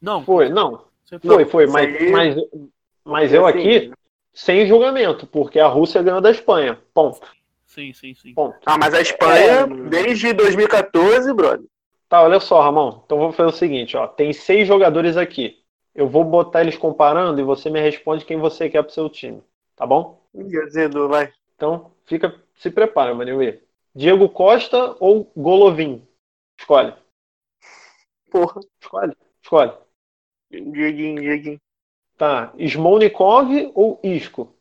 Não, 0.00 0.24
Foi, 0.24 0.48
não, 0.48 0.84
foi, 1.24 1.44
foi, 1.44 1.66
mas, 1.66 1.96
aí- 1.96 2.12
mas, 2.12 2.36
mas 3.04 3.32
eu 3.32 3.44
aqui, 3.44 3.90
sem 4.32 4.64
julgamento, 4.66 5.26
porque 5.26 5.58
a 5.58 5.66
Rússia 5.66 6.02
ganhou 6.02 6.20
da 6.20 6.30
Espanha. 6.30 6.80
Ponto. 6.94 7.20
Sim, 7.66 7.92
sim, 7.92 8.14
sim. 8.14 8.32
Ponto. 8.32 8.56
Ah, 8.64 8.78
mas 8.78 8.94
a 8.94 9.00
Espanha, 9.00 9.62
É, 9.62 9.66
desde 9.88 10.32
2014, 10.32 11.34
brother. 11.34 11.66
Tá, 12.08 12.22
olha 12.22 12.38
só, 12.40 12.62
Ramon. 12.62 13.02
Então 13.04 13.18
vou 13.18 13.32
fazer 13.32 13.48
o 13.48 13.52
seguinte, 13.52 13.96
ó. 13.96 14.06
Tem 14.06 14.32
seis 14.32 14.66
jogadores 14.66 15.16
aqui. 15.16 15.58
Eu 15.98 16.08
vou 16.08 16.22
botar 16.22 16.60
eles 16.60 16.78
comparando 16.78 17.40
e 17.40 17.42
você 17.42 17.68
me 17.68 17.80
responde 17.80 18.24
quem 18.24 18.38
você 18.38 18.70
quer 18.70 18.84
pro 18.84 18.92
seu 18.92 19.10
time. 19.10 19.42
Tá 19.74 19.84
bom? 19.84 20.22
Edu, 20.32 21.08
vai. 21.08 21.32
Então, 21.56 21.90
fica, 22.04 22.40
se 22.54 22.70
prepara, 22.70 23.12
Maneuê. 23.12 23.58
Diego 23.92 24.28
Costa 24.28 24.94
ou 25.00 25.28
Golovin? 25.36 26.06
Escolhe. 26.56 26.94
Porra. 28.30 28.60
Escolhe. 28.80 29.16
Escolhe. 29.42 29.72
Dieguinho, 30.48 31.20
Dieguinho. 31.20 31.60
Tá. 32.16 32.52
Smolnikov 32.56 33.72
ou 33.74 33.98
Isco? 34.04 34.54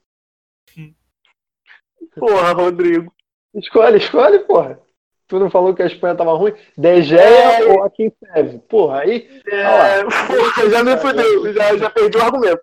Porra, 2.15 2.52
Rodrigo. 2.52 3.13
Escolhe, 3.54 3.97
escolhe, 3.97 4.39
porra. 4.39 4.82
Tu 5.28 5.40
não 5.40 5.50
falou 5.50 5.74
que 5.74 5.82
a 5.84 5.88
Espanha 5.88 6.16
tava 6.16 6.34
ruim? 6.34 6.54
De 6.78 7.02
Gea 7.02 7.22
É. 7.22 7.66
ou 7.66 7.84
Akinfev? 7.84 8.60
Porra, 8.70 9.02
aí. 9.02 9.28
É, 9.46 10.04
porra, 10.04 10.70
já 10.72 10.84
me 10.84 10.98
fudeu. 10.98 11.54
Já, 11.54 11.76
já 11.78 11.90
perdi 11.90 12.18
o 12.18 12.22
argumento. 12.22 12.62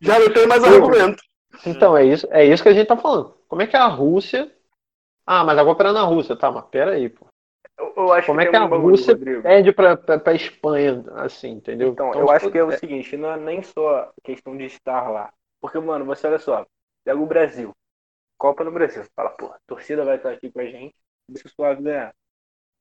Já 0.00 0.18
não 0.18 0.32
tem 0.32 0.46
mais 0.46 0.64
argumento. 0.64 1.22
Então, 1.64 1.96
é 1.96 2.04
isso, 2.04 2.26
é 2.30 2.44
isso 2.44 2.62
que 2.62 2.68
a 2.68 2.72
gente 2.74 2.86
tá 2.86 2.96
falando. 2.96 3.34
Como 3.48 3.62
é 3.62 3.66
que 3.66 3.76
a 3.76 3.86
Rússia. 3.86 4.52
Ah, 5.26 5.44
mas 5.44 5.58
a 5.58 5.64
Copa 5.64 5.82
era 5.84 5.92
na 5.92 6.02
Rússia. 6.02 6.36
Tá, 6.36 6.50
mas 6.50 6.64
pera 6.66 6.92
aí, 6.92 7.08
pô. 7.08 7.26
Eu, 7.78 7.92
eu 7.96 8.12
acho 8.12 8.26
Como 8.26 8.40
que 8.40 8.46
é 8.46 8.50
que 8.50 8.56
a 8.56 8.64
Rússia 8.64 9.14
Rodrigo. 9.14 9.42
perde 9.42 9.72
pra, 9.72 9.96
pra, 9.96 10.18
pra 10.18 10.34
Espanha, 10.34 11.04
assim, 11.16 11.50
entendeu? 11.52 11.88
Então, 11.88 12.06
eu 12.08 12.20
tipo, 12.20 12.30
acho 12.30 12.50
que 12.50 12.58
é 12.58 12.64
o 12.64 12.72
seguinte, 12.72 13.16
não 13.16 13.30
é 13.32 13.36
nem 13.36 13.62
só 13.62 14.10
questão 14.24 14.56
de 14.56 14.64
estar 14.64 15.08
lá. 15.10 15.30
Porque, 15.60 15.78
mano, 15.78 16.04
você 16.04 16.26
olha 16.26 16.38
só, 16.38 16.64
pega 17.04 17.18
o 17.18 17.26
Brasil, 17.26 17.72
Copa 18.38 18.64
no 18.64 18.72
Brasil, 18.72 19.02
você 19.02 19.10
fala, 19.16 19.30
pô, 19.30 19.46
a 19.46 19.58
torcida 19.66 20.04
vai 20.04 20.16
estar 20.16 20.30
aqui 20.32 20.50
com 20.50 20.60
a 20.60 20.66
gente, 20.66 20.94
deixa 21.28 21.48
o 21.48 21.50
suave 21.50 21.82
ganhar. 21.82 22.14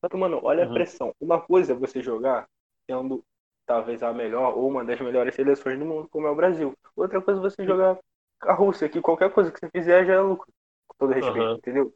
Só 0.01 0.09
que, 0.09 0.17
mano, 0.17 0.39
olha 0.43 0.63
Uhum. 0.63 0.65
a 0.65 0.69
pressão. 0.69 1.13
Uma 1.19 1.41
coisa 1.41 1.73
é 1.73 1.75
você 1.75 2.01
jogar 2.01 2.47
sendo 2.89 3.23
talvez 3.65 4.03
a 4.03 4.13
melhor 4.13 4.57
ou 4.57 4.69
uma 4.69 4.85
das 4.85 4.99
melhores 5.01 5.35
seleções 5.35 5.79
do 5.79 5.85
mundo, 5.85 6.09
como 6.09 6.27
é 6.27 6.31
o 6.31 6.35
Brasil. 6.35 6.73
Outra 6.95 7.21
coisa 7.21 7.39
é 7.39 7.43
você 7.43 7.65
jogar 7.65 7.97
a 8.43 8.53
Rússia, 8.53 8.89
que 8.89 9.01
qualquer 9.01 9.31
coisa 9.33 9.51
que 9.51 9.59
você 9.59 9.69
fizer 9.71 10.05
já 10.05 10.13
é 10.15 10.19
lucro. 10.21 10.47
Com 10.87 10.95
todo 10.99 11.13
respeito, 11.13 11.51
Uhum. 11.51 11.59
entendeu? 11.59 11.93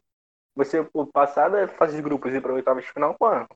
Você, 0.56 0.82
pô, 0.84 1.06
passar 1.06 1.48
da 1.50 1.68
fase 1.68 1.96
de 1.96 2.02
grupos 2.02 2.34
e 2.34 2.40
pra 2.40 2.52
oitava 2.54 2.80
de 2.80 2.92
final, 2.92 3.16
mano, 3.20 3.48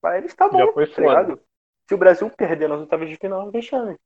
pra 0.00 0.18
eles 0.18 0.34
tá 0.34 0.48
bom, 0.48 0.62
Já 0.62 0.72
foi 0.72 0.86
tá 0.94 1.02
ligado? 1.02 1.40
Se 1.88 1.94
o 1.94 1.98
Brasil 1.98 2.30
perder 2.30 2.68
nas 2.68 2.80
oitavas 2.80 3.08
de 3.08 3.16
final, 3.16 3.50
vexame. 3.50 3.96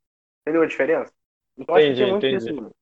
Entendeu 0.43 0.63
a 0.63 0.67
diferença? 0.67 1.13
Então 1.59 1.75
acho 1.77 1.89
que 1.89 1.95
Entendi, 1.95 2.05
tem 2.05 2.07
muito 2.09 2.33
entendi. 2.33 2.51
isso, 2.51 2.55
mano. 2.55 2.75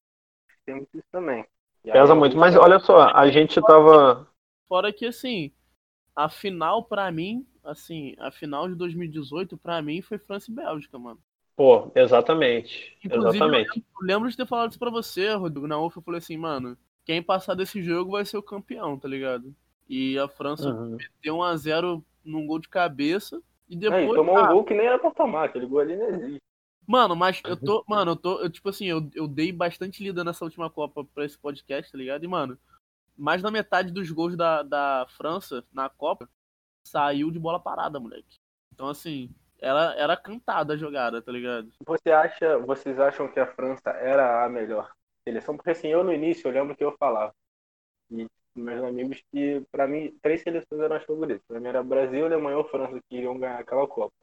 Tem 0.66 0.76
muito 0.76 0.98
isso 0.98 1.08
também. 1.12 1.46
E 1.84 1.90
Pesa 1.90 2.14
muito. 2.14 2.36
Mas 2.36 2.56
olha 2.56 2.78
só, 2.78 3.08
a 3.08 3.28
gente 3.28 3.60
tava. 3.60 4.28
Fora 4.68 4.92
que, 4.92 5.06
assim, 5.06 5.52
a 6.14 6.28
final, 6.28 6.84
pra 6.84 7.10
mim, 7.10 7.46
assim, 7.64 8.14
a 8.18 8.30
final 8.30 8.68
de 8.68 8.74
2018, 8.74 9.56
pra 9.56 9.82
mim, 9.82 10.00
foi 10.00 10.18
França 10.18 10.50
e 10.50 10.54
Bélgica, 10.54 10.98
mano. 10.98 11.18
Pô, 11.56 11.90
exatamente. 11.94 12.96
Inclusive, 13.04 13.36
Exatamente. 13.36 13.68
Eu, 13.68 13.74
lembro, 13.74 13.88
eu 14.00 14.06
lembro 14.06 14.30
de 14.30 14.36
ter 14.36 14.46
falado 14.46 14.70
isso 14.70 14.78
pra 14.78 14.90
você, 14.90 15.34
Rodrigo. 15.34 15.66
Na 15.66 15.78
UFA, 15.78 15.98
eu 15.98 16.02
falei 16.02 16.18
assim, 16.18 16.36
mano, 16.36 16.76
quem 17.04 17.22
passar 17.22 17.54
desse 17.54 17.82
jogo 17.82 18.12
vai 18.12 18.24
ser 18.24 18.38
o 18.38 18.42
campeão, 18.42 18.98
tá 18.98 19.08
ligado? 19.08 19.54
E 19.88 20.18
a 20.18 20.28
França 20.28 20.70
Uhum. 20.70 20.96
deu 21.22 21.36
1x0 21.36 22.02
num 22.24 22.46
gol 22.46 22.58
de 22.58 22.68
cabeça. 22.68 23.42
E 23.68 23.76
depois. 23.76 24.14
tomou 24.14 24.36
ah, 24.36 24.50
um 24.50 24.52
gol 24.54 24.64
que 24.64 24.74
nem 24.74 24.86
era 24.86 24.98
pra 24.98 25.10
tomar, 25.10 25.44
aquele 25.44 25.66
gol 25.66 25.80
ali 25.80 25.96
não 25.96 26.08
existe. 26.08 26.42
Mano, 26.86 27.14
mas 27.14 27.40
eu 27.44 27.56
tô. 27.56 27.84
Mano, 27.88 28.12
eu 28.12 28.16
tô. 28.16 28.40
Eu, 28.40 28.50
tipo 28.50 28.68
assim, 28.68 28.86
eu, 28.86 29.08
eu 29.14 29.28
dei 29.28 29.52
bastante 29.52 30.02
lida 30.02 30.24
nessa 30.24 30.44
última 30.44 30.68
Copa 30.68 31.04
pra 31.04 31.24
esse 31.24 31.38
podcast, 31.38 31.90
tá 31.90 31.98
ligado? 31.98 32.24
E, 32.24 32.28
mano, 32.28 32.58
mais 33.16 33.40
da 33.40 33.50
metade 33.50 33.92
dos 33.92 34.10
gols 34.10 34.36
da, 34.36 34.62
da 34.62 35.06
França 35.16 35.64
na 35.72 35.88
Copa 35.88 36.28
saiu 36.86 37.30
de 37.30 37.38
bola 37.38 37.60
parada, 37.60 38.00
moleque. 38.00 38.40
Então, 38.74 38.88
assim, 38.88 39.30
ela 39.60 39.94
era 39.94 40.16
cantada 40.16 40.74
a 40.74 40.76
jogada, 40.76 41.22
tá 41.22 41.30
ligado? 41.30 41.72
Você 41.86 42.10
acha, 42.10 42.58
vocês 42.58 42.98
acham 42.98 43.28
que 43.28 43.38
a 43.38 43.46
França 43.46 43.90
era 43.90 44.44
a 44.44 44.48
melhor 44.48 44.92
seleção? 45.26 45.56
Porque 45.56 45.70
assim, 45.70 45.88
eu 45.88 46.02
no 46.02 46.12
início 46.12 46.48
eu 46.48 46.52
lembro 46.52 46.76
que 46.76 46.84
eu 46.84 46.96
falava. 46.98 47.32
E 48.10 48.26
meus 48.54 48.84
amigos 48.84 49.22
que, 49.30 49.64
pra 49.70 49.86
mim, 49.86 50.18
três 50.20 50.42
seleções 50.42 50.80
eram 50.80 50.96
as 50.96 51.04
favoritas. 51.04 51.42
Pra 51.46 51.60
mim 51.60 51.68
era 51.68 51.82
Brasil, 51.82 52.26
Alemanha 52.26 52.58
ou 52.58 52.64
França 52.64 53.00
que 53.08 53.16
iriam 53.16 53.38
ganhar 53.38 53.60
aquela 53.60 53.86
Copa. 53.86 54.14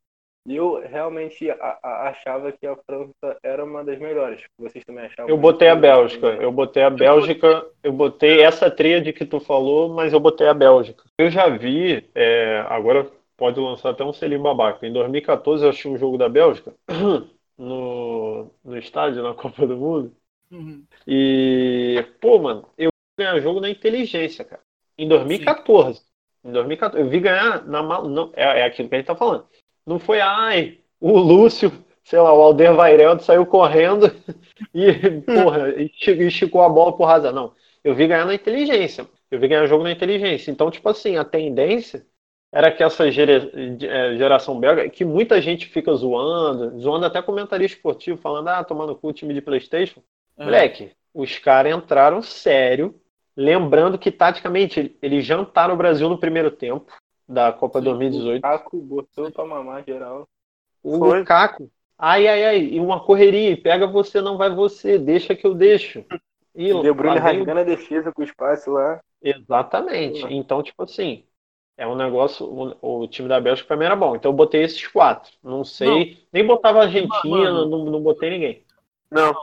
E 0.47 0.55
eu 0.55 0.81
realmente 0.87 1.49
a- 1.51 1.79
a- 1.83 2.09
achava 2.09 2.51
que 2.51 2.65
a 2.65 2.75
França 2.75 3.37
era 3.43 3.63
uma 3.63 3.83
das 3.83 3.99
melhores. 3.99 4.41
Vocês 4.57 4.83
também 4.85 5.05
achavam? 5.05 5.29
Eu 5.29 5.37
botei 5.37 5.67
a? 5.67 5.75
Bélgica. 5.75 6.27
Eu 6.27 6.51
botei 6.51 6.83
a 6.83 6.89
Bélgica. 6.89 7.65
Eu 7.83 7.93
botei 7.93 8.41
essa 8.41 8.71
tríade 8.71 9.13
que 9.13 9.25
tu 9.25 9.39
falou, 9.39 9.89
mas 9.89 10.13
eu 10.13 10.19
botei 10.19 10.47
a 10.47 10.53
Bélgica. 10.53 11.03
Eu 11.17 11.29
já 11.29 11.47
vi, 11.49 12.09
é, 12.15 12.63
agora 12.67 13.05
pode 13.37 13.59
lançar 13.59 13.91
até 13.91 14.03
um 14.03 14.13
selinho 14.13 14.41
babaca. 14.41 14.85
Em 14.85 14.93
2014 14.93 15.63
eu 15.63 15.69
achei 15.69 15.89
um 15.91 15.97
jogo 15.97 16.17
da 16.17 16.27
Bélgica 16.27 16.73
no, 17.57 18.49
no 18.63 18.77
estádio, 18.77 19.23
na 19.23 19.33
Copa 19.33 19.67
do 19.67 19.77
Mundo. 19.77 20.13
Uhum. 20.51 20.83
E, 21.07 22.03
pô, 22.19 22.39
mano, 22.39 22.65
eu 22.77 22.89
vi 22.89 23.23
ganhar 23.23 23.39
jogo 23.39 23.59
na 23.59 23.69
inteligência, 23.69 24.43
cara. 24.43 24.61
Em 24.97 25.07
2014. 25.07 26.01
Em 26.43 26.51
2014. 26.51 27.03
Eu 27.03 27.09
vi 27.09 27.19
ganhar 27.19 27.65
na 27.67 27.83
mal. 27.83 28.07
Não, 28.07 28.31
é, 28.35 28.61
é 28.61 28.63
aquilo 28.63 28.89
que 28.89 28.95
a 28.95 28.97
gente 28.97 29.07
tá 29.07 29.15
falando. 29.15 29.45
Não 29.85 29.99
foi, 29.99 30.19
ai, 30.19 30.79
o 30.99 31.17
Lúcio, 31.17 31.71
sei 32.03 32.19
lá, 32.19 32.33
o 32.33 32.41
Alder 32.41 32.73
Vaireldo 32.73 33.23
saiu 33.23 33.45
correndo 33.45 34.11
e, 34.73 35.21
porra, 35.21 35.73
esticou 35.79 36.61
a 36.61 36.69
bola 36.69 36.95
por 36.95 37.05
razão. 37.05 37.31
Não, 37.31 37.53
eu 37.83 37.95
vi 37.95 38.07
ganhar 38.07 38.25
na 38.25 38.35
inteligência. 38.35 39.07
Eu 39.31 39.39
vi 39.39 39.47
ganhar 39.47 39.65
jogo 39.67 39.83
na 39.83 39.91
inteligência. 39.91 40.51
Então, 40.51 40.71
tipo 40.71 40.89
assim, 40.89 41.17
a 41.17 41.23
tendência 41.23 42.05
era 42.51 42.71
que 42.71 42.83
essa 42.83 43.07
é, 43.07 43.11
geração 44.17 44.59
belga, 44.59 44.89
que 44.89 45.05
muita 45.05 45.39
gente 45.39 45.67
fica 45.67 45.93
zoando, 45.93 46.79
zoando 46.79 47.05
até 47.05 47.21
comentarista 47.21 47.77
esportivo, 47.77 48.17
falando, 48.17 48.47
ah, 48.47 48.63
tomando 48.63 48.95
cu 48.95 49.09
o 49.09 49.13
time 49.13 49.33
de 49.33 49.41
Playstation. 49.41 50.01
É. 50.35 50.45
Moleque, 50.45 50.91
os 51.13 51.37
caras 51.37 51.75
entraram 51.75 52.21
sério, 52.23 52.99
lembrando 53.37 53.99
que 53.99 54.11
taticamente 54.11 54.97
eles 55.01 55.23
jantaram 55.25 55.75
o 55.75 55.77
Brasil 55.77 56.09
no 56.09 56.17
primeiro 56.17 56.49
tempo 56.49 56.91
da 57.29 57.53
Copa 57.53 57.79
Sim, 57.79 57.85
2018. 57.85 58.39
O 58.39 58.41
Caco 58.41 58.77
botou 58.77 59.31
pra 59.31 59.45
mamar 59.45 59.83
geral. 59.85 60.27
O 60.81 60.97
Foi. 60.97 61.23
Caco, 61.23 61.69
ai, 61.97 62.27
ai, 62.27 62.45
ai, 62.45 62.59
e 62.63 62.79
uma 62.79 62.99
correria, 62.99 63.55
pega 63.55 63.85
você, 63.85 64.19
não 64.19 64.37
vai 64.37 64.49
você, 64.49 64.97
deixa 64.97 65.35
que 65.35 65.45
eu 65.45 65.53
deixo. 65.53 66.03
E 66.55 66.73
o 66.73 66.81
De 66.81 66.91
Bruyne 66.91 67.19
rasgando 67.19 67.59
a 67.59 67.63
defesa 67.63 68.11
com 68.11 68.21
o 68.21 68.25
espaço 68.25 68.71
lá. 68.71 68.99
Exatamente. 69.21 70.25
Então, 70.33 70.63
tipo 70.63 70.81
assim, 70.83 71.23
é 71.77 71.85
um 71.85 71.95
negócio. 71.95 72.45
O, 72.45 73.01
o, 73.03 73.07
time 73.07 73.29
da 73.29 73.39
Bélgica 73.39 73.67
pra 73.67 73.77
mim 73.77 73.85
era 73.85 73.95
bom. 73.95 74.15
Então 74.15 74.31
eu 74.31 74.35
botei 74.35 74.63
esses 74.63 74.85
quatro. 74.87 75.31
Não 75.43 75.63
sei. 75.63 75.87
Não. 75.87 76.17
Nem 76.33 76.47
botava 76.47 76.79
a 76.79 76.83
Argentina, 76.83 77.65
não, 77.65 77.85
não 77.85 78.01
botei 78.01 78.31
ninguém. 78.31 78.65
Não. 79.11 79.33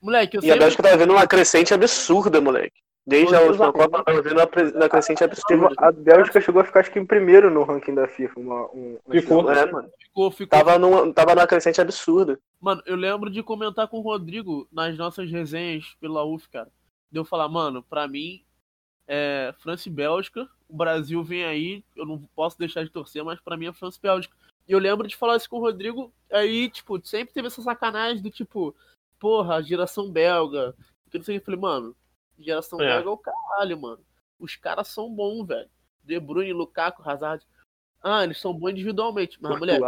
Moleque, 0.00 0.36
eu 0.36 0.42
e 0.42 0.52
a 0.52 0.56
Bélgica 0.56 0.82
tá 0.82 0.96
vendo 0.96 1.12
uma 1.12 1.26
crescente 1.26 1.74
absurda, 1.74 2.40
moleque. 2.40 2.83
Desde 3.06 3.36
a 3.36 3.40
última 3.42 3.70
Copa, 3.70 4.02
tá 4.02 4.12
vendo 4.12 4.76
uma 4.76 4.88
crescente 4.88 5.22
absurda. 5.22 5.74
A 5.76 5.92
Bélgica 5.92 6.40
chegou 6.40 6.62
a 6.62 6.64
ficar 6.64 6.80
acho 6.80 6.90
que 6.90 6.98
em 6.98 7.04
primeiro 7.04 7.50
no 7.50 7.62
ranking 7.62 7.94
da 7.94 8.08
FIFA. 8.08 8.40
Uma, 8.40 8.64
um, 8.72 8.98
ficou, 9.10 9.50
é, 9.52 9.70
mano. 9.70 9.90
Ficou, 9.98 10.30
ficou. 10.30 10.58
Tava, 10.58 10.78
numa, 10.78 11.12
tava 11.12 11.34
numa 11.34 11.46
crescente 11.46 11.80
absurda. 11.80 12.40
Mano, 12.58 12.82
eu 12.86 12.96
lembro 12.96 13.30
de 13.30 13.42
comentar 13.42 13.88
com 13.88 13.98
o 13.98 14.02
Rodrigo 14.02 14.66
nas 14.72 14.96
nossas 14.96 15.30
resenhas 15.30 15.94
pela 16.00 16.24
UF, 16.24 16.48
cara. 16.48 16.70
De 17.10 17.18
eu 17.18 17.26
falar, 17.26 17.46
mano, 17.46 17.82
pra 17.82 18.08
mim, 18.08 18.42
é 19.06 19.54
França 19.58 19.86
e 19.88 19.92
Bélgica. 19.92 20.48
O 20.66 20.74
Brasil 20.74 21.22
vem 21.22 21.44
aí, 21.44 21.84
eu 21.94 22.06
não 22.06 22.18
posso 22.34 22.58
deixar 22.58 22.84
de 22.84 22.90
torcer, 22.90 23.22
mas 23.22 23.38
para 23.38 23.56
mim 23.56 23.66
é 23.66 23.72
França 23.72 23.98
e 23.98 24.02
Bélgica. 24.02 24.34
E 24.66 24.72
eu 24.72 24.78
lembro 24.78 25.06
de 25.06 25.14
falar 25.14 25.36
isso 25.36 25.50
com 25.50 25.58
o 25.58 25.60
Rodrigo, 25.60 26.10
aí, 26.32 26.70
tipo, 26.70 26.98
sempre 27.06 27.34
teve 27.34 27.48
essa 27.48 27.60
sacanagem 27.60 28.22
do 28.22 28.30
tipo, 28.30 28.74
porra, 29.18 29.62
geração 29.62 30.10
belga. 30.10 30.74
Eu 31.12 31.22
falei, 31.22 31.60
mano, 31.60 31.94
geração 32.38 32.80
é. 32.80 32.86
belga 32.86 33.08
é 33.08 33.12
o 33.12 33.18
caralho, 33.18 33.80
mano. 33.80 34.04
Os 34.38 34.56
caras 34.56 34.88
são 34.88 35.12
bons, 35.12 35.46
velho. 35.46 35.68
De 36.02 36.18
Bruyne, 36.20 36.52
Lukaku, 36.52 37.08
Hazard. 37.08 37.46
Ah, 38.02 38.24
eles 38.24 38.38
são 38.38 38.52
bons 38.52 38.70
individualmente, 38.70 39.38
mas 39.40 39.58
moleque. 39.58 39.82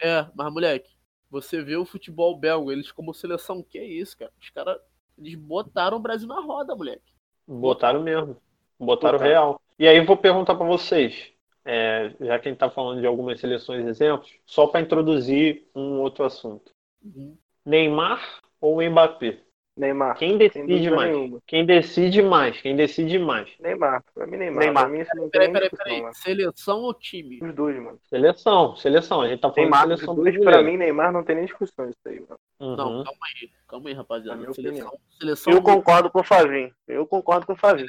É, 0.00 0.26
mas 0.34 0.52
moleque, 0.52 0.90
você 1.30 1.62
vê 1.62 1.76
o 1.76 1.84
futebol 1.84 2.36
belga, 2.36 2.72
eles 2.72 2.90
como 2.90 3.12
seleção, 3.12 3.62
que 3.62 3.78
é 3.78 3.84
isso, 3.84 4.16
cara? 4.16 4.32
Os 4.40 4.48
caras, 4.50 4.78
eles 5.18 5.34
botaram 5.34 5.98
o 5.98 6.00
Brasil 6.00 6.26
na 6.26 6.40
roda, 6.40 6.74
moleque. 6.74 7.12
Botaram 7.46 8.02
mesmo. 8.02 8.36
Botaram, 8.78 9.18
Botaram. 9.18 9.18
real. 9.18 9.60
E 9.78 9.86
aí 9.86 9.96
eu 9.96 10.06
vou 10.06 10.16
perguntar 10.16 10.54
para 10.54 10.66
vocês, 10.66 11.32
é, 11.64 12.14
já 12.20 12.38
que 12.38 12.48
a 12.48 12.50
gente 12.50 12.56
está 12.56 12.70
falando 12.70 13.00
de 13.00 13.06
algumas 13.06 13.40
seleções 13.40 13.86
exemplos, 13.86 14.32
só 14.46 14.66
para 14.66 14.80
introduzir 14.80 15.68
um 15.74 16.00
outro 16.00 16.24
assunto. 16.24 16.72
Uhum. 17.02 17.36
Neymar 17.64 18.40
ou 18.60 18.82
Mbappé? 18.82 19.40
Neymar. 19.76 20.16
Quem 20.16 20.38
decide 20.38 20.88
mais? 20.90 21.10
Nenhuma. 21.12 21.42
Quem 21.46 21.66
decide 21.66 22.22
mais? 22.22 22.60
Quem 22.60 22.76
decide 22.76 23.18
mais? 23.18 23.48
Neymar. 23.58 24.04
Pra 24.14 24.24
mim, 24.26 24.36
Neymar. 24.36 24.60
Neymar. 24.64 24.84
Pra 24.84 24.92
mim, 24.92 25.00
isso 25.00 25.10
não 25.16 25.28
peraí, 25.28 25.52
peraí, 25.52 25.70
peraí. 25.70 26.14
Seleção 26.14 26.80
ou 26.82 26.94
time? 26.94 27.40
Os 27.42 27.52
dois, 27.54 27.76
mano. 27.82 27.98
Seleção, 28.08 28.76
seleção. 28.76 29.20
A 29.22 29.28
gente 29.28 29.40
tá 29.40 29.48
falando 29.50 29.56
Neymar, 29.70 29.88
de 29.88 29.94
seleção. 29.96 30.14
Os 30.14 30.22
dois, 30.22 30.38
pra 30.44 30.62
mim, 30.62 30.76
Neymar 30.76 31.12
não 31.12 31.24
tem 31.24 31.34
nem 31.36 31.44
discussão 31.46 31.88
isso 31.90 31.98
aí, 32.06 32.20
mano. 32.20 32.38
Uhum. 32.60 32.76
Não, 32.76 33.04
calma 33.04 33.26
aí. 33.42 33.50
Calma 33.66 33.88
aí, 33.88 33.94
rapaziada. 33.94 34.52
Seleção, 34.54 34.98
seleção 35.18 35.52
Eu 35.52 35.60
muda. 35.60 35.72
concordo 35.74 36.10
com 36.10 36.20
o 36.20 36.24
Flavinho. 36.24 36.72
Eu 36.86 37.06
concordo 37.06 37.44
com 37.46 37.52
o 37.54 37.56
Flavinho. 37.56 37.88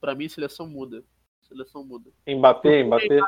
Pra 0.00 0.16
mim, 0.16 0.28
seleção 0.28 0.66
muda. 0.66 1.04
Seleção 1.42 1.84
muda. 1.84 2.10
Mbappé, 2.28 2.82
Mbappé. 2.82 3.20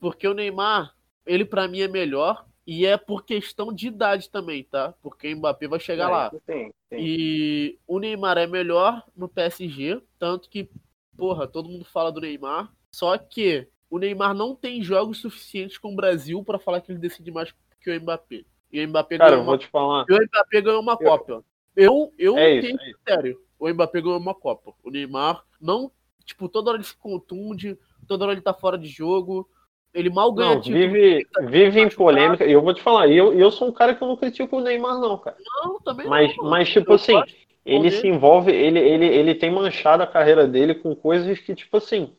porque 0.00 0.26
o 0.26 0.34
Neymar, 0.34 0.92
ele 1.24 1.44
pra 1.44 1.68
mim 1.68 1.80
é 1.80 1.88
melhor 1.88 2.44
e 2.66 2.86
é 2.86 2.96
por 2.96 3.24
questão 3.24 3.72
de 3.72 3.88
idade 3.88 4.30
também, 4.30 4.64
tá? 4.64 4.94
Porque 5.02 5.32
o 5.32 5.36
Mbappé 5.36 5.68
vai 5.68 5.78
chegar 5.78 6.08
é, 6.08 6.12
lá. 6.12 6.30
Sim, 6.30 6.72
sim. 6.88 6.96
E 6.96 7.78
o 7.86 7.98
Neymar 7.98 8.38
é 8.38 8.46
melhor 8.46 9.04
no 9.14 9.28
PSG, 9.28 10.00
tanto 10.18 10.48
que, 10.48 10.70
porra, 11.16 11.46
todo 11.46 11.68
mundo 11.68 11.84
fala 11.84 12.10
do 12.10 12.20
Neymar. 12.20 12.72
Só 12.92 13.18
que 13.18 13.68
o 13.90 13.98
Neymar 13.98 14.34
não 14.34 14.54
tem 14.56 14.82
jogos 14.82 15.18
suficientes 15.18 15.76
com 15.76 15.92
o 15.92 15.96
Brasil 15.96 16.42
para 16.42 16.58
falar 16.58 16.80
que 16.80 16.90
ele 16.90 16.98
decide 16.98 17.30
mais 17.30 17.54
que 17.80 17.90
o 17.90 18.00
Mbappé. 18.00 18.44
E 18.72 18.84
o 18.84 18.88
Mbappé 18.88 19.18
Cara, 19.18 19.30
ganhou 19.32 19.44
uma... 19.44 19.58
te 19.58 19.66
falar. 19.68 20.06
E 20.08 20.12
o 20.12 20.16
Mbappé 20.16 20.60
ganhou 20.62 20.80
uma 20.80 20.96
Copa. 20.96 21.44
Eu, 21.76 22.12
eu 22.18 22.38
é 22.38 22.60
tenho 22.60 22.76
isso, 22.76 22.98
é 23.06 23.12
sério. 23.12 23.40
O 23.58 23.68
Mbappé 23.68 24.00
ganhou 24.00 24.18
uma 24.18 24.34
Copa. 24.34 24.72
O 24.82 24.90
Neymar 24.90 25.44
não. 25.60 25.92
Tipo, 26.24 26.48
toda 26.48 26.70
hora 26.70 26.78
ele 26.78 26.84
se 26.84 26.96
contunde, 26.96 27.78
toda 28.08 28.24
hora 28.24 28.32
ele 28.32 28.40
tá 28.40 28.54
fora 28.54 28.78
de 28.78 28.88
jogo. 28.88 29.48
Ele 29.94 30.10
mal 30.10 30.32
ganha 30.32 30.56
não, 30.56 30.60
Vive, 30.60 31.24
vive 31.42 31.80
em 31.80 31.88
polêmica. 31.88 32.44
E 32.44 32.50
eu 32.50 32.60
vou 32.60 32.74
te 32.74 32.82
falar, 32.82 33.08
eu, 33.08 33.32
eu 33.32 33.50
sou 33.52 33.68
um 33.68 33.72
cara 33.72 33.94
que 33.94 34.02
eu 34.02 34.08
não 34.08 34.16
critico 34.16 34.56
o 34.56 34.60
Neymar, 34.60 34.98
não, 34.98 35.16
cara. 35.16 35.36
Não, 35.62 35.80
também 35.80 36.08
mas, 36.08 36.36
não. 36.36 36.50
Mas, 36.50 36.68
tipo 36.68 36.90
eu 36.90 36.96
assim, 36.96 37.22
ele 37.64 37.92
se 37.92 38.08
envolve, 38.08 38.50
ele, 38.50 38.80
ele, 38.80 39.06
ele 39.06 39.34
tem 39.36 39.52
manchado 39.52 40.02
a 40.02 40.06
carreira 40.06 40.48
dele 40.48 40.74
com 40.74 40.96
coisas 40.96 41.38
que, 41.38 41.54
tipo 41.54 41.76
assim, 41.76 42.12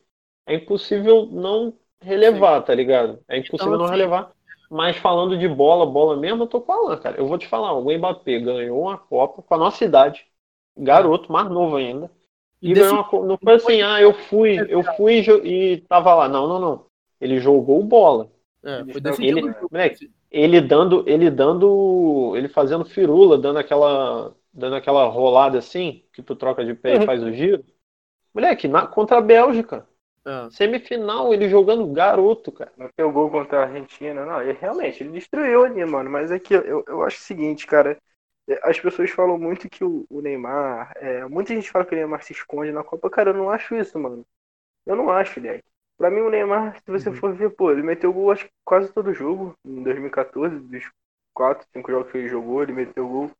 é 0.46 0.54
impossível 0.54 1.28
não 1.30 1.74
relevar, 2.00 2.60
Sim. 2.60 2.66
tá 2.66 2.74
ligado? 2.74 3.18
É 3.28 3.36
impossível 3.36 3.74
então, 3.74 3.78
não 3.78 3.84
assim, 3.84 3.94
relevar. 3.94 4.32
Mas 4.70 4.96
falando 4.96 5.38
de 5.38 5.46
bola, 5.46 5.84
bola 5.84 6.16
mesmo, 6.16 6.44
eu 6.44 6.46
tô 6.48 6.62
falando, 6.62 6.98
cara. 7.00 7.18
Eu 7.18 7.26
vou 7.26 7.36
te 7.36 7.46
falar, 7.46 7.74
o 7.74 7.84
Mbappé 7.84 8.40
ganhou 8.40 8.80
uma 8.80 8.96
Copa 8.96 9.42
com 9.42 9.54
a 9.54 9.58
nossa 9.58 9.84
idade, 9.84 10.26
garoto, 10.76 11.30
mais 11.30 11.48
novo 11.48 11.76
ainda. 11.76 12.10
E, 12.60 12.70
e 12.70 12.74
ganhou 12.74 12.94
uma 12.94 13.04
Copa. 13.04 13.26
Não 13.26 13.38
foi 13.38 13.54
assim, 13.54 13.82
ah, 13.82 14.00
eu 14.00 14.14
fui, 14.14 14.58
eu 14.68 14.82
fui 14.96 15.22
e 15.44 15.76
tava 15.82 16.14
lá. 16.14 16.28
Não, 16.28 16.48
não, 16.48 16.58
não. 16.58 16.86
Ele 17.20 17.38
jogou 17.38 17.82
bola. 17.82 18.30
É, 18.64 18.82
ele, 19.20 19.54
moleque, 19.70 20.10
ele 20.30 20.60
dando, 20.60 21.04
ele 21.08 21.30
dando, 21.30 22.34
ele 22.36 22.48
fazendo 22.48 22.84
firula, 22.84 23.38
dando 23.38 23.58
aquela, 23.58 24.34
dando 24.52 24.74
aquela 24.74 25.06
rolada 25.06 25.58
assim, 25.58 26.02
que 26.12 26.22
tu 26.22 26.34
troca 26.34 26.64
de 26.64 26.74
pé 26.74 26.94
e 26.94 26.98
uhum. 26.98 27.06
faz 27.06 27.22
o 27.22 27.32
giro. 27.32 27.64
Moleque, 28.34 28.66
na, 28.68 28.86
contra 28.86 29.18
a 29.18 29.20
Bélgica. 29.20 29.86
É. 30.26 30.50
Semifinal, 30.50 31.32
ele 31.32 31.48
jogando 31.48 31.86
garoto, 31.86 32.50
cara. 32.50 32.72
Não 32.76 32.88
tem 32.96 33.06
o 33.06 33.12
gol 33.12 33.30
contra 33.30 33.60
a 33.60 33.62
Argentina, 33.62 34.26
não. 34.26 34.42
Ele, 34.42 34.58
realmente, 34.60 35.02
ele 35.02 35.12
destruiu 35.12 35.64
ali, 35.64 35.84
mano. 35.84 36.10
Mas 36.10 36.32
é 36.32 36.38
que 36.38 36.52
eu, 36.52 36.84
eu 36.86 37.02
acho 37.04 37.18
o 37.18 37.22
seguinte, 37.22 37.66
cara. 37.66 37.96
É, 38.48 38.60
as 38.68 38.78
pessoas 38.78 39.10
falam 39.10 39.38
muito 39.38 39.68
que 39.70 39.84
o, 39.84 40.04
o 40.10 40.20
Neymar. 40.20 40.92
É, 40.96 41.24
muita 41.26 41.54
gente 41.54 41.70
fala 41.70 41.84
que 41.84 41.94
o 41.94 41.96
Neymar 41.96 42.24
se 42.24 42.32
esconde 42.32 42.72
na 42.72 42.82
Copa. 42.82 43.08
Cara, 43.08 43.30
eu 43.30 43.34
não 43.34 43.48
acho 43.48 43.76
isso, 43.76 43.96
mano. 43.98 44.26
Eu 44.84 44.96
não 44.96 45.10
acho, 45.10 45.40
Leque. 45.40 45.64
Pra 45.98 46.10
mim, 46.10 46.20
o 46.20 46.30
Neymar, 46.30 46.78
se 46.78 46.90
você 46.90 47.08
uhum. 47.08 47.16
for 47.16 47.34
ver, 47.34 47.50
pô, 47.50 47.70
ele 47.70 47.82
meteu 47.82 48.12
gol 48.12 48.30
acho 48.30 48.48
quase 48.64 48.92
todo 48.92 49.14
jogo 49.14 49.54
em 49.64 49.82
2014, 49.82 50.58
dos 50.58 50.90
4, 51.34 51.66
5 51.72 51.90
jogos 51.90 52.12
que 52.12 52.18
ele 52.18 52.28
jogou, 52.28 52.62
ele 52.62 52.72
meteu 52.72 53.08
gol. 53.08 53.30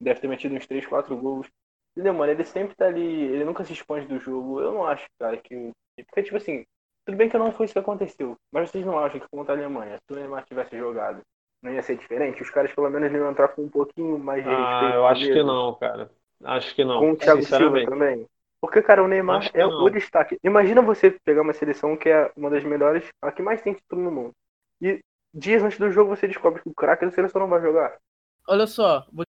Deve 0.00 0.20
ter 0.20 0.28
metido 0.28 0.54
uns 0.54 0.66
3, 0.66 0.86
4 0.86 1.16
gols. 1.16 1.48
Entendeu, 1.92 2.14
mano? 2.14 2.30
Ele 2.30 2.44
sempre 2.44 2.76
tá 2.76 2.86
ali, 2.86 3.02
ele 3.02 3.44
nunca 3.44 3.64
se 3.64 3.72
esconde 3.72 4.06
do 4.06 4.20
jogo. 4.20 4.60
Eu 4.60 4.72
não 4.72 4.86
acho, 4.86 5.04
cara, 5.18 5.36
que. 5.36 5.72
Porque, 6.06 6.22
tipo 6.22 6.36
assim, 6.36 6.64
tudo 7.04 7.16
bem 7.16 7.28
que 7.28 7.36
não 7.38 7.50
foi 7.50 7.64
isso 7.64 7.72
que 7.72 7.78
aconteceu, 7.80 8.36
mas 8.52 8.70
vocês 8.70 8.84
não 8.84 8.98
acham 8.98 9.18
que 9.18 9.26
contra 9.28 9.54
a 9.54 9.56
Alemanha, 9.56 9.96
se 9.96 10.12
o 10.12 10.16
Neymar 10.16 10.44
tivesse 10.44 10.76
jogado, 10.78 11.22
não 11.62 11.72
ia 11.72 11.82
ser 11.82 11.96
diferente? 11.96 12.42
Os 12.42 12.50
caras 12.50 12.72
pelo 12.72 12.88
menos 12.90 13.10
iam 13.10 13.30
entrar 13.30 13.48
com 13.48 13.62
um 13.62 13.68
pouquinho 13.68 14.18
mais 14.18 14.44
de 14.44 14.50
Ah, 14.50 14.92
eu 14.94 15.06
acho 15.06 15.24
que 15.24 15.42
não, 15.42 15.74
cara. 15.74 16.10
Acho 16.44 16.74
que 16.74 16.84
não. 16.84 17.00
Com 17.00 17.12
o 17.12 17.16
Thiago 17.16 17.42
Silva 17.42 17.84
também. 17.84 18.26
Porque, 18.60 18.82
cara, 18.82 19.02
o 19.02 19.08
Neymar 19.08 19.50
é 19.54 19.64
o 19.64 19.88
destaque. 19.88 20.38
Imagina 20.42 20.82
você 20.82 21.16
pegar 21.24 21.42
uma 21.42 21.52
seleção 21.52 21.96
que 21.96 22.08
é 22.08 22.30
uma 22.36 22.50
das 22.50 22.64
melhores, 22.64 23.08
a 23.22 23.30
que 23.30 23.40
mais 23.40 23.62
tem 23.62 23.74
título 23.74 24.02
no 24.02 24.10
mundo. 24.10 24.32
E 24.80 25.00
dias 25.32 25.62
antes 25.62 25.78
do 25.78 25.90
jogo 25.90 26.14
você 26.14 26.26
descobre 26.26 26.60
que 26.62 26.68
o 26.68 26.74
craque 26.74 27.04
da 27.04 27.12
seleção 27.12 27.40
não 27.40 27.48
vai 27.48 27.60
jogar. 27.60 27.96
Olha 28.46 28.66
só, 28.66 29.06
vou 29.12 29.24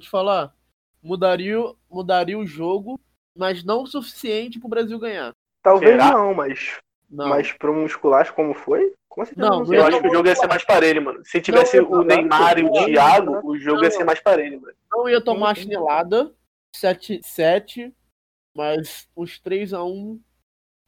te 0.00 0.10
falar. 0.10 0.52
Mudaria, 1.00 1.58
mudaria 1.88 2.38
o 2.38 2.46
jogo, 2.46 2.98
mas 3.36 3.62
não 3.62 3.82
o 3.82 3.86
suficiente 3.86 4.58
pro 4.58 4.68
Brasil 4.68 4.98
ganhar. 4.98 5.32
Talvez 5.62 5.92
Será? 5.92 6.12
não, 6.12 6.34
mas. 6.34 6.78
Não. 7.08 7.28
Mas 7.28 7.52
pro 7.52 7.74
muscular 7.74 8.32
como 8.34 8.54
foi? 8.54 8.92
Com 9.08 9.24
certeza 9.24 9.48
não, 9.48 9.62
não 9.62 9.72
eu 9.72 9.86
acho 9.86 10.00
que 10.00 10.08
o 10.08 10.12
jogo 10.12 10.26
ia 10.26 10.34
ser 10.34 10.48
mais 10.48 10.64
parelho, 10.64 11.02
mano. 11.02 11.24
Se 11.24 11.40
tivesse 11.40 11.78
o 11.78 12.02
Neymar 12.02 12.58
e 12.58 12.64
o 12.64 12.72
Thiago, 12.72 13.40
o 13.46 13.56
jogo 13.56 13.84
ia 13.84 13.90
ser 13.90 14.02
mais 14.02 14.20
parelho, 14.20 14.60
mano. 14.60 14.74
Não 14.90 15.08
ia 15.08 15.20
tomar 15.20 15.50
a 15.50 15.54
chinelada. 15.54 16.34
7-7 16.74 17.92
mas 18.54 19.08
uns 19.16 19.40
3x1 19.40 20.20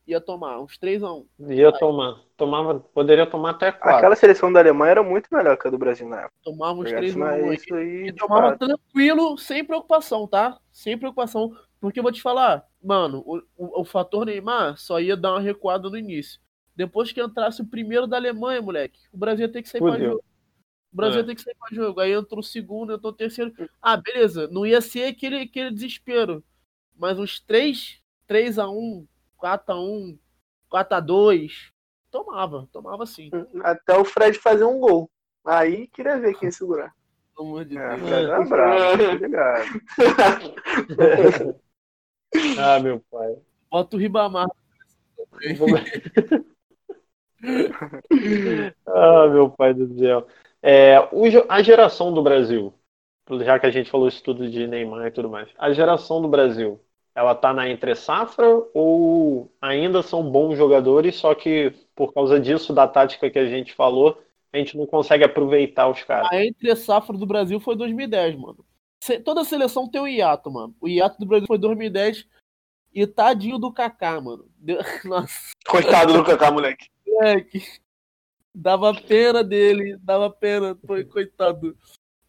ia 0.06 0.20
tomar, 0.20 0.60
uns 0.60 0.78
3x1. 0.78 1.26
Ia 1.48 1.68
Aí. 1.68 1.78
tomar. 1.78 2.20
Tomava, 2.36 2.80
poderia 2.80 3.26
tomar 3.26 3.50
até 3.50 3.72
4. 3.72 3.98
Aquela 3.98 4.14
seleção 4.14 4.52
da 4.52 4.60
Alemanha 4.60 4.90
era 4.92 5.02
muito 5.02 5.28
melhor 5.32 5.56
que 5.56 5.66
a 5.66 5.70
do 5.70 5.78
Brasil 5.78 6.08
na 6.08 6.20
época. 6.20 6.34
Tomava 6.42 6.78
uns 6.78 6.90
3x1 6.90 7.58
e, 7.72 8.08
e 8.08 8.12
tomava 8.12 8.56
tranquilo, 8.56 9.36
sem 9.38 9.64
preocupação, 9.64 10.28
tá? 10.28 10.58
Sem 10.70 10.96
preocupação. 10.96 11.56
Porque 11.80 11.98
eu 11.98 12.02
vou 12.02 12.12
te 12.12 12.22
falar, 12.22 12.64
mano, 12.82 13.22
o, 13.26 13.38
o, 13.56 13.80
o 13.80 13.84
fator 13.84 14.26
Neymar 14.26 14.76
só 14.76 15.00
ia 15.00 15.16
dar 15.16 15.32
uma 15.32 15.40
recuada 15.40 15.90
no 15.90 15.96
início. 15.96 16.40
Depois 16.74 17.10
que 17.10 17.22
entrasse 17.22 17.62
o 17.62 17.66
primeiro 17.66 18.06
da 18.06 18.16
Alemanha, 18.16 18.60
moleque, 18.60 19.00
o 19.12 19.16
Brasil 19.16 19.46
ia 19.46 19.52
ter 19.52 19.62
que 19.62 19.68
sair 19.68 19.80
Fudeu. 19.80 19.94
pra 19.94 20.04
jogo. 20.04 20.24
O 20.92 20.96
Brasil 20.96 21.20
é. 21.20 21.24
tem 21.24 21.34
que 21.34 21.42
sair 21.42 21.56
para 21.58 21.74
jogo. 21.74 22.00
Aí 22.00 22.12
entrou 22.12 22.40
o 22.40 22.42
segundo, 22.42 22.92
entrou 22.92 23.12
o 23.12 23.16
terceiro. 23.16 23.52
Ah, 23.80 23.96
beleza. 23.96 24.48
Não 24.48 24.64
ia 24.66 24.80
ser 24.80 25.04
aquele, 25.04 25.40
aquele 25.40 25.70
desespero. 25.70 26.44
Mas 26.98 27.18
uns 27.18 27.40
3, 27.40 28.00
3 28.26 28.58
a 28.58 28.68
1 28.68 29.06
4 29.36 29.74
a 29.74 29.80
1 29.80 30.18
4 30.68 30.96
a 30.96 31.00
2 31.00 31.72
tomava, 32.10 32.68
tomava 32.72 33.06
sim. 33.06 33.30
Até 33.62 33.96
o 33.96 34.04
Fred 34.04 34.38
fazer 34.38 34.64
um 34.64 34.80
gol. 34.80 35.10
Aí 35.44 35.86
queria 35.88 36.18
ver 36.18 36.36
quem 36.38 36.50
segurar. 36.50 36.94
Pelo 37.34 37.48
amor 37.48 37.64
de 37.64 37.76
É, 37.76 37.88
Deus. 37.96 38.00
Fred 38.08 38.24
era 38.24 38.44
bravo, 38.44 39.02
ligado? 39.14 39.64
Ah, 42.58 42.80
meu 42.80 43.00
pai. 43.10 43.36
Bota 43.70 43.96
o 43.96 43.98
Ribamar. 43.98 44.48
ah, 48.86 49.26
meu 49.28 49.50
pai 49.50 49.72
do 49.74 49.98
céu. 49.98 50.26
É, 50.62 50.96
a 51.48 51.62
geração 51.62 52.12
do 52.12 52.22
Brasil, 52.22 52.74
já 53.42 53.58
que 53.58 53.66
a 53.66 53.70
gente 53.70 53.90
falou 53.90 54.08
isso 54.08 54.22
tudo 54.22 54.50
de 54.50 54.66
Neymar 54.66 55.06
e 55.06 55.10
tudo 55.10 55.28
mais, 55.30 55.48
a 55.56 55.72
geração 55.72 56.20
do 56.20 56.28
Brasil, 56.28 56.80
ela 57.16 57.34
tá 57.34 57.50
na 57.54 57.66
entre 57.66 57.94
safra 57.94 58.46
ou 58.74 59.50
ainda 59.60 60.02
são 60.02 60.30
bons 60.30 60.54
jogadores, 60.54 61.16
só 61.16 61.34
que 61.34 61.72
por 61.94 62.12
causa 62.12 62.38
disso, 62.38 62.74
da 62.74 62.86
tática 62.86 63.30
que 63.30 63.38
a 63.38 63.46
gente 63.46 63.72
falou, 63.72 64.22
a 64.52 64.58
gente 64.58 64.76
não 64.76 64.86
consegue 64.86 65.24
aproveitar 65.24 65.88
os 65.88 66.02
caras? 66.02 66.28
A 66.30 66.44
entre 66.44 66.76
safra 66.76 67.16
do 67.16 67.24
Brasil 67.24 67.58
foi 67.58 67.74
2010, 67.74 68.36
mano. 68.36 68.62
Toda 69.24 69.44
seleção 69.44 69.88
tem 69.88 69.98
um 70.00 70.06
hiato, 70.06 70.50
mano. 70.50 70.76
O 70.78 70.86
hiato 70.86 71.18
do 71.18 71.24
Brasil 71.24 71.46
foi 71.46 71.56
2010 71.56 72.26
e 72.92 73.06
tadinho 73.06 73.58
do 73.58 73.72
Kaká, 73.72 74.20
mano. 74.20 74.46
Deu- 74.58 74.78
Nossa, 75.06 75.52
Coitado 75.66 76.12
do 76.12 76.22
Kaká, 76.24 76.50
moleque. 76.50 76.90
moleque. 77.06 77.62
Dava 78.54 78.92
pena 78.94 79.42
dele, 79.42 79.96
dava 80.02 80.28
pena, 80.30 80.78
foi 80.86 81.02
coitado. 81.04 81.74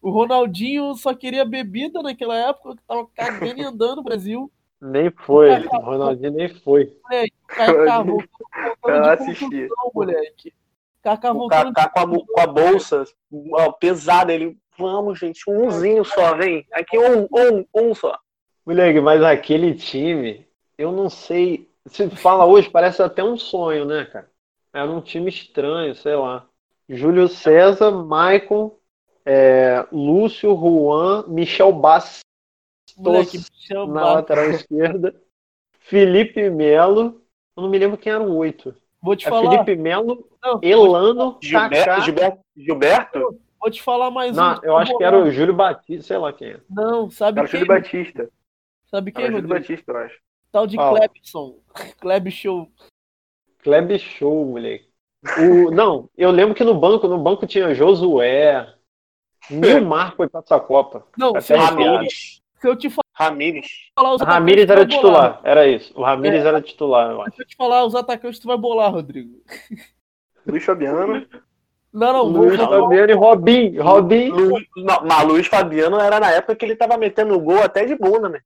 O 0.00 0.10
Ronaldinho 0.10 0.94
só 0.94 1.14
queria 1.14 1.44
bebida 1.44 2.00
naquela 2.02 2.36
época, 2.36 2.76
que 2.76 2.82
tava 2.86 3.06
cagando 3.14 3.60
e 3.60 3.64
andando 3.64 3.96
no 3.96 4.02
Brasil. 4.02 4.50
Nem 4.80 5.10
foi, 5.10 5.50
o 5.50 5.80
Ronaldinho 5.80 6.30
nem 6.30 6.48
foi. 6.48 6.92
Moleque, 7.02 7.34
Kaká 7.48 8.04
contusão, 8.80 9.90
moleque. 9.92 10.54
Kaká 11.02 11.32
Kaká 11.74 12.06
com 12.06 12.14
a, 12.14 12.24
com 12.26 12.40
a 12.40 12.46
bolsa 12.46 13.04
ó, 13.52 13.72
pesada. 13.72 14.32
Ele, 14.32 14.56
vamos, 14.78 15.18
gente, 15.18 15.42
umzinho 15.48 16.04
só, 16.04 16.36
vem. 16.36 16.64
Aqui 16.72 16.96
um, 16.98 17.22
um, 17.22 17.64
um 17.74 17.94
só. 17.94 18.16
Moleque, 18.64 19.00
mas 19.00 19.22
aquele 19.22 19.74
time, 19.74 20.46
eu 20.76 20.92
não 20.92 21.10
sei. 21.10 21.68
Se 21.86 22.08
fala 22.10 22.44
hoje, 22.44 22.70
parece 22.70 23.02
até 23.02 23.24
um 23.24 23.36
sonho, 23.36 23.84
né, 23.84 24.04
cara? 24.04 24.30
Era 24.72 24.90
um 24.90 25.00
time 25.00 25.28
estranho, 25.28 25.94
sei 25.94 26.14
lá. 26.14 26.46
Júlio 26.88 27.26
César, 27.26 27.90
Maicon, 27.90 28.76
é, 29.24 29.84
Lúcio, 29.90 30.54
Juan, 30.54 31.24
Michel 31.26 31.72
Bastos 31.72 32.22
Moleque, 32.96 33.38
Michel 33.38 33.86
na 33.88 34.14
lateral 34.14 34.50
esquerda, 34.50 35.14
Felipe 35.80 36.48
Melo, 36.50 37.22
eu 37.56 37.62
não 37.62 37.68
me 37.70 37.78
lembro 37.78 37.96
quem 37.98 38.12
era 38.12 38.22
o 38.22 38.36
oito. 38.36 38.74
Vou 39.00 39.14
te 39.14 39.26
É 39.26 39.30
falar. 39.30 39.50
Felipe 39.50 39.76
Melo, 39.76 40.28
Não, 40.42 40.60
Elano, 40.62 41.38
Gilberto, 41.42 41.74
Kaká. 41.76 42.00
Gilberto, 42.00 42.40
Gilberto? 42.56 43.40
Vou 43.60 43.70
te 43.70 43.82
falar 43.82 44.10
mais 44.10 44.36
um. 44.36 44.40
Não, 44.40 44.60
eu 44.62 44.76
acho 44.76 44.96
que 44.96 45.04
era 45.04 45.18
o 45.18 45.30
Júlio 45.30 45.54
Batista, 45.54 46.02
sei 46.06 46.18
lá 46.18 46.32
quem 46.32 46.50
é. 46.52 46.60
Não, 46.70 47.10
sabe 47.10 47.38
Era 47.40 47.46
o 47.46 47.50
quem? 47.50 47.60
Júlio 47.60 47.74
Batista. 47.74 48.30
Sabe 48.86 49.12
quem, 49.12 49.24
Era 49.24 49.34
o 49.34 49.40
Júlio? 49.40 49.54
Batista, 49.54 49.92
eu 49.92 49.96
acho. 49.98 50.18
Tal 50.50 50.66
de 50.66 50.76
Fala. 50.76 50.98
Clebson. 50.98 51.58
Kleb 52.00 52.30
Show. 52.30 52.68
Kleb 53.58 53.98
Show, 53.98 54.44
moleque. 54.46 54.88
O, 55.40 55.70
não, 55.72 56.08
eu 56.16 56.30
lembro 56.30 56.54
que 56.54 56.62
no 56.64 56.74
banco, 56.74 57.08
no 57.08 57.18
banco 57.18 57.46
tinha 57.46 57.74
Josué. 57.74 58.72
Nilmar 59.50 60.14
foi 60.16 60.28
pra 60.28 60.40
essa 60.40 60.58
Copa. 60.60 61.06
Não, 61.16 61.36
Até. 61.36 61.56
Ramires. 61.56 62.37
Se 62.60 62.68
eu 62.68 62.76
te 62.76 62.90
Ramires. 63.14 63.66
falar 63.94 64.14
os 64.14 64.22
Ramires 64.22 64.64
atacantes, 64.64 64.94
era 64.96 65.02
bolar. 65.02 65.32
titular, 65.34 65.40
era 65.44 65.66
isso. 65.66 65.92
O 65.96 66.02
Ramires 66.02 66.44
era 66.44 66.60
titular, 66.62 67.10
eu 67.10 67.22
acho. 67.22 67.36
Se 67.36 67.42
eu 67.42 67.46
te 67.46 67.56
falar 67.56 67.84
os 67.84 67.94
atacantes, 67.94 68.38
tu 68.38 68.46
vai 68.46 68.56
bolar, 68.56 68.92
Rodrigo. 68.92 69.40
Luiz 70.46 70.64
Fabiano. 70.64 71.26
Não, 71.92 72.12
não, 72.12 72.22
Luiz. 72.24 72.56
Fabiano 72.60 73.10
e 73.10 73.14
Robin. 73.14 73.78
Robin. 73.78 74.28
Lu, 74.28 74.60
não, 74.76 75.04
mas 75.04 75.24
Luiz 75.26 75.46
Fabiano 75.46 75.98
era 75.98 76.20
na 76.20 76.30
época 76.30 76.54
que 76.54 76.64
ele 76.64 76.76
tava 76.76 76.96
metendo 76.96 77.38
gol 77.40 77.62
até 77.62 77.84
de 77.84 77.94
bunda, 77.96 78.28
né? 78.28 78.40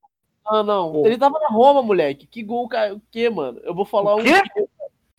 Ah, 0.47 0.63
não. 0.63 0.93
Pô. 0.93 1.07
Ele 1.07 1.19
tava 1.19 1.39
na 1.39 1.49
Roma, 1.49 1.83
moleque. 1.83 2.27
Que 2.27 2.43
gol, 2.43 2.69
cara. 2.69 2.95
O 2.95 3.03
que, 3.11 3.29
mano? 3.29 3.61
Eu 3.65 3.75
vou 3.75 3.85
falar 3.85 4.15
O 4.15 4.21
um. 4.21 4.25
quê? 4.25 4.43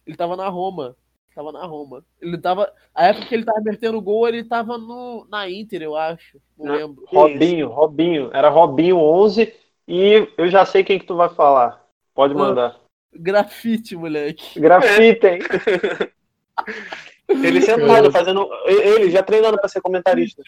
Ele 0.05 0.17
tava 0.17 0.35
na 0.35 0.47
Roma. 0.49 0.95
Tava 1.35 1.51
na 1.51 1.65
Roma. 1.65 2.03
Ele 2.21 2.37
tava. 2.37 2.71
A 2.93 3.07
época 3.07 3.25
que 3.25 3.35
ele 3.35 3.45
tava 3.45 3.61
metendo 3.61 4.01
gol, 4.01 4.27
ele 4.27 4.43
tava 4.43 4.77
no... 4.77 5.25
na 5.29 5.49
Inter, 5.49 5.81
eu 5.81 5.95
acho. 5.95 6.39
Não 6.57 6.65
Não. 6.65 6.75
lembro. 6.75 7.05
Robinho, 7.07 7.69
Robinho. 7.69 8.29
Era 8.33 8.49
Robinho 8.49 8.97
11 8.97 9.53
e 9.87 10.27
eu 10.37 10.47
já 10.47 10.65
sei 10.65 10.83
quem 10.83 10.99
que 10.99 11.05
tu 11.05 11.15
vai 11.15 11.29
falar. 11.29 11.83
Pode 12.13 12.35
mandar. 12.35 12.79
Grafite, 13.11 13.95
moleque. 13.95 14.59
Grafite, 14.59 15.27
hein? 15.27 15.39
Ele 17.27 17.61
sentado, 17.61 18.11
fazendo. 18.11 18.47
Ele 18.65 19.09
já 19.09 19.23
treinando 19.23 19.57
pra 19.57 19.67
ser 19.67 19.81
comentarista. 19.81 20.43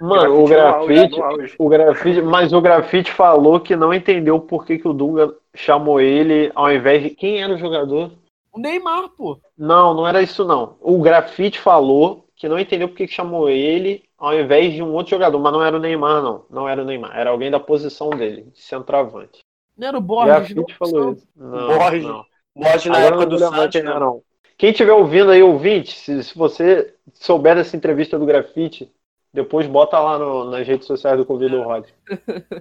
Mano, 0.00 0.44
o 0.44 0.46
grafite, 0.46 1.18
no 1.18 1.24
auge. 1.24 1.54
o 1.58 1.68
grafite, 1.68 2.22
mas 2.22 2.52
o 2.52 2.60
grafite 2.60 3.10
falou 3.10 3.58
que 3.58 3.74
não 3.74 3.92
entendeu 3.92 4.38
por 4.38 4.64
que, 4.64 4.78
que 4.78 4.86
o 4.86 4.92
Dunga 4.92 5.34
chamou 5.54 6.00
ele 6.00 6.52
ao 6.54 6.72
invés 6.72 7.02
de 7.02 7.10
quem 7.10 7.42
era 7.42 7.52
o 7.52 7.58
jogador. 7.58 8.12
O 8.58 8.60
Neymar, 8.60 9.08
pô. 9.16 9.40
Não, 9.56 9.94
não 9.94 10.06
era 10.06 10.22
isso 10.22 10.44
não. 10.44 10.76
O 10.80 11.00
grafite 11.00 11.58
falou 11.58 12.28
que 12.36 12.48
não 12.48 12.58
entendeu 12.58 12.88
por 12.88 12.96
que, 12.96 13.06
que 13.06 13.12
chamou 13.12 13.48
ele 13.48 14.04
ao 14.16 14.34
invés 14.38 14.72
de 14.74 14.82
um 14.82 14.92
outro 14.92 15.10
jogador, 15.10 15.38
mas 15.38 15.52
não 15.52 15.62
era 15.64 15.76
o 15.76 15.80
Neymar 15.80 16.22
não, 16.22 16.44
não 16.50 16.68
era 16.68 16.82
o 16.82 16.84
Neymar, 16.84 17.16
era 17.16 17.30
alguém 17.30 17.50
da 17.50 17.60
posição 17.60 18.10
dele, 18.10 18.42
de 18.52 18.60
centroavante. 18.60 19.40
Não 19.76 19.88
era 19.88 19.98
o 19.98 20.00
Borges, 20.00 20.54
não? 20.54 20.64
grafite 20.64 20.74
falou 20.76 21.04
isso. 21.12 21.26
Não, 21.36 21.66
Borges. 21.66 22.04
não. 22.04 22.24
Borges 22.54 22.90
na 22.92 22.98
Agora 22.98 23.00
época 23.02 23.26
do 23.26 23.38
não 23.38 23.38
Santos, 23.38 23.80
era, 23.80 23.82
né? 23.82 24.00
não. 24.00 24.22
Quem 24.56 24.70
estiver 24.70 24.92
ouvindo 24.92 25.30
aí, 25.30 25.42
ouvinte, 25.42 25.92
se, 25.98 26.22
se 26.24 26.36
você 26.36 26.94
souber 27.14 27.54
dessa 27.56 27.76
entrevista 27.76 28.18
do 28.18 28.26
grafite, 28.26 28.92
depois 29.32 29.66
bota 29.66 29.98
lá 30.00 30.18
no- 30.18 30.50
nas 30.50 30.66
redes 30.66 30.86
sociais 30.86 31.16
do 31.18 31.24
Convido 31.26 31.62
Rod. 31.62 31.86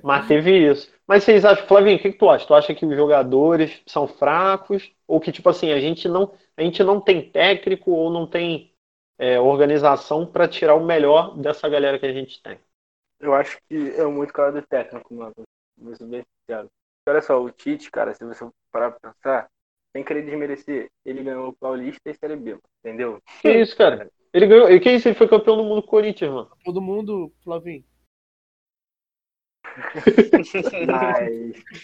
Mas 0.02 0.28
teve 0.28 0.70
isso. 0.72 0.92
Mas 1.08 1.24
vocês 1.24 1.44
acham, 1.46 1.66
Flavinho, 1.68 1.98
o 1.98 2.00
que, 2.02 2.12
que 2.12 2.18
tu 2.18 2.30
acha? 2.30 2.46
Tu 2.48 2.54
acha 2.54 2.76
que 2.76 2.86
os 2.86 2.96
jogadores 2.96 3.82
são 3.88 4.08
fracos? 4.08 4.92
Ou 5.08 5.20
que, 5.20 5.32
tipo 5.32 5.50
assim, 5.50 5.72
a 5.72 5.80
gente 5.80 6.08
não, 6.08 6.34
a 6.56 6.62
gente 6.62 6.84
não 6.84 7.00
tem 7.00 7.32
técnico 7.32 7.92
ou 7.92 8.12
não 8.12 8.28
tem 8.28 8.74
é, 9.18 9.40
organização 9.40 10.26
para 10.26 10.48
tirar 10.48 10.76
o 10.76 10.86
melhor 10.86 11.38
dessa 11.38 11.68
galera 11.70 11.98
que 11.98 12.06
a 12.06 12.14
gente 12.14 12.42
tem? 12.42 12.60
Eu 13.20 13.34
acho 13.34 13.58
que 13.68 13.76
é 13.76 14.06
muito 14.06 14.34
cara 14.34 14.52
do 14.52 14.62
técnico, 14.62 15.14
mano. 15.14 15.34
Vou 15.78 15.96
ser 15.96 16.06
bem 16.06 16.24
sincero. 16.42 16.68
Olha 17.08 17.22
só, 17.22 17.42
o 17.42 17.50
Tite, 17.50 17.90
cara, 17.90 18.14
se 18.14 18.26
você 18.26 18.46
parar 18.72 18.92
pra 18.92 19.12
pensar, 19.12 19.48
sem 19.96 20.04
querer 20.04 20.24
desmerecer, 20.24 20.90
ele 21.06 21.24
ganhou 21.24 21.50
o 21.50 21.54
Paulista 21.54 22.10
e 22.10 22.14
Série 22.14 22.36
B, 22.36 22.58
entendeu? 22.84 23.20
Que 23.42 23.50
isso, 23.62 23.76
cara? 23.78 24.12
Ele 24.34 24.46
ganhou. 24.46 24.70
E 24.70 24.80
que 24.80 24.92
isso? 24.92 25.08
Ele 25.08 25.16
foi 25.16 25.28
campeão 25.28 25.58
do 25.58 25.64
mundo 25.64 25.82
com 25.82 25.88
o 25.88 25.92
Corinthians, 25.92 26.32
mano. 26.32 26.52
Todo 26.64 26.82
mundo, 26.82 27.32
Flavinho. 27.44 27.84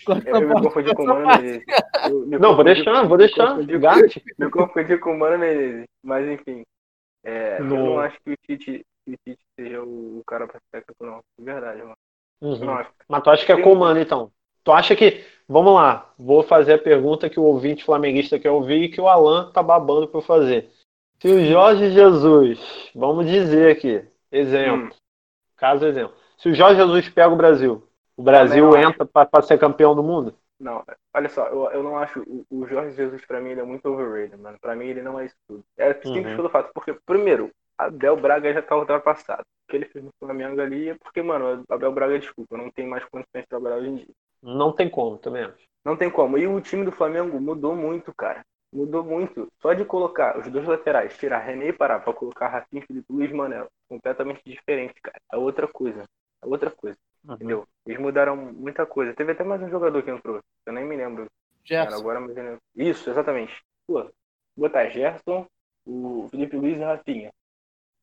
Mas 0.08 0.26
eu 0.26 0.48
me 0.48 0.62
confundi 0.62 0.96
com 0.96 1.04
o 1.04 1.08
Mano. 1.08 1.28
Menezes. 1.28 1.64
Eu 2.10 2.20
me 2.26 2.38
Não, 2.40 2.56
vou 2.56 2.58
confundi- 2.66 2.74
deixar, 2.84 3.02
vou 3.04 3.12
me 3.12 3.18
deixar. 3.18 3.48
confundi 3.50 3.74
com- 3.74 3.80
Gato. 3.80 4.22
Me 4.40 4.50
confundi 4.50 4.98
com 4.98 5.12
o 5.12 5.20
Mano 5.20 5.38
Menezes. 5.40 5.86
Mas 6.04 6.28
enfim, 6.28 6.64
é, 7.24 7.60
eu 7.60 7.66
não 7.66 8.00
acho 8.00 8.18
que 8.24 8.32
o 8.32 8.36
Tite, 8.46 8.86
que 9.06 9.14
o 9.14 9.18
Tite 9.26 9.42
seja 9.60 9.82
o, 9.84 10.20
o 10.20 10.24
cara 10.26 10.48
pra 10.48 10.60
ser 10.60 10.82
técnico, 10.82 11.06
não. 11.06 11.20
De 11.38 11.46
verdade, 11.46 11.82
mano. 11.82 11.96
Uhum. 12.42 12.86
Mas 13.08 13.24
tu 13.24 13.30
acha 13.30 13.46
que 13.46 13.52
é 13.52 13.56
Tem- 13.56 13.64
comando, 13.64 14.00
então? 14.00 14.32
Tu 14.64 14.72
acha 14.72 14.96
que. 14.96 15.24
Vamos 15.48 15.74
lá, 15.76 16.14
vou 16.18 16.42
fazer 16.42 16.74
a 16.76 16.78
pergunta 16.80 17.30
que 17.30 17.38
o 17.40 17.44
ouvinte 17.44 17.84
flamenguista 17.84 18.40
quer 18.40 18.50
ouvir 18.50 18.84
e 18.84 18.90
que 18.90 19.00
o 19.02 19.10
Alan 19.10 19.52
tá 19.52 19.62
babando 19.62 20.08
pra 20.08 20.20
eu 20.20 20.24
fazer. 20.24 20.70
Se 21.22 21.28
o 21.28 21.46
Jorge 21.46 21.92
Jesus, 21.92 22.90
vamos 22.96 23.26
dizer 23.28 23.72
aqui, 23.72 24.02
exemplo, 24.32 24.88
Hum. 24.88 24.90
caso 25.58 25.86
exemplo. 25.86 26.16
Se 26.44 26.50
o 26.50 26.54
Jorge 26.54 26.76
Jesus 26.76 27.10
pega 27.10 27.34
o 27.34 27.36
Brasil, 27.38 27.88
o 28.16 28.22
Brasil 28.22 28.78
entra 28.78 29.06
pra, 29.06 29.26
pra 29.26 29.42
ser 29.42 29.58
campeão 29.58 29.96
do 29.96 30.04
mundo? 30.04 30.36
Não, 30.60 30.84
olha 31.14 31.30
só, 31.30 31.48
eu, 31.48 31.72
eu 31.72 31.84
não 31.84 31.98
acho. 31.98 32.22
O, 32.22 32.46
o 32.52 32.68
Jorge 32.68 32.96
Jesus, 32.96 33.26
pra 33.26 33.42
mim, 33.42 33.50
ele 33.52 33.62
é 33.62 33.64
muito 33.64 33.88
overrated, 33.88 34.38
mano. 34.38 34.58
Pra 34.60 34.76
mim, 34.76 34.86
ele 34.86 35.02
não 35.02 35.20
é 35.20 35.26
isso 35.26 35.36
tudo. 35.48 35.64
É 35.78 35.94
simples 35.94 36.26
Uhum. 36.26 36.36
pelo 36.36 36.50
fato, 36.50 36.72
porque, 36.74 36.94
primeiro, 37.06 37.50
Abel 37.78 38.16
Braga 38.18 38.54
já 38.54 38.62
tá 38.62 38.76
ultrapassado. 38.78 39.42
O 39.42 39.72
que 39.72 39.78
ele 39.78 39.86
fez 39.86 40.04
no 40.04 40.12
Flamengo 40.20 40.62
ali 40.62 40.90
é 40.90 40.96
porque, 40.96 41.22
mano, 41.22 41.64
Abel 41.70 41.92
Braga, 41.92 42.20
desculpa, 42.20 42.58
não 42.58 42.70
tem 42.70 42.86
mais 42.88 43.04
condições 43.06 43.42
de 43.44 43.48
trabalhar 43.48 43.78
hoje 43.78 43.90
em 43.90 43.96
dia. 43.96 44.14
Não 44.44 44.72
tem 44.72 44.90
como, 44.90 45.18
também 45.18 45.44
acho. 45.44 45.68
Não 45.84 45.98
tem 45.98 46.10
como. 46.10 46.38
E 46.38 46.48
o 46.48 46.62
time 46.62 46.86
do 46.86 46.92
Flamengo 46.92 47.40
mudou 47.40 47.76
muito, 47.76 48.14
cara. 48.14 48.46
Mudou 48.72 49.04
muito. 49.04 49.48
Só 49.62 49.74
de 49.74 49.86
colocar 49.86 50.38
os 50.40 50.48
dois 50.50 50.68
laterais, 50.68 51.18
tirar 51.18 51.40
René 51.40 51.68
e 51.70 51.74
parar 51.74 52.00
pra 52.00 52.14
colocar 52.14 52.48
Rafinha, 52.48 52.86
Felipe 52.86 53.12
Luiz, 53.12 53.32
Manel. 53.32 53.68
Completamente 53.90 54.42
diferente, 54.46 54.96
cara. 55.02 55.20
É 55.32 55.38
outra 55.38 55.68
coisa. 55.68 56.04
É 56.44 56.48
outra 56.48 56.70
coisa. 56.72 56.98
Entendeu? 57.26 57.66
Eles 57.86 58.00
mudaram 58.00 58.36
muita 58.36 58.86
coisa. 58.86 59.14
Teve 59.14 59.32
até 59.32 59.44
mais 59.44 59.62
um 59.62 59.70
jogador 59.70 60.04
que 60.04 60.12
entrou. 60.12 60.40
Eu 60.66 60.74
nem 60.74 60.86
me 60.86 60.96
lembro. 60.96 61.26
Cara, 61.70 61.92
Gerson. 61.92 62.02
agora 62.02 62.20
mas 62.20 62.36
ele... 62.36 62.58
Isso, 62.76 63.10
exatamente. 63.10 63.54
Pô, 63.88 64.10
botar 64.56 64.90
Gerson, 64.90 65.46
o 65.86 66.28
Felipe 66.30 66.58
Luiz 66.58 66.78
e 66.78 66.82
o 66.82 66.86
Rafinha. 66.86 67.32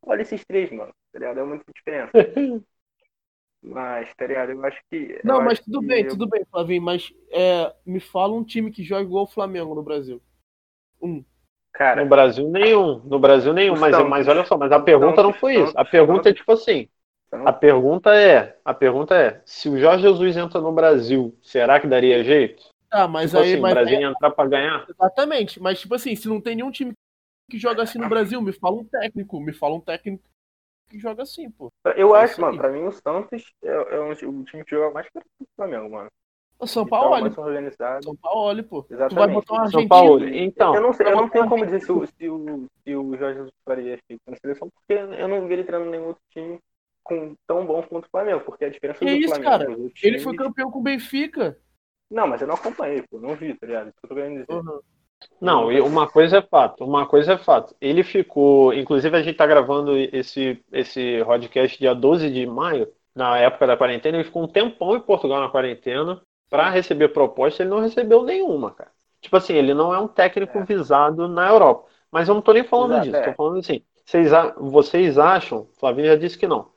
Olha 0.03 0.23
esses 0.23 0.45
três, 0.45 0.71
mano. 0.73 0.93
Tá 1.13 1.19
ligado? 1.19 1.41
É 1.41 1.45
muita 1.45 1.65
diferença. 1.75 2.13
mas, 3.63 4.13
tá 4.15 4.27
ligado? 4.27 4.53
Eu 4.53 4.65
acho 4.65 4.81
que. 4.91 5.21
Não, 5.25 5.43
mas 5.43 5.61
tudo 5.61 5.83
bem, 5.83 6.05
eu- 6.05 6.11
tudo 6.11 6.27
bem, 6.27 6.45
Flavinho, 6.51 6.83
mas 6.83 7.13
é, 7.31 7.73
me 7.85 8.01
fala 8.01 8.35
um 8.35 8.45
time 8.45 8.71
que 8.71 8.83
joga 8.83 9.03
igual 9.03 9.25
o 9.25 9.31
Flamengo 9.31 9.75
no 9.75 9.83
Brasil. 9.83 10.21
Um. 11.03 11.25
Cara, 11.73 12.03
No 12.03 12.09
Brasil 12.09 12.49
nenhum, 12.49 12.99
no 13.05 13.19
Brasil 13.19 13.53
nenhum, 13.53 13.79
mas, 13.79 13.97
mas 14.09 14.27
olha 14.29 14.45
só, 14.45 14.57
mas 14.59 14.73
a 14.73 14.81
pergunta 14.81 15.23
não 15.23 15.33
foi 15.33 15.63
isso. 15.63 15.73
A 15.79 15.85
pergunta 15.85 16.29
é 16.29 16.35
tipo 16.35 16.53
assim, 16.53 16.89
a 17.33 17.53
pergunta 17.53 18.15
é, 18.15 18.59
a 18.65 18.75
pergunta 18.75 19.15
é, 19.15 19.41
se 19.45 19.69
o 19.69 19.79
Jorge 19.79 20.03
Jesus 20.03 20.37
entra 20.37 20.61
no 20.61 20.73
Brasil, 20.73 21.37
será 21.43 21.79
que 21.81 21.87
daria 21.87 22.25
jeito? 22.25 22.63
Tá, 22.89 23.07
mas 23.07 23.31
tipo 23.31 23.43
aí. 23.43 23.51
assim, 23.53 23.59
o 23.59 23.63
mas 23.63 23.75
Brasil 23.75 23.97
aí- 23.97 24.03
ia 24.03 24.09
entrar 24.09 24.31
pra 24.31 24.47
ganhar? 24.47 24.87
Exatamente, 24.89 25.61
mas 25.61 25.81
tipo 25.81 25.95
assim, 25.95 26.17
se 26.17 26.29
não 26.29 26.41
tem 26.41 26.57
nenhum 26.57 26.71
time 26.71 26.93
que 27.49 27.59
joga 27.59 27.83
assim 27.83 27.99
no 27.99 28.09
Brasil, 28.09 28.41
me 28.41 28.53
fala 28.53 28.77
um 28.77 28.85
técnico, 28.85 29.41
me 29.41 29.53
fala 29.53 29.75
um 29.75 29.81
técnico 29.81 30.25
que 30.89 30.99
joga 30.99 31.23
assim, 31.23 31.49
pô. 31.51 31.71
eu 31.97 32.17
é 32.17 32.25
acho, 32.25 32.41
mano, 32.41 32.59
pra 32.59 32.69
mim 32.69 32.83
o 32.83 32.93
Santos 32.93 33.45
é, 33.63 33.69
é 33.69 34.01
um, 34.01 34.11
o 34.11 34.45
time 34.45 34.65
que 34.65 34.71
joga 34.75 34.93
mais 34.93 35.09
que 35.09 35.19
o 35.19 35.47
Flamengo, 35.57 35.89
mano. 35.91 36.11
O 36.59 36.67
São 36.67 36.85
tá 36.85 36.91
Paulo, 36.91 37.23
mais 37.23 37.39
organizado. 37.39 38.05
São 38.05 38.17
Paulo, 38.17 38.63
pô. 38.65 38.83
Tu 38.83 38.95
vai 38.95 39.07
Exatamente. 39.07 39.35
botar 39.35 39.63
um 39.63 39.71
São. 39.71 39.89
Paulo, 39.89 40.29
então, 40.29 40.75
eu 40.75 40.83
não, 40.83 40.93
sei, 40.93 41.07
eu 41.07 41.17
não 41.17 41.29
tenho 41.29 41.49
como 41.49 41.65
dizer 41.65 41.81
se 41.81 41.91
o, 41.91 42.07
se 42.07 42.29
o, 42.29 42.67
se 42.85 42.95
o 42.95 43.17
Jorge 43.17 43.39
Jesus 43.39 43.53
faria 43.65 43.99
feito 44.07 44.21
na 44.29 44.37
seleção, 44.37 44.69
porque 44.69 44.93
eu 44.93 45.27
não 45.29 45.47
vi 45.47 45.55
ele 45.55 45.65
treinando 45.65 45.91
nenhum 45.91 46.09
outro 46.09 46.23
time 46.31 46.59
com, 47.11 47.35
tão 47.47 47.67
bom 47.67 47.83
quanto 47.83 48.07
o 48.07 48.11
Flamengo, 48.11 48.41
porque 48.41 48.65
a 48.65 48.71
diferença 48.71 49.01
Que 49.01 49.05
do 49.07 49.11
isso, 49.13 49.29
Flamengo 49.35 49.51
cara? 49.51 49.71
Ele 49.73 49.91
times- 49.91 50.23
foi 50.23 50.37
campeão 50.37 50.71
com 50.71 50.79
o 50.79 50.83
Benfica. 50.83 51.59
Não, 52.11 52.27
mas 52.27 52.41
eu 52.41 52.49
não 52.49 52.55
acompanhei, 52.55 53.03
pô, 53.03 53.19
não 53.21 53.35
vi, 53.37 53.55
tá 53.55 53.67
ligado? 53.67 53.89
Isso 53.89 53.97
que 54.01 54.05
eu 54.07 54.09
tô 54.09 54.15
querendo 54.15 54.41
dizer. 54.41 54.53
Uhum. 54.53 54.81
Não, 55.41 55.71
e 55.71 55.81
uma 55.81 56.09
coisa 56.09 56.39
é 56.39 56.43
fato, 56.43 56.85
uma 56.85 57.07
coisa 57.07 57.35
é 57.35 57.39
fato. 57.39 57.75
Ele 57.81 58.03
ficou, 58.03 58.73
inclusive 58.73 59.15
a 59.17 59.23
gente 59.23 59.37
tá 59.37 59.47
gravando 59.47 59.97
esse 59.97 60.63
esse 60.73 61.23
podcast 61.25 61.79
dia 61.79 61.95
12 61.95 62.31
de 62.31 62.47
maio, 62.47 62.89
na 63.15 63.37
época 63.39 63.67
da 63.67 63.77
quarentena, 63.77 64.17
ele 64.17 64.25
ficou 64.25 64.43
um 64.45 64.49
tempão 64.49 64.97
em 64.97 65.01
Portugal 65.01 65.41
na 65.41 65.51
quarentena 65.51 66.21
para 66.49 66.71
receber 66.71 67.09
proposta, 67.11 67.63
ele 67.63 67.71
não 67.71 67.81
recebeu 67.81 68.25
nenhuma, 68.25 68.71
cara. 68.73 68.91
Tipo 69.21 69.37
assim, 69.37 69.53
ele 69.55 69.75
não 69.75 69.95
é 69.95 69.99
um 70.01 70.09
técnico 70.09 70.59
É. 70.59 70.65
visado 70.65 71.29
na 71.29 71.49
Europa. 71.49 71.89
Mas 72.11 72.29
eu 72.29 72.35
não 72.35 72.43
tô 72.43 72.53
nem 72.53 72.65
falando 72.65 72.93
Exato, 72.93 73.05
disso, 73.05 73.17
é. 73.19 73.31
tô 73.31 73.35
falando 73.35 73.59
assim, 73.59 73.83
vocês, 74.07 74.33
a- 74.33 74.55
vocês 74.59 75.19
acham, 75.19 75.69
Flavinho 75.79 76.09
já 76.09 76.17
disse 76.17 76.39
que 76.39 76.47
não. 76.49 76.73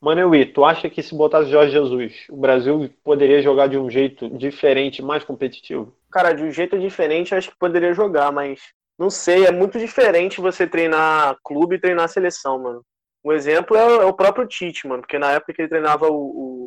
Maneuí, 0.00 0.46
tu 0.46 0.64
acha 0.64 0.88
que 0.88 1.02
se 1.02 1.14
botasse 1.14 1.50
Jorge 1.50 1.72
Jesus, 1.72 2.26
o 2.30 2.36
Brasil 2.36 2.88
poderia 3.02 3.42
jogar 3.42 3.68
de 3.68 3.76
um 3.76 3.90
jeito 3.90 4.28
diferente, 4.30 5.02
mais 5.02 5.24
competitivo? 5.24 5.92
Cara, 6.10 6.32
de 6.32 6.42
um 6.44 6.50
jeito 6.52 6.78
diferente, 6.78 7.34
acho 7.34 7.50
que 7.50 7.58
poderia 7.58 7.92
jogar, 7.92 8.30
mas 8.30 8.60
não 8.98 9.10
sei, 9.10 9.46
é 9.46 9.50
muito 9.50 9.78
diferente 9.78 10.40
você 10.40 10.66
treinar 10.66 11.36
clube 11.44 11.76
e 11.76 11.80
treinar 11.80 12.08
seleção, 12.08 12.58
mano. 12.62 12.84
Um 13.24 13.32
exemplo 13.32 13.76
é, 13.76 13.80
é 13.80 14.04
o 14.04 14.12
próprio 14.14 14.46
Tite, 14.46 14.86
mano, 14.86 15.02
porque 15.02 15.18
na 15.18 15.32
época 15.32 15.52
que 15.52 15.62
ele 15.62 15.68
treinava 15.68 16.06
o, 16.08 16.14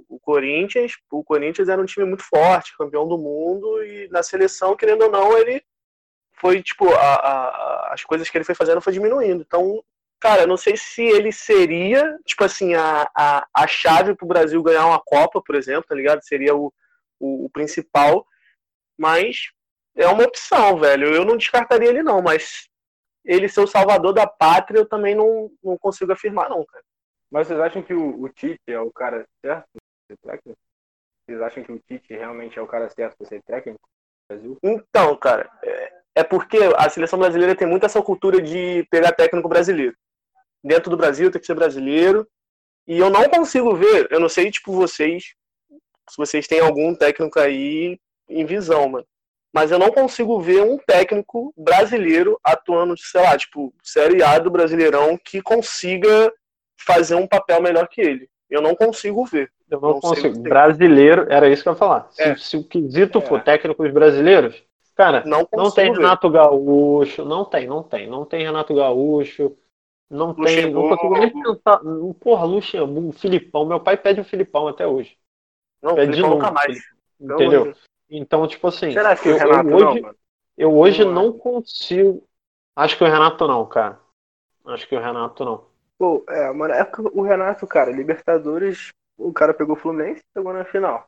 o, 0.10 0.16
o 0.16 0.20
Corinthians, 0.20 0.92
o 1.10 1.24
Corinthians 1.24 1.70
era 1.70 1.82
um 1.82 1.86
time 1.86 2.06
muito 2.06 2.24
forte, 2.24 2.76
campeão 2.78 3.08
do 3.08 3.18
mundo, 3.18 3.82
e 3.84 4.10
na 4.10 4.22
seleção, 4.22 4.76
querendo 4.76 5.04
ou 5.06 5.12
não, 5.12 5.38
ele 5.38 5.64
foi, 6.34 6.62
tipo, 6.62 6.90
a- 6.90 7.16
a- 7.16 7.94
as 7.94 8.04
coisas 8.04 8.30
que 8.30 8.38
ele 8.38 8.46
foi 8.46 8.56
fazendo 8.56 8.82
foi 8.82 8.94
diminuindo. 8.94 9.44
Então, 9.48 9.82
cara, 10.22 10.44
eu 10.44 10.48
não 10.48 10.56
sei 10.56 10.78
se 10.78 11.02
ele 11.02 11.32
seria, 11.32 12.18
tipo 12.24 12.44
assim, 12.44 12.76
a, 12.76 13.10
a, 13.18 13.48
a 13.54 13.68
chave 13.68 14.16
pro 14.16 14.28
Brasil 14.28 14.62
ganhar 14.62 14.86
uma 14.86 15.02
Copa, 15.04 15.42
por 15.42 15.56
exemplo, 15.56 15.84
tá 15.88 15.96
ligado? 15.96 16.24
Seria 16.24 16.56
o, 16.56 16.72
o, 17.20 17.46
o 17.46 17.50
principal, 17.50 18.26
mas 18.98 19.50
é 19.96 20.08
uma 20.08 20.24
opção, 20.24 20.80
velho. 20.80 21.14
Eu 21.14 21.26
não 21.26 21.36
descartaria 21.36 21.90
ele, 21.90 22.04
não, 22.04 22.22
mas 22.22 22.70
ele 23.26 23.50
ser 23.50 23.62
o 23.62 23.68
salvador 23.68 24.14
da 24.14 24.28
pátria, 24.28 24.80
eu 24.80 24.86
também 24.88 25.16
não, 25.16 25.52
não 25.64 25.78
consigo 25.78 26.14
afirmar, 26.14 26.50
não, 26.50 26.64
cara. 26.66 26.84
Mas 27.32 27.48
vocês 27.48 27.60
acham 27.60 27.82
que 27.82 27.94
o, 27.94 28.22
o 28.22 28.30
Tite 28.30 28.62
é 28.68 28.80
o 28.80 28.92
cara 28.92 29.26
certo 29.44 29.66
pra 29.74 29.82
ser 30.08 30.18
técnico? 30.18 30.60
Vocês 31.26 31.42
acham 31.42 31.64
que 31.64 31.72
o 31.72 31.80
Tite 31.80 32.14
realmente 32.14 32.60
é 32.60 32.62
o 32.62 32.68
cara 32.68 32.90
certo 32.90 33.18
pra 33.18 33.28
ser 33.28 33.42
técnico 33.44 33.80
no 33.82 34.38
Brasil? 34.38 34.58
Então, 34.62 35.16
cara, 35.16 35.50
é, 35.64 35.94
é 36.18 36.24
porque 36.24 36.58
a 36.78 36.90
seleção 36.90 37.18
brasileira 37.18 37.56
tem 37.56 37.68
muito 37.68 37.86
essa 37.86 38.02
cultura 38.02 38.40
de 38.40 38.86
pegar 38.92 39.14
técnico 39.14 39.50
brasileiro. 39.50 39.96
Dentro 40.64 40.90
do 40.90 40.98
Brasil 40.98 41.32
tem 41.32 41.40
que 41.40 41.48
ser 41.48 41.56
brasileiro. 41.56 42.28
E 42.88 42.98
eu 42.98 43.10
não 43.10 43.30
consigo 43.30 43.76
ver, 43.76 44.08
eu 44.12 44.20
não 44.20 44.28
sei, 44.30 44.50
tipo, 44.52 44.74
vocês, 44.74 45.34
se 46.10 46.18
vocês 46.18 46.48
têm 46.48 46.60
algum 46.60 46.94
técnico 46.96 47.40
aí 47.40 48.00
em 48.28 48.46
visão, 48.46 48.90
mano. 48.90 49.06
Mas 49.54 49.70
eu 49.72 49.78
não 49.78 49.92
consigo 49.92 50.40
ver 50.40 50.62
um 50.64 50.78
técnico 50.78 51.54
brasileiro 51.58 52.40
atuando, 52.44 52.96
sei 52.98 53.22
lá, 53.22 53.38
tipo, 53.38 53.74
Série 53.84 54.24
A 54.24 54.40
do 54.40 54.50
Brasileirão 54.50 55.18
que 55.24 55.42
consiga 55.42 56.32
fazer 56.86 57.16
um 57.16 57.28
papel 57.28 57.62
melhor 57.62 57.88
que 57.88 58.02
ele. 58.02 58.30
Eu 58.50 58.62
não 58.62 58.76
consigo 58.76 59.26
ver. 59.26 59.52
Eu 59.70 59.80
não, 59.80 59.90
Não 59.92 60.00
consigo. 60.02 60.40
Brasileiro, 60.40 61.28
era 61.30 61.48
isso 61.50 61.64
que 61.64 61.70
eu 61.70 61.74
ia 61.74 61.78
falar. 61.80 62.08
Se, 62.12 62.22
É. 62.24 62.36
se 62.36 62.58
o 62.58 62.64
quesito 62.64 63.20
É. 63.20 63.22
for 63.22 63.42
técnicos 63.42 63.92
brasileiros, 63.92 64.62
cara, 64.96 65.24
Não 65.26 65.48
não 65.54 65.70
tem 65.72 65.92
ver. 65.92 65.98
Renato 66.00 66.30
Gaúcho, 66.30 67.24
não 67.24 67.46
tem, 67.46 67.68
não 67.68 67.84
tem. 67.84 68.08
Não 68.08 68.26
tem 68.26 68.44
Renato 68.44 68.74
Gaúcho, 68.74 69.56
não 70.12 70.34
tem. 70.36 70.70
Não 70.70 70.90
consigo 70.90 71.18
nem 71.18 71.32
pensar. 71.32 71.80
Porra, 72.20 72.44
Luxemburgo, 72.44 73.14
Filipão. 73.14 73.66
Meu 73.66 73.80
pai 73.80 73.96
pede 73.96 74.20
o 74.20 74.26
Filipão 74.26 74.68
até 74.68 74.86
hoje. 74.86 75.18
Não, 75.82 75.96
Pede 75.96 76.12
de 76.12 76.18
Filipão 76.18 76.36
nunca 76.36 76.52
mais. 76.52 76.78
Entendeu? 77.20 77.64
Deus. 77.64 77.80
Então, 78.10 78.46
tipo 78.46 78.68
assim, 78.68 78.92
Será 78.92 79.16
que 79.16 79.30
eu, 79.30 79.36
o 79.36 79.38
Renato 79.38 79.70
eu 79.70 79.76
hoje, 79.78 79.86
não, 79.86 80.02
mano? 80.02 80.16
eu 80.58 80.78
hoje 80.78 81.06
Não 81.06 81.14
não 81.14 81.32
consigo. 81.32 82.28
Acho 82.76 82.98
que 82.98 83.04
o 83.06 83.08
Renato 83.08 83.48
não, 83.48 83.66
cara. 83.66 84.00
Acho 84.66 84.88
que 84.88 84.96
o 84.96 85.00
Renato 85.00 85.46
não. 85.46 85.66
Pô, 85.98 86.26
é, 86.28 86.52
mano, 86.52 86.74
é 86.74 86.84
que 86.84 87.02
o 87.02 87.22
Renato, 87.22 87.66
cara, 87.66 87.92
Libertadores, 87.92 88.90
o 89.18 89.32
cara 89.32 89.54
pegou 89.54 89.78
o 89.78 89.80
Fluminense 89.80 90.20
e 90.20 90.38
chegou 90.38 90.52
na 90.52 90.66
final. 90.66 91.08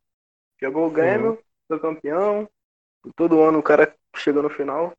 Pegou 0.58 0.86
o 0.86 0.90
Grêmio, 0.90 1.38
foi 1.68 1.78
campeão. 1.78 2.48
Todo 3.14 3.42
ano 3.42 3.58
o 3.58 3.62
cara 3.62 3.94
chega 4.16 4.40
no 4.40 4.48
final 4.48 4.92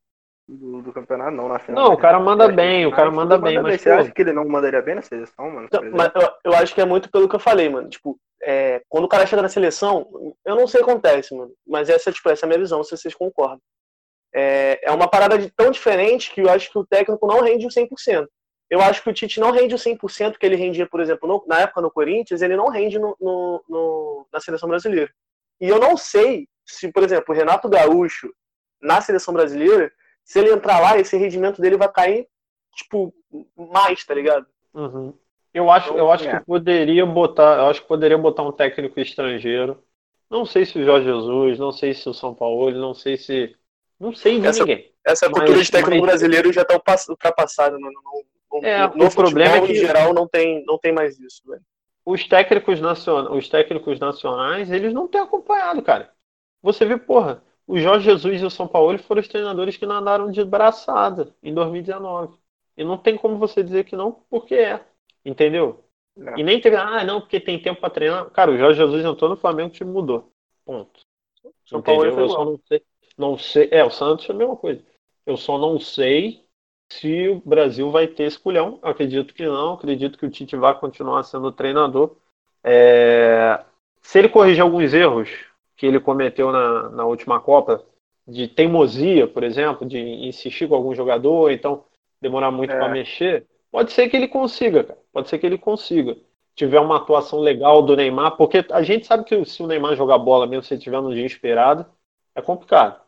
do, 0.48 0.82
do 0.82 0.94
campeonato, 0.94 1.32
não 1.32 1.48
na 1.50 1.60
final. 1.60 1.86
Não, 1.86 1.94
o 1.94 1.98
cara 1.98 2.20
na- 2.20 2.24
manda 2.26 2.48
nas 2.48 2.56
bem, 2.56 2.86
o 2.86 2.92
cara 2.92 3.10
manda 3.12 3.38
bem, 3.38 3.60
mas, 3.62 3.82
Você 3.82 3.90
acha 3.90 4.12
que 4.12 4.22
ele 4.22 4.34
não 4.34 4.46
mandaria 4.48 4.82
bem 4.82 4.96
na 4.96 5.02
seleção, 5.02 5.50
mano? 5.50 5.66
Então, 5.66 5.82
mas 5.92 6.12
eu, 6.16 6.52
eu 6.52 6.54
acho 6.58 6.74
que 6.76 6.82
é 6.82 6.86
muito 6.86 7.10
pelo 7.10 7.28
que 7.28 7.36
eu 7.36 7.40
falei, 7.40 7.68
mano. 7.70 7.90
Tipo, 7.90 8.20
é, 8.42 8.82
quando 8.88 9.06
o 9.06 9.10
cara 9.10 9.26
chega 9.26 9.42
na 9.42 9.50
seleção, 9.50 10.08
eu 10.46 10.56
não 10.56 10.68
sei 10.68 10.82
o 10.82 10.86
que 10.86 10.92
acontece, 10.92 11.36
mano. 11.36 11.52
Mas 11.68 11.90
essa, 11.90 12.12
tipo, 12.12 12.30
essa 12.30 12.46
é 12.46 12.48
a 12.48 12.50
minha 12.50 12.60
visão, 12.60 12.84
se 12.84 12.96
vocês 12.96 13.16
concordam. 13.16 13.60
É, 14.34 14.80
é 14.84 14.92
uma 14.92 15.08
parada 15.10 15.38
de, 15.38 15.50
tão 15.50 15.72
diferente 15.72 16.32
que 16.32 16.42
eu 16.42 16.50
acho 16.50 16.70
que 16.72 16.78
o 16.78 16.86
técnico 16.86 17.26
não 17.26 17.42
rende 17.42 17.66
o 17.66 17.70
100%. 17.70 18.28
Eu 18.70 18.82
acho 18.82 19.02
que 19.02 19.10
o 19.10 19.14
Tite 19.14 19.40
não 19.40 19.52
rende 19.52 19.76
o 19.76 19.78
100% 19.78 20.38
que 20.38 20.46
ele 20.46 20.56
rendia, 20.56 20.88
por 20.88 21.00
exemplo, 21.00 21.28
no- 21.28 21.44
na 21.48 21.62
época 21.62 21.82
no 21.82 21.92
Corinthians, 21.92 22.42
ele 22.42 22.56
não 22.58 22.68
rende 22.68 22.98
no, 23.00 23.16
no- 23.22 23.64
no- 23.70 24.28
na 24.34 24.40
seleção 24.42 24.68
brasileira. 24.68 25.10
E 25.62 25.70
eu 25.70 25.80
não 25.80 25.96
sei 25.96 26.48
se, 26.66 26.92
por 26.92 27.04
exemplo, 27.04 27.34
o 27.34 27.38
Renato 27.38 27.70
Gaúcho, 27.70 28.30
na 28.82 29.00
seleção 29.02 29.34
brasileira, 29.34 29.92
se 30.26 30.40
ele 30.40 30.52
entrar 30.52 30.80
lá, 30.82 30.98
esse 30.98 31.16
rendimento 31.16 31.62
dele 31.62 31.78
vai 31.78 31.90
cair, 31.90 32.28
tipo, 32.76 33.14
mais, 33.56 34.04
tá 34.04 34.14
ligado? 34.14 34.46
Uhum. 34.74 35.14
Eu 35.54 35.72
acho, 35.72 35.94
eu 35.94 36.12
acho 36.12 36.28
É. 36.28 36.38
que 36.40 36.46
poderia 36.46 37.06
botar, 37.06 37.60
eu 37.60 37.68
acho 37.68 37.82
que 37.82 37.88
poderia 37.88 38.18
botar 38.18 38.44
um 38.44 38.52
técnico 38.52 39.00
estrangeiro. 39.00 39.82
Não 40.30 40.46
sei 40.46 40.66
se 40.66 40.78
o 40.78 40.84
Jorge 40.84 41.06
Jesus, 41.06 41.58
não 41.58 41.72
sei 41.72 41.94
se 41.94 42.10
o 42.10 42.14
São 42.14 42.34
Paulo, 42.34 42.70
não 42.72 42.94
sei 42.94 43.16
se, 43.16 43.56
não 43.98 44.14
sei 44.14 44.42
de 44.42 44.48
Essa- 44.48 44.60
ninguém. 44.66 44.92
Essa 45.06 45.28
Mas- 45.30 45.38
cultura 45.38 45.64
de 45.64 45.72
técnico 45.72 46.02
mas- 46.02 46.12
brasileiro 46.12 46.52
já 46.52 46.66
tá 46.66 46.74
ulpa- 46.74 46.96
ultrapassada, 47.10 47.80
mano. 47.80 47.94
No, 48.04 48.60
no, 48.60 48.68
É, 48.68 48.88
no 48.96 49.06
o 49.06 49.14
problema 49.16 49.56
é 49.58 49.62
que- 49.62 49.72
em 49.72 49.76
geral, 49.76 50.14
não 50.14 50.28
tem, 50.28 50.66
não 50.66 50.78
tem 50.80 50.92
mais 50.92 51.18
isso, 51.20 51.42
velho. 51.48 51.62
Os 52.06 52.28
técnicos 52.28 52.82
nacionais, 52.82 53.32
os 53.38 53.48
técnicos 53.48 54.00
nacionais, 54.00 54.72
eles 54.72 54.94
não 54.94 55.08
têm 55.08 55.22
acompanhado, 55.22 55.82
cara. 55.82 56.12
Você 56.62 56.86
vê, 56.86 56.98
porra, 56.98 57.42
o 57.68 57.80
Jorge 57.80 58.06
Jesus 58.06 58.42
e 58.42 58.46
o 58.46 58.50
São 58.50 58.68
Paulo 58.68 58.98
foram 59.00 59.22
os 59.22 59.28
treinadores 59.28 59.76
que 59.76 59.86
nadaram 59.86 60.30
de 60.30 60.44
braçada 60.44 61.36
em 61.42 61.54
2019. 61.54 62.38
E 62.78 62.84
não 62.84 62.98
tem 62.98 63.18
como 63.18 63.38
você 63.38 63.64
dizer 63.64 63.86
que 63.86 63.96
não, 63.96 64.12
porque 64.30 64.56
é. 64.56 64.86
Entendeu? 65.24 65.84
É. 66.18 66.40
E 66.40 66.44
nem 66.44 66.62
teve, 66.62 66.76
ah, 66.76 67.04
não, 67.04 67.22
porque 67.22 67.40
tem 67.40 67.60
tempo 67.60 67.80
pra 67.80 67.90
treinar. 67.90 68.30
Cara, 68.30 68.52
o 68.52 68.58
Jorge 68.58 68.78
Jesus 68.78 69.04
entrou 69.04 69.30
no 69.30 69.38
Flamengo, 69.38 69.70
o 69.70 69.72
time 69.72 69.90
mudou. 69.90 70.32
Ponto. 70.64 71.02
São 71.66 71.82
Paulo 71.82 72.06
Eu 72.06 72.30
só 72.30 72.46
não 72.46 72.60
sei, 72.68 72.84
não 73.18 73.38
sei. 73.38 73.68
É, 73.72 73.84
o 73.84 73.90
Santos 73.90 74.30
é 74.30 74.32
a 74.32 74.36
mesma 74.36 74.56
coisa. 74.56 74.84
Eu 75.26 75.36
só 75.36 75.58
não 75.58 75.80
sei 75.80 76.46
se 76.92 77.30
o 77.30 77.42
Brasil 77.44 77.90
vai 77.90 78.08
ter 78.08 78.24
esse 78.24 78.38
culhão. 78.38 78.80
Eu 78.84 78.90
acredito 78.90 79.34
que 79.34 79.46
não. 79.46 79.74
Acredito 79.74 80.18
que 80.18 80.26
o 80.26 80.30
Tite 80.30 80.56
vai 80.56 80.78
continuar 80.80 81.24
sendo 81.24 81.52
treinador. 81.52 82.16
É, 82.64 83.64
Se 84.02 84.20
ele 84.20 84.30
corrigir 84.30 84.62
alguns 84.62 84.94
erros 84.94 85.30
que 85.76 85.86
ele 85.86 86.00
cometeu 86.00 86.52
na, 86.52 86.90
na 86.90 87.06
última 87.06 87.40
Copa, 87.40 87.84
de 88.28 88.48
teimosia, 88.48 89.28
por 89.28 89.44
exemplo, 89.44 89.88
de 89.88 90.00
insistir 90.00 90.68
com 90.68 90.76
algum 90.76 90.96
jogador, 90.96 91.52
então 91.52 91.84
demorar 92.22 92.50
muito 92.52 92.72
É. 92.74 92.78
para 92.78 92.90
mexer, 92.90 93.46
pode 93.72 93.92
ser 93.92 94.10
que 94.10 94.16
ele 94.18 94.28
consiga, 94.28 94.84
cara. 94.84 95.00
Pode 95.14 95.30
ser 95.30 95.38
que 95.38 95.46
ele 95.46 95.58
consiga. 95.58 96.16
Tiver 96.56 96.80
uma 96.80 96.98
atuação 96.98 97.40
legal 97.40 97.82
do 97.82 97.96
Neymar, 97.96 98.38
porque 98.38 98.66
a 98.72 98.82
gente 98.82 99.06
sabe 99.06 99.26
que 99.26 99.46
se 99.46 99.62
o 99.62 99.68
Neymar 99.68 99.96
jogar 99.96 100.18
bola 100.18 100.48
mesmo 100.48 100.64
se 100.64 100.74
ele 100.74 100.82
tiver 100.82 101.02
no 101.02 101.14
dia 101.14 101.26
esperado, 101.26 101.86
é 102.34 102.42
complicado. 102.42 103.00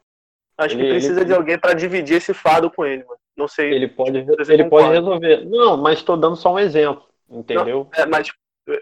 Acho 0.58 0.76
Ele- 0.76 0.84
que 0.84 0.90
precisa 0.90 1.20
ele- 1.22 1.26
de 1.26 1.34
alguém 1.34 1.58
pra 1.58 1.74
dividir 1.74 2.18
esse 2.18 2.34
fado 2.34 2.70
com 2.70 2.86
ele, 2.86 3.04
mano. 3.04 3.18
Não 3.36 3.48
sei. 3.48 3.72
Ele 3.72 3.88
pode, 3.88 4.18
ele 4.50 4.64
pode 4.66 4.90
resolver. 4.90 5.46
Não, 5.46 5.78
mas 5.78 6.00
estou 6.00 6.18
dando 6.18 6.36
só 6.36 6.54
um 6.54 6.60
exemplo, 6.60 7.04
entendeu? 7.30 7.88
Não, 7.96 8.04
é, 8.04 8.06
mas 8.06 8.28
eu, 8.66 8.76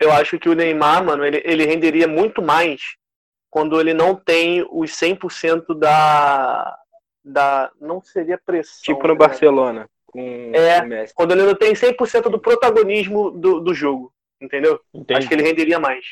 eu 0.00 0.10
acho 0.12 0.38
que 0.38 0.48
o 0.48 0.54
Neymar, 0.54 1.04
mano, 1.04 1.24
ele, 1.24 1.42
ele 1.44 1.66
renderia 1.66 2.08
muito 2.08 2.40
mais 2.40 2.80
quando 3.50 3.78
ele 3.78 3.92
não 3.92 4.14
tem 4.14 4.66
os 4.70 4.90
100% 4.92 5.78
da. 5.78 6.76
da 7.24 7.70
não 7.80 8.00
seria 8.00 8.38
pressão. 8.38 8.82
Tipo 8.82 9.06
no 9.06 9.12
né? 9.12 9.18
Barcelona. 9.18 9.90
Com 10.06 10.50
é, 10.54 10.80
com 10.80 11.14
quando 11.14 11.32
ele 11.32 11.42
não 11.42 11.54
tem 11.54 11.72
100% 11.72 12.30
do 12.30 12.38
protagonismo 12.38 13.30
do, 13.30 13.60
do 13.60 13.74
jogo, 13.74 14.12
entendeu? 14.40 14.80
Entendi. 14.92 15.18
Acho 15.18 15.28
que 15.28 15.34
ele 15.34 15.42
renderia 15.42 15.78
mais. 15.78 16.04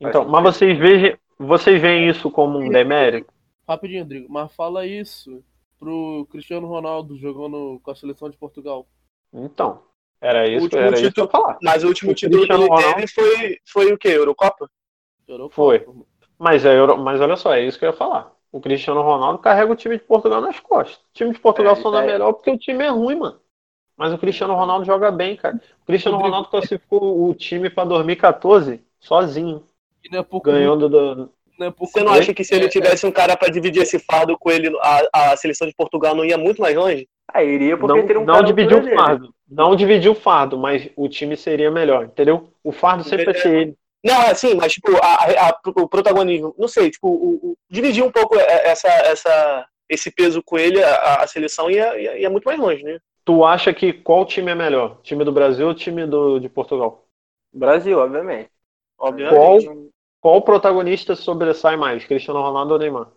Então, 0.00 0.26
mas 0.28 0.42
vocês 0.42 0.78
veem, 0.78 1.16
vocês 1.38 1.80
veem 1.80 2.08
isso 2.08 2.30
como 2.30 2.58
um 2.58 2.68
demérito? 2.68 3.32
Rapidinho, 3.66 4.02
Rodrigo, 4.02 4.26
mas 4.30 4.54
fala 4.54 4.86
isso 4.86 5.42
pro 5.78 6.26
Cristiano 6.30 6.66
Ronaldo 6.66 7.16
jogando 7.18 7.80
com 7.82 7.90
a 7.90 7.94
seleção 7.94 8.28
de 8.28 8.36
Portugal. 8.36 8.86
Então, 9.32 9.82
era 10.20 10.46
isso, 10.48 10.68
era 10.72 10.88
título, 10.88 11.00
isso 11.00 11.12
que 11.12 11.20
eu 11.20 11.28
falar. 11.28 11.58
Mas 11.62 11.84
o 11.84 11.88
último 11.88 12.12
o 12.12 12.14
título 12.14 12.46
que 12.46 12.52
ele 12.52 12.66
Ronaldo... 12.66 12.94
teve 12.94 13.06
foi, 13.08 13.58
foi 13.64 13.92
o 13.92 13.98
quê? 13.98 14.08
Eurocopa? 14.08 14.68
Eurocopa? 15.26 15.54
Foi. 15.54 15.86
Mas, 16.38 16.64
é 16.64 16.76
Euro... 16.76 16.96
mas 16.98 17.20
olha 17.20 17.36
só, 17.36 17.54
é 17.54 17.64
isso 17.64 17.78
que 17.78 17.84
eu 17.84 17.90
ia 17.90 17.96
falar. 17.96 18.32
O 18.50 18.60
Cristiano 18.60 19.02
Ronaldo 19.02 19.38
carrega 19.38 19.72
o 19.72 19.76
time 19.76 19.98
de 19.98 20.04
Portugal 20.04 20.40
nas 20.40 20.58
costas. 20.58 20.96
O 20.96 21.12
time 21.12 21.32
de 21.32 21.38
Portugal 21.38 21.74
é, 21.74 21.76
só 21.76 21.90
não 21.90 21.98
é 21.98 22.06
melhor 22.06 22.32
porque 22.32 22.50
o 22.50 22.58
time 22.58 22.84
é 22.84 22.88
ruim, 22.88 23.16
mano. 23.16 23.38
Mas 23.96 24.12
o 24.12 24.18
Cristiano 24.18 24.54
Ronaldo 24.54 24.84
joga 24.84 25.10
bem, 25.10 25.36
cara. 25.36 25.60
O 25.82 25.86
Cristiano 25.86 26.18
Ronaldo 26.18 26.48
classificou 26.48 27.28
o 27.28 27.34
time 27.34 27.68
para 27.68 27.88
2014 27.88 28.80
sozinho. 29.00 29.66
Não 30.10 30.20
é 30.20 30.26
ganhando 30.42 30.88
do, 30.88 31.30
não 31.58 31.66
é 31.66 31.74
Você 31.76 32.02
não 32.02 32.12
acha 32.12 32.32
que 32.32 32.44
se 32.44 32.54
ele 32.54 32.66
é, 32.66 32.68
tivesse 32.68 33.04
um 33.04 33.10
cara 33.10 33.36
para 33.36 33.50
dividir 33.50 33.82
esse 33.82 33.98
fardo 33.98 34.38
com 34.38 34.50
ele, 34.50 34.72
a, 34.80 35.32
a 35.32 35.36
seleção 35.36 35.66
de 35.66 35.74
Portugal 35.74 36.14
não 36.14 36.24
ia 36.24 36.38
muito 36.38 36.62
mais 36.62 36.76
longe? 36.76 37.08
Ah, 37.32 37.44
iria 37.44 37.76
porque 37.76 38.00
não, 38.00 38.06
teria 38.06 38.20
um 38.20 38.24
não 38.24 38.42
dividiu 38.42 38.78
o 38.78 38.94
fardo. 38.96 39.34
Não 39.48 39.76
dividiu 39.76 40.12
o 40.12 40.14
fardo, 40.14 40.58
mas 40.58 40.90
o 40.96 41.08
time 41.08 41.36
seria 41.36 41.70
melhor, 41.70 42.04
entendeu? 42.04 42.52
O 42.64 42.72
fardo 42.72 43.04
sempre 43.04 43.26
vai 43.26 43.34
ser 43.34 43.54
ele. 43.54 43.76
Não, 44.04 44.14
é 44.22 44.30
assim, 44.30 44.54
mas 44.54 44.72
tipo, 44.72 44.88
a, 45.02 45.48
a, 45.48 45.60
o 45.76 45.88
protagonismo, 45.88 46.54
não 46.56 46.68
sei, 46.68 46.90
tipo, 46.90 47.08
o, 47.08 47.34
o, 47.34 47.56
dividir 47.68 48.04
um 48.04 48.10
pouco 48.12 48.38
essa, 48.38 48.88
essa, 48.88 49.66
esse 49.88 50.10
peso 50.10 50.42
com 50.42 50.56
ele, 50.56 50.82
a, 50.82 51.22
a 51.22 51.26
seleção 51.26 51.70
ia, 51.70 51.98
ia, 52.00 52.18
ia, 52.18 52.30
muito 52.30 52.44
mais 52.44 52.58
longe, 52.58 52.82
né? 52.84 52.98
Tu 53.24 53.44
acha 53.44 53.74
que 53.74 53.92
qual 53.92 54.24
time 54.24 54.52
é 54.52 54.54
melhor? 54.54 55.00
Time 55.02 55.24
do 55.24 55.32
Brasil 55.32 55.66
ou 55.66 55.74
time 55.74 56.06
do, 56.06 56.38
de 56.38 56.48
Portugal? 56.48 57.04
Brasil, 57.52 57.98
obviamente. 57.98 58.50
obviamente. 58.98 59.34
Qual, 59.34 59.58
qual 60.20 60.42
protagonista 60.42 61.16
sobressai 61.16 61.76
mais, 61.76 62.04
Cristiano 62.04 62.40
Ronaldo 62.40 62.74
ou 62.74 62.78
Neymar? 62.78 63.08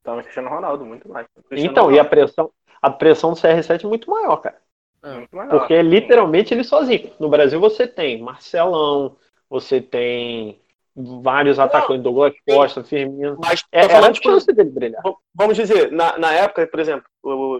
Então, 0.00 0.22
Cristiano 0.22 0.48
Ronaldo, 0.48 0.86
muito 0.86 1.08
mais. 1.08 1.26
Cristiano 1.48 1.70
então, 1.70 1.84
Ronaldo. 1.84 1.96
e 1.96 2.00
a 2.00 2.04
pressão, 2.04 2.50
a 2.80 2.90
pressão 2.90 3.32
do 3.32 3.36
CR7 3.36 3.84
é 3.84 3.88
muito 3.88 4.10
maior, 4.10 4.36
cara. 4.38 4.58
É, 5.02 5.14
muito 5.14 5.36
maior. 5.36 5.50
Porque 5.50 5.74
é 5.74 5.82
literalmente 5.82 6.52
ele 6.52 6.64
sozinho. 6.64 7.12
No 7.18 7.28
Brasil 7.28 7.60
você 7.60 7.86
tem 7.86 8.20
Marcelão, 8.20 9.16
você 9.48 9.80
tem 9.80 10.60
vários 10.94 11.58
não, 11.58 11.64
atacantes, 11.64 12.02
Douglas 12.02 12.34
Costa, 12.46 12.82
Firmino. 12.82 13.38
Mas 13.40 13.62
é, 13.70 13.80
é 13.86 13.96
a 13.96 14.14
chance 14.14 14.52
dele 14.52 14.70
brilhar. 14.70 15.02
Vamos 15.34 15.56
dizer, 15.56 15.92
na, 15.92 16.18
na 16.18 16.32
época, 16.32 16.66
por 16.66 16.80
exemplo, 16.80 17.06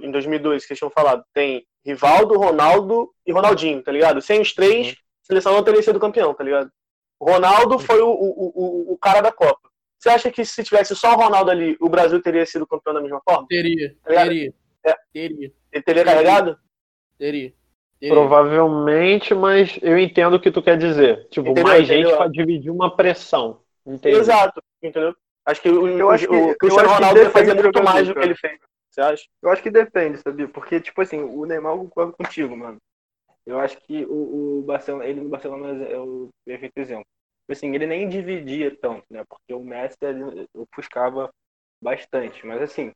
em 0.03 0.11
2002, 0.11 0.66
que 0.66 0.73
eles 0.73 0.79
tinham 0.79 0.91
falado, 0.91 1.25
tem 1.33 1.64
Rivaldo, 1.85 2.37
Ronaldo 2.37 3.11
e 3.27 3.33
Ronaldinho, 3.33 3.83
tá 3.83 3.93
ligado? 3.93 4.21
Sem 4.21 4.41
os 4.41 4.53
três, 4.53 4.89
uhum. 4.89 4.93
a 4.93 5.27
seleção 5.27 5.53
não 5.53 5.62
teria 5.62 5.83
sido 5.83 6.01
campeão, 6.01 6.35
tá 6.35 6.43
ligado? 6.43 6.71
Ronaldo 7.21 7.79
foi 7.79 8.01
o, 8.01 8.11
o, 8.11 8.53
o, 8.55 8.93
o 8.93 8.99
cara 8.99 9.21
da 9.21 9.33
Copa. 9.33 9.69
Você 9.99 10.09
acha 10.11 10.31
que 10.31 10.45
se 10.45 10.62
tivesse 10.62 10.95
só 10.95 11.14
o 11.14 11.16
Ronaldo 11.16 11.51
ali, 11.51 11.77
o 11.81 11.89
Brasil 11.89 12.23
teria 12.23 12.47
sido 12.47 12.66
campeão 12.66 12.95
da 12.95 13.01
mesma 13.01 13.21
forma? 13.25 13.47
Teria, 13.49 13.97
tá 14.05 14.14
teria. 14.14 14.55
É. 14.91 14.97
Teria. 15.12 15.53
Ele 15.72 15.82
teria, 15.82 16.05
carregado? 16.05 16.59
Teria. 17.18 17.53
teria. 18.01 18.14
Provavelmente, 18.14 19.34
mas 19.34 19.78
eu 19.82 19.99
entendo 19.99 20.34
o 20.34 20.41
que 20.41 20.51
tu 20.51 20.62
quer 20.62 20.78
dizer. 20.78 21.26
Tipo, 21.28 21.49
entendeu, 21.49 21.64
mais 21.64 21.84
entendeu? 21.84 22.09
gente 22.11 22.16
para 22.16 22.30
dividir 22.30 22.70
uma 22.70 22.95
pressão. 22.95 23.61
Entendeu? 23.86 24.20
Exato, 24.20 24.62
entendeu? 24.82 25.14
Acho 25.45 25.62
que 25.62 25.70
o, 25.70 25.89
eu 25.89 26.11
acho 26.11 26.28
que, 26.28 26.34
o 26.34 26.57
Cristiano 26.59 26.89
Ronaldo 26.91 27.20
ia 27.20 27.30
fazer 27.30 27.55
muito 27.55 27.82
mais 27.82 28.07
do 28.07 28.14
que 28.14 28.20
ele 28.20 28.34
fez. 28.34 28.59
Você 28.91 29.01
acha? 29.01 29.24
Eu 29.43 29.51
acho 29.51 29.62
que 29.62 29.70
depende, 29.70 30.18
sabia? 30.18 30.49
Porque, 30.49 30.80
tipo 30.80 31.01
assim, 31.01 31.22
o 31.22 31.47
Neymar 31.47 31.72
eu 31.72 31.78
concordo 31.78 32.12
contigo, 32.12 32.57
mano. 32.57 32.78
Eu 33.47 33.59
acho 33.59 33.78
que 33.80 34.05
o, 34.05 34.59
o 34.59 34.62
Barcelona, 34.62 35.07
ele 35.07 35.20
no 35.22 35.28
Barcelona 35.30 35.84
é 35.84 35.99
o 35.99 36.28
perfeito 36.45 36.76
exemplo. 36.78 37.07
Tipo 37.41 37.53
assim, 37.53 37.74
ele 37.74 37.86
nem 37.86 38.07
dividia 38.07 38.76
tanto, 38.76 39.05
né? 39.09 39.24
Porque 39.26 39.55
o 39.55 39.64
Messi 39.64 39.97
ele 40.03 40.47
ofuscava 40.55 41.30
bastante. 41.80 42.47
Mas 42.47 42.61
assim, 42.61 42.93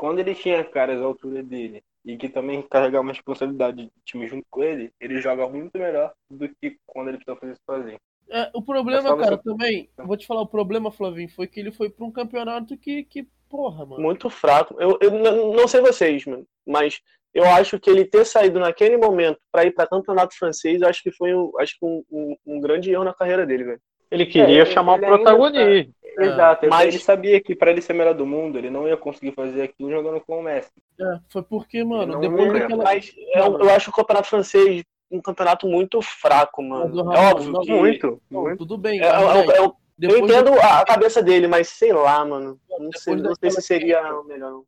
quando 0.00 0.18
ele 0.18 0.34
tinha 0.34 0.64
caras 0.64 0.98
à 0.98 1.04
altura 1.04 1.42
dele 1.42 1.84
e 2.02 2.16
que 2.16 2.26
também 2.26 2.62
carregava 2.62 3.02
uma 3.02 3.12
responsabilidade 3.12 3.84
de 3.84 3.92
time 4.02 4.26
junto 4.26 4.46
com 4.48 4.64
ele, 4.64 4.90
ele 4.98 5.20
joga 5.20 5.46
muito 5.46 5.78
melhor 5.78 6.14
do 6.30 6.48
que 6.48 6.78
quando 6.86 7.08
ele 7.08 7.18
precisa 7.18 7.36
fazer 7.36 7.52
isso 7.52 7.60
sozinho. 7.66 8.00
É, 8.30 8.50
o 8.54 8.62
problema, 8.62 9.14
cara, 9.18 9.36
você... 9.36 9.42
também, 9.42 9.90
vou 9.98 10.16
te 10.16 10.26
falar, 10.26 10.40
o 10.40 10.46
problema, 10.46 10.90
Flavinho, 10.90 11.28
foi 11.28 11.46
que 11.46 11.60
ele 11.60 11.70
foi 11.70 11.90
para 11.90 12.06
um 12.06 12.10
campeonato 12.10 12.78
que, 12.78 13.04
que, 13.04 13.28
porra, 13.50 13.84
mano. 13.84 14.02
Muito 14.02 14.30
fraco. 14.30 14.74
Eu, 14.80 14.96
eu 15.02 15.10
não 15.52 15.68
sei 15.68 15.82
vocês, 15.82 16.24
mano, 16.24 16.46
mas 16.66 17.02
eu 17.34 17.44
acho 17.44 17.78
que 17.78 17.90
ele 17.90 18.06
ter 18.06 18.24
saído 18.24 18.58
naquele 18.58 18.96
momento 18.96 19.38
para 19.52 19.66
ir 19.66 19.72
para 19.72 19.86
campeonato 19.86 20.34
francês, 20.34 20.80
acho 20.80 21.02
que 21.02 21.12
foi 21.12 21.34
um, 21.34 21.52
acho 21.58 21.78
que 21.78 21.84
um, 21.84 22.02
um, 22.10 22.36
um 22.46 22.60
grande 22.60 22.90
erro 22.90 23.04
na 23.04 23.12
carreira 23.12 23.44
dele, 23.44 23.64
velho. 23.64 23.80
Ele 24.10 24.24
queria 24.24 24.62
é, 24.62 24.66
chamar 24.66 24.96
ele 24.96 25.04
o 25.04 25.08
protagonismo. 25.08 25.94
Tá... 26.14 26.24
Exato, 26.24 26.68
mas 26.68 26.88
ele 26.94 27.02
sabia 27.02 27.40
que 27.40 27.54
para 27.54 27.70
ele 27.70 27.82
ser 27.82 27.92
melhor 27.92 28.14
do 28.14 28.26
mundo, 28.26 28.58
ele 28.58 28.70
não 28.70 28.86
ia 28.86 28.96
conseguir 28.96 29.32
fazer 29.32 29.62
aquilo 29.62 29.90
jogando 29.90 30.20
com 30.20 30.40
o 30.40 30.42
Messi. 30.42 30.70
É, 31.00 31.18
foi 31.28 31.42
porque, 31.42 31.82
mano, 31.84 32.20
depois 32.20 32.52
daquela. 32.52 32.84
Mas 32.84 33.12
eu, 33.34 33.58
eu, 33.58 33.70
acho 33.70 33.90
o 33.90 33.94
campeonato 33.94 34.28
francês 34.28 34.82
um 35.10 35.20
campeonato 35.20 35.66
muito 35.66 36.00
fraco, 36.00 36.62
mano. 36.62 37.12
é 37.12 37.18
óbvio 37.32 37.52
não, 37.52 37.60
que... 37.62 37.72
muito, 37.72 38.22
muito. 38.30 38.58
Tudo 38.58 38.78
bem. 38.78 39.00
É, 39.00 39.06
é, 39.06 39.58
é, 39.58 39.72
eu 40.00 40.18
entendo 40.18 40.52
a 40.54 40.84
cabeça 40.84 41.22
dele, 41.22 41.46
mas 41.46 41.68
sei 41.68 41.92
lá, 41.92 42.24
mano. 42.24 42.58
Não 42.78 42.92
sei, 42.92 43.16
não 43.16 43.34
sei 43.34 43.50
se 43.50 43.60
seria 43.60 44.00
o 44.14 44.24
melhor. 44.24 44.62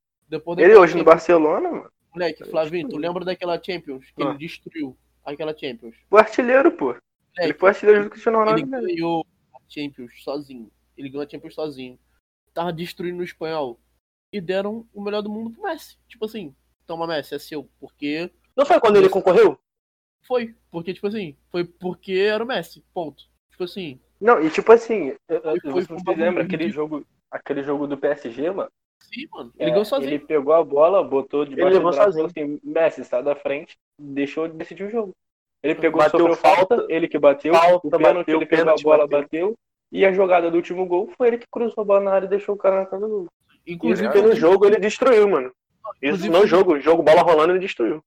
ele 0.59 0.75
hoje 0.75 0.97
no 0.97 1.05
Barcelona, 1.05 1.71
mano. 1.71 1.91
Moleque, 2.13 2.45
Flavinho, 2.45 2.89
tu 2.89 2.99
lembra 2.99 3.25
daquela 3.25 3.61
Champions 3.63 4.05
que 4.15 4.23
ah. 4.23 4.29
ele 4.29 4.39
destruiu? 4.39 4.97
Aquela 5.25 5.57
Champions. 5.57 5.95
O 6.11 6.17
artilheiro, 6.19 6.71
pô. 6.73 6.87
Moleque, 6.87 7.03
ele 7.39 7.55
foi 7.55 7.69
artilheiro 7.71 8.05
do 8.05 8.11
Cristiano 8.11 8.39
Ronaldo. 8.39 8.61
Ele 8.61 8.69
ganhou 8.69 9.25
Champions 9.69 10.13
sozinho. 10.23 10.71
Ele 10.97 11.09
ganhou 11.09 11.25
a 11.25 11.29
Champions 11.29 11.55
sozinho. 11.55 11.99
Tava 12.53 12.73
destruindo 12.73 13.21
o 13.21 13.25
espanhol. 13.25 13.81
E 14.33 14.41
deram 14.41 14.87
o 14.95 15.03
melhor 15.03 15.23
do 15.23 15.31
mundo 15.31 15.51
pro 15.51 15.63
Messi. 15.63 15.99
Tipo 16.09 16.25
assim, 16.25 16.55
toma 16.87 17.07
Messi, 17.07 17.35
é 17.35 17.39
seu. 17.39 17.69
Porque. 17.79 18.31
Não 18.57 18.67
foi 18.67 18.81
quando 18.81 18.97
ele 18.97 19.09
concorreu? 19.09 19.59
Foi. 20.23 20.55
Porque, 20.71 20.95
tipo 20.95 21.07
assim, 21.07 21.37
foi 21.51 21.65
porque 21.65 22.13
era 22.13 22.43
o 22.43 22.47
Messi. 22.47 22.85
Ponto. 22.95 23.25
Tipo 23.51 23.65
assim. 23.65 24.01
Não, 24.21 24.41
e 24.41 24.51
tipo 24.51 24.71
assim, 24.73 25.17
foi, 25.27 25.61
foi, 25.61 25.99
você 25.99 26.15
lembra 26.15 26.45
aquele 26.45 26.71
jogo, 26.71 27.05
aquele 27.31 27.63
jogo 27.63 27.89
do 27.89 27.99
PSG, 27.99 28.51
mano? 28.53 28.71
Sim, 29.01 29.27
mano. 29.33 29.53
Ele 29.59 29.71
é, 29.71 29.73
ganhou 29.73 29.85
sozinho. 29.85 30.11
Ele 30.11 30.19
pegou 30.21 30.55
a 30.55 30.65
bola, 30.65 31.03
botou 31.03 31.45
de 31.45 31.53
ele 31.55 31.65
levou 31.65 31.93
sozinho. 31.93 32.27
assim, 32.27 32.61
Messi 32.63 33.01
está 33.01 33.21
da 33.21 33.35
frente, 33.35 33.77
deixou 33.99 34.47
de 34.47 34.55
decidir 34.55 34.85
o 34.85 34.91
jogo. 34.91 35.13
Ele 35.63 35.75
pegou, 35.75 36.01
bateu 36.01 36.35
falta, 36.35 36.87
ele 36.89 37.07
que 37.07 37.19
bateu, 37.19 37.55
falta, 37.55 37.87
o 37.87 37.91
pênalti, 37.91 38.17
bateu, 38.17 38.37
ele 38.37 38.47
pegou 38.47 38.73
a 38.73 38.77
bola, 38.83 39.07
bateu. 39.07 39.21
bateu. 39.23 39.59
E 39.93 40.07
a 40.07 40.13
jogada 40.13 40.51
do 40.51 40.57
último 40.57 40.87
gol 40.87 41.13
foi 41.19 41.29
ele 41.29 41.39
que 41.39 41.47
cruzou 41.47 41.83
a 41.83 41.85
bola 41.85 42.01
na 42.01 42.13
área 42.13 42.27
e 42.27 42.31
deixou 42.31 42.55
o 42.55 42.59
cara 42.59 42.81
na 42.81 42.87
casa 42.87 43.07
do 43.07 43.15
gol. 43.15 43.29
Inclusive, 43.67 44.23
no 44.23 44.35
jogo 44.35 44.65
ele 44.65 44.79
destruiu, 44.79 45.29
mano. 45.29 45.53
Isso 46.01 46.31
no 46.31 46.47
jogo, 46.47 46.81
jogo 46.81 47.03
bola 47.03 47.21
rolando 47.21 47.53
ele 47.53 47.61
destruiu. 47.61 48.03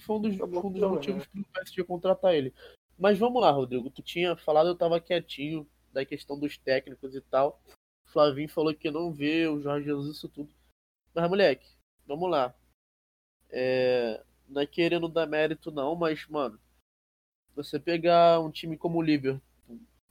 Foi 0.00 0.16
um 0.16 0.20
dos, 0.20 0.36
foi 0.36 0.48
um 0.48 0.72
dos 0.72 0.82
motivos 0.82 1.26
que 1.26 1.40
o 1.40 1.44
PSG 1.44 1.84
contratar 1.84 2.34
ele. 2.34 2.52
Mas 2.98 3.16
vamos 3.16 3.40
lá, 3.40 3.50
Rodrigo. 3.52 3.88
Tu 3.90 4.02
tinha 4.02 4.36
falado, 4.36 4.68
eu 4.68 4.74
tava 4.74 5.00
quietinho 5.00 5.66
da 5.92 6.04
questão 6.04 6.38
dos 6.38 6.58
técnicos 6.58 7.14
e 7.14 7.20
tal. 7.20 7.62
O 8.06 8.10
Flavinho 8.10 8.48
falou 8.48 8.74
que 8.74 8.90
não 8.90 9.12
vê 9.12 9.46
o 9.46 9.60
Jorge 9.60 9.86
Jesus 9.86 10.16
isso 10.16 10.28
tudo. 10.28 10.50
Mas, 11.14 11.28
moleque, 11.28 11.66
vamos 12.06 12.28
lá. 12.28 12.52
É... 13.50 14.20
Não 14.48 14.60
é 14.60 14.66
querendo 14.66 15.08
dar 15.08 15.26
mérito, 15.26 15.70
não, 15.70 15.94
mas, 15.94 16.26
mano, 16.26 16.58
você 17.54 17.78
pegar 17.78 18.40
um 18.40 18.50
time 18.50 18.76
como 18.76 18.98
o 18.98 19.02
Liverpool 19.02 19.40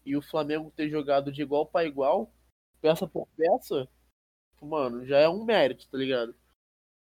e 0.09 0.15
o 0.15 0.21
Flamengo 0.21 0.71
ter 0.71 0.89
jogado 0.89 1.31
de 1.31 1.41
igual 1.41 1.65
para 1.65 1.87
igual, 1.87 2.33
peça 2.81 3.07
por 3.07 3.27
peça, 3.37 3.87
mano, 4.61 5.05
já 5.05 5.19
é 5.19 5.29
um 5.29 5.43
mérito, 5.43 5.87
tá 5.87 5.97
ligado? 5.97 6.35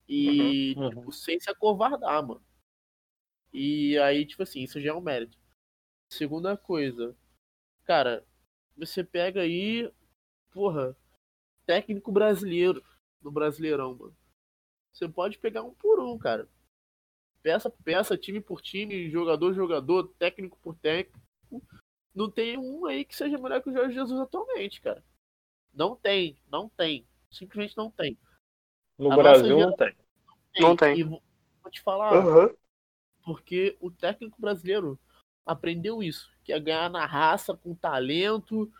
E, 0.08 0.74
uhum, 0.76 0.82
uhum. 0.82 0.90
tipo, 0.90 1.12
sem 1.12 1.40
se 1.40 1.50
acovardar, 1.50 2.26
mano. 2.26 2.42
E 3.52 3.98
aí, 3.98 4.26
tipo 4.26 4.42
assim, 4.42 4.62
isso 4.62 4.80
já 4.80 4.90
é 4.90 4.94
um 4.94 5.00
mérito. 5.00 5.38
Segunda 6.10 6.56
coisa, 6.56 7.16
cara, 7.84 8.24
você 8.76 9.02
pega 9.02 9.40
aí, 9.40 9.90
porra, 10.50 10.96
técnico 11.66 12.12
brasileiro, 12.12 12.84
no 13.22 13.30
Brasileirão, 13.30 13.94
mano. 13.94 14.16
Você 14.92 15.08
pode 15.08 15.38
pegar 15.38 15.62
um 15.62 15.74
por 15.74 16.00
um, 16.00 16.18
cara 16.18 16.48
peça 17.42 17.70
por 17.70 17.82
peça, 17.82 18.16
time 18.16 18.40
por 18.40 18.60
time, 18.60 19.08
jogador 19.10 19.54
jogador, 19.54 20.08
técnico 20.18 20.58
por 20.62 20.74
técnico. 20.76 21.18
Não 22.14 22.30
tem 22.30 22.58
um 22.58 22.86
aí 22.86 23.04
que 23.04 23.14
seja 23.14 23.38
melhor 23.38 23.62
que 23.62 23.70
o 23.70 23.72
Jorge 23.72 23.94
Jesus 23.94 24.20
atualmente, 24.20 24.80
cara. 24.80 25.04
Não 25.72 25.94
tem, 25.94 26.36
não 26.50 26.68
tem. 26.68 27.06
Simplesmente 27.30 27.76
não 27.76 27.90
tem. 27.90 28.18
No 28.98 29.12
A 29.12 29.16
Brasil 29.16 29.58
não 29.58 29.76
tem. 29.76 29.96
Não 30.58 30.76
tem. 30.76 31.00
E, 31.00 31.04
Vou 31.04 31.70
te 31.70 31.80
falar. 31.80 32.12
Uhum. 32.14 32.54
Porque 33.22 33.76
o 33.80 33.90
técnico 33.90 34.40
brasileiro 34.40 34.98
aprendeu 35.44 36.02
isso. 36.02 36.30
Que 36.42 36.52
é 36.52 36.58
ganhar 36.58 36.90
na 36.90 37.06
raça, 37.06 37.54
com 37.54 37.74
talento 37.74 38.72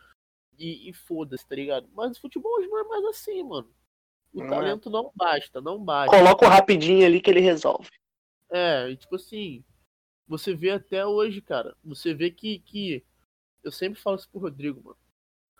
e, 0.57 0.89
e 0.89 0.93
foda-se, 0.93 1.47
tá 1.47 1.55
ligado? 1.55 1.87
Mas 1.93 2.17
o 2.17 2.21
futebol 2.21 2.51
hoje 2.57 2.67
não 2.67 2.79
é 2.79 2.83
mais 2.83 3.05
assim, 3.05 3.43
mano. 3.43 3.71
O 4.33 4.39
Não 4.39 4.45
é. 4.45 4.49
talento 4.49 4.89
não 4.89 5.11
basta, 5.15 5.59
não 5.61 5.83
basta. 5.83 6.15
Coloca 6.15 6.45
o 6.45 6.49
rapidinho 6.49 7.05
ali 7.05 7.19
que 7.21 7.29
ele 7.29 7.39
resolve. 7.39 7.89
É, 8.51 8.89
e 8.89 8.97
tipo 8.97 9.15
assim, 9.15 9.63
você 10.27 10.53
vê 10.53 10.71
até 10.71 11.05
hoje, 11.05 11.41
cara, 11.41 11.75
você 11.83 12.13
vê 12.13 12.29
que, 12.29 12.59
que 12.59 13.03
eu 13.63 13.71
sempre 13.71 13.99
falo 13.99 14.17
isso 14.17 14.29
pro 14.29 14.41
Rodrigo, 14.41 14.81
mano. 14.83 14.97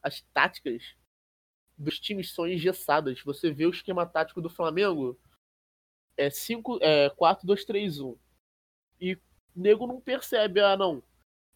As 0.02 0.22
táticas 0.34 0.96
dos 1.78 2.00
times 2.00 2.32
são 2.32 2.48
engessadas. 2.48 3.22
Você 3.22 3.52
vê 3.52 3.66
o 3.66 3.72
esquema 3.72 4.06
tático 4.06 4.42
do 4.42 4.50
Flamengo 4.50 5.20
é 6.18 6.30
5 6.30 6.80
é 6.82 7.10
4 7.10 7.48
2 7.48 7.66
3 7.66 8.00
1. 8.00 8.18
E 9.00 9.14
o 9.14 9.22
nego 9.56 9.88
não 9.88 10.02
percebe, 10.02 10.60
ah, 10.60 10.76
não. 10.76 11.04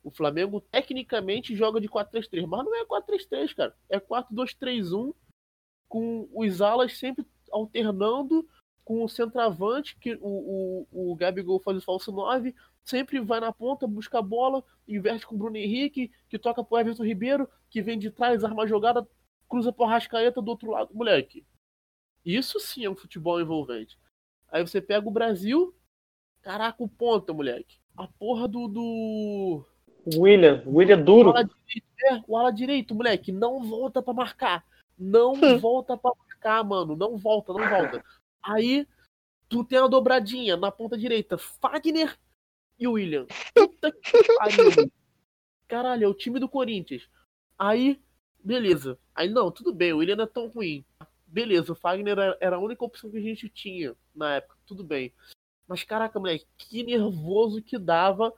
O 0.04 0.12
Flamengo 0.12 0.60
tecnicamente 0.60 1.56
joga 1.56 1.80
de 1.80 1.88
4-3-3, 1.88 2.46
mas 2.46 2.66
não 2.66 2.76
é 2.76 2.86
4-3-3, 2.86 3.56
cara. 3.56 3.76
É 3.90 4.00
4-2-3-1 4.00 5.14
com 5.88 6.28
os 6.34 6.62
alas 6.62 6.98
sempre 6.98 7.26
alternando 7.52 8.48
com 8.84 9.04
o 9.04 9.08
centroavante, 9.08 9.96
que 9.98 10.16
o, 10.22 10.88
o, 10.92 11.12
o 11.12 11.16
Gabigol 11.16 11.60
faz 11.60 11.78
o 11.78 11.82
falso 11.82 12.12
9, 12.12 12.54
sempre 12.84 13.20
vai 13.20 13.40
na 13.40 13.52
ponta, 13.52 13.88
busca 13.88 14.20
a 14.20 14.22
bola, 14.22 14.64
inverte 14.88 15.26
com 15.26 15.36
o 15.36 15.38
Bruno 15.38 15.58
Henrique, 15.58 16.12
que 16.30 16.38
toca 16.38 16.64
pro 16.64 16.78
Everton 16.78 17.04
Ribeiro, 17.04 17.50
que 17.70 17.82
vem 17.82 17.98
de 17.98 18.12
trás, 18.12 18.44
arma 18.44 18.64
a 18.64 18.68
jogada, 18.68 19.08
cruza 19.48 19.72
pro 19.72 19.86
Rascaeta 19.86 20.42
do 20.42 20.50
outro 20.50 20.72
lado. 20.72 20.94
Moleque, 20.94 21.46
isso 22.26 22.60
sim 22.60 22.86
é 22.86 22.90
um 22.90 22.96
futebol 22.96 23.40
envolvente. 23.40 23.98
Aí 24.52 24.66
você 24.66 24.82
pega 24.82 25.08
o 25.08 25.12
Brasil, 25.12 25.76
caraca, 26.42 26.84
o 26.84 26.88
ponta, 26.88 27.34
moleque. 27.34 27.80
A 27.96 28.08
porra 28.08 28.48
do. 28.48 28.68
do... 28.68 29.66
William, 30.16 30.62
William 30.66 31.00
O 31.00 31.04
duro. 31.04 31.30
ala 31.30 31.44
direito, 31.44 31.88
é, 32.04 32.24
o 32.28 32.38
ala 32.38 32.52
direito, 32.52 32.96
moleque, 32.96 33.32
não 33.32 33.64
volta 33.64 34.02
pra 34.02 34.14
marcar. 34.14 34.66
Não 34.98 35.58
volta 35.60 35.98
pra 35.98 36.12
marcar, 36.18 36.64
mano. 36.64 36.96
Não 36.96 37.18
volta, 37.18 37.54
não 37.54 37.70
volta. 37.70 38.04
Aí, 38.42 38.88
tu 39.48 39.64
tem 39.64 39.80
a 39.80 39.88
dobradinha 39.88 40.58
na 40.58 40.72
ponta 40.72 40.98
direita. 40.98 41.38
Fagner 41.38 42.18
e 42.80 42.88
William. 42.88 43.26
Puta 43.54 43.92
que 43.92 44.24
pariu. 44.38 44.92
Caralho, 45.68 46.04
é 46.06 46.08
o 46.08 46.14
time 46.14 46.40
do 46.40 46.48
Corinthians. 46.50 47.08
Aí, 47.58 48.00
beleza. 48.44 48.98
Aí, 49.16 49.30
não, 49.30 49.52
tudo 49.52 49.74
bem, 49.74 49.94
o 49.94 49.98
William 49.98 50.16
não 50.16 50.24
é 50.26 50.28
tão 50.28 50.48
ruim. 50.48 50.84
Beleza, 51.26 51.72
o 51.72 51.76
Fagner 51.76 52.18
era- 52.40 52.56
a 52.56 52.60
única 52.60 52.86
opção 52.86 53.10
que 53.10 53.18
a 53.18 53.22
gente 53.22 53.50
tinha 53.50 53.96
na 54.16 54.36
época. 54.36 54.56
Tudo 54.68 54.84
bem. 54.84 55.12
Mas, 55.68 55.84
caraca, 55.84 56.20
moleque, 56.20 56.46
que 56.58 56.84
nervoso 56.84 57.62
que 57.62 57.78
dava 57.80 58.32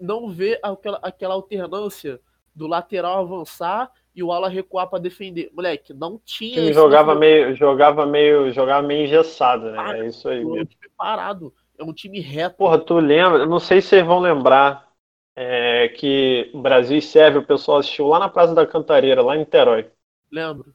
não 0.00 0.30
ver 0.30 0.58
aquela, 0.62 0.98
aquela 1.02 1.34
alternância 1.34 2.20
do 2.54 2.66
lateral 2.66 3.20
avançar 3.20 3.92
e 4.14 4.22
o 4.22 4.32
ala 4.32 4.48
recuar 4.48 4.88
pra 4.88 4.98
defender. 4.98 5.50
Moleque, 5.52 5.92
não 5.92 6.14
O 6.14 6.22
tinha. 6.24 6.62
isso 6.62 6.72
jogava 6.74 7.14
meio, 7.14 7.54
jogava 7.54 8.06
meio, 8.06 8.50
jogava 8.52 8.86
meio 8.86 9.04
engessado, 9.04 9.70
né? 9.70 9.78
Ah, 9.78 9.98
É 9.98 10.06
isso 10.06 10.28
aí 10.28 10.44
mesmo. 10.44 10.64
time 10.66 10.88
parado. 10.96 11.52
É 11.80 11.84
um 11.84 11.94
time 11.94 12.20
reto. 12.20 12.56
Porra, 12.56 12.78
tu 12.78 12.98
lembra? 12.98 13.38
eu 13.38 13.48
Não 13.48 13.58
sei 13.58 13.80
se 13.80 13.88
vocês 13.88 14.06
vão 14.06 14.20
lembrar 14.20 14.86
é, 15.34 15.88
que 15.88 16.50
Brasil 16.54 16.98
e 16.98 17.02
Sérvia, 17.02 17.40
o 17.40 17.46
pessoal 17.46 17.78
assistiu 17.78 18.06
lá 18.06 18.18
na 18.18 18.28
Praça 18.28 18.54
da 18.54 18.66
Cantareira, 18.66 19.22
lá 19.22 19.34
em 19.34 19.40
Niterói. 19.40 19.90
Lembro. 20.30 20.74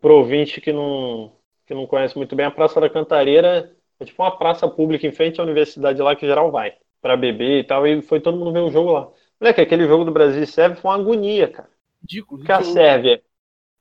Pro 0.00 0.16
ouvinte 0.16 0.60
que 0.60 0.72
não, 0.72 1.36
que 1.66 1.72
não 1.72 1.86
conhece 1.86 2.16
muito 2.16 2.34
bem, 2.34 2.46
a 2.46 2.50
Praça 2.50 2.80
da 2.80 2.90
Cantareira 2.90 3.72
é 4.00 4.04
tipo 4.04 4.22
uma 4.22 4.36
praça 4.36 4.66
pública 4.66 5.06
em 5.06 5.12
frente 5.12 5.40
à 5.40 5.44
universidade 5.44 6.02
lá 6.02 6.16
que 6.16 6.26
geral 6.26 6.50
vai 6.50 6.74
pra 7.00 7.16
beber 7.16 7.60
e 7.60 7.64
tal, 7.64 7.86
e 7.86 8.02
foi 8.02 8.20
todo 8.20 8.36
mundo 8.36 8.52
ver 8.52 8.60
o 8.60 8.70
jogo 8.70 8.92
lá. 8.92 9.08
Moleque, 9.40 9.60
aquele 9.60 9.86
jogo 9.86 10.04
do 10.04 10.10
Brasil 10.10 10.42
e 10.42 10.46
Sérvia 10.46 10.80
foi 10.80 10.90
uma 10.90 10.96
agonia, 10.98 11.48
cara. 11.48 11.70
Ridículo. 12.02 12.40
Porque 12.40 12.52
a. 12.52 12.62
Sérvia, 12.62 13.22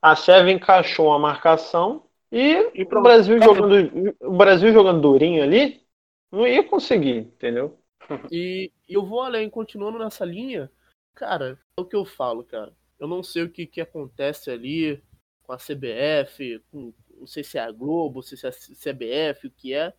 a 0.01 0.15
Sérvia 0.15 0.53
encaixou 0.53 1.11
a 1.11 1.19
marcação 1.19 2.03
e, 2.31 2.69
E 2.75 2.83
o. 2.83 3.01
Brasil 3.01 3.41
jogando, 3.41 4.15
o 4.21 4.37
Brasil 4.37 4.71
jogando 4.71 5.01
durinho 5.01 5.41
ali, 5.41 5.81
não 6.31 6.47
ia 6.47 6.63
conseguir, 6.63 7.17
entendeu? 7.19 7.79
E 8.31 8.71
e 8.89 8.93
eu 8.95 9.05
vou 9.05 9.21
além, 9.21 9.47
continuando 9.49 9.99
nessa 9.99 10.25
linha, 10.25 10.71
cara, 11.13 11.59
é 11.77 11.81
o 11.81 11.85
que 11.85 11.95
eu 11.95 12.03
falo, 12.03 12.43
cara. 12.43 12.75
Eu 12.97 13.07
não 13.07 13.21
sei 13.21 13.43
o 13.43 13.49
que, 13.49 13.67
que 13.67 13.79
acontece 13.79 14.49
ali 14.49 15.01
com 15.43 15.53
a 15.53 15.57
CBF, 15.57 16.59
com, 16.71 16.91
não 17.15 17.27
sei 17.27 17.43
se 17.43 17.59
é 17.59 17.61
a 17.61 17.71
Globo, 17.71 18.23
se 18.23 18.35
é 18.43 18.49
a 18.49 18.51
CBF, 18.51 19.47
o 19.47 19.51
que 19.51 19.75
é, 19.75 19.93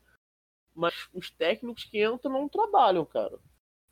mas 0.75 1.09
os 1.15 1.31
técnicos 1.31 1.85
que 1.85 2.05
entram 2.05 2.33
não 2.33 2.49
trabalham, 2.49 3.05
cara. 3.05 3.39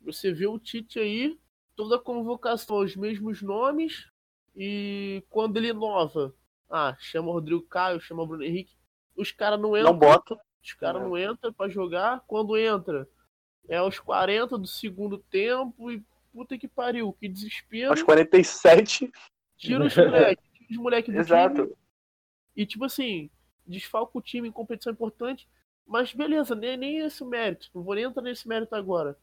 Você 0.01 0.33
vê 0.33 0.47
o 0.47 0.59
Tite 0.59 0.99
aí, 0.99 1.39
toda 1.75 1.95
a 1.95 2.01
convocação, 2.01 2.79
os 2.79 2.95
mesmos 2.95 3.41
nomes, 3.41 4.09
e 4.55 5.23
quando 5.29 5.57
ele 5.57 5.69
inova, 5.69 6.35
ah, 6.69 6.95
chama 6.99 7.29
o 7.29 7.33
Rodrigo 7.33 7.61
Caio, 7.63 8.01
chama 8.01 8.23
o 8.23 8.27
Bruno 8.27 8.43
Henrique, 8.43 8.75
os 9.15 9.31
caras 9.31 9.59
não 9.59 9.77
entram. 9.77 9.93
Não 9.93 9.99
bota. 9.99 10.37
Os 10.63 10.73
caras 10.73 11.01
não 11.01 11.17
entram 11.17 11.53
pra 11.53 11.69
jogar. 11.69 12.21
Quando 12.27 12.57
entra, 12.57 13.07
é 13.67 13.77
aos 13.77 13.99
40 13.99 14.57
do 14.57 14.67
segundo 14.67 15.17
tempo 15.17 15.91
e 15.91 16.03
puta 16.31 16.57
que 16.57 16.67
pariu, 16.67 17.13
que 17.13 17.27
desespero. 17.27 17.91
Aos 17.91 18.03
47. 18.03 19.11
Tira 19.57 19.85
os 19.85 19.95
moleques, 19.95 20.43
tira 20.53 20.71
os 20.71 20.77
moleques 20.77 21.07
do 21.07 21.11
time. 21.11 21.21
Exato. 21.21 21.77
E 22.55 22.65
tipo 22.65 22.85
assim, 22.85 23.29
desfalca 23.65 24.17
o 24.17 24.21
time 24.21 24.47
em 24.47 24.51
competição 24.51 24.91
importante. 24.91 25.47
Mas 25.85 26.13
beleza, 26.13 26.53
nem, 26.53 26.77
nem 26.77 26.97
esse 26.99 27.23
mérito. 27.25 27.69
Não 27.73 27.81
vou 27.83 27.95
nem 27.95 28.03
entrar 28.03 28.21
nesse 28.21 28.47
mérito 28.47 28.75
agora. 28.75 29.17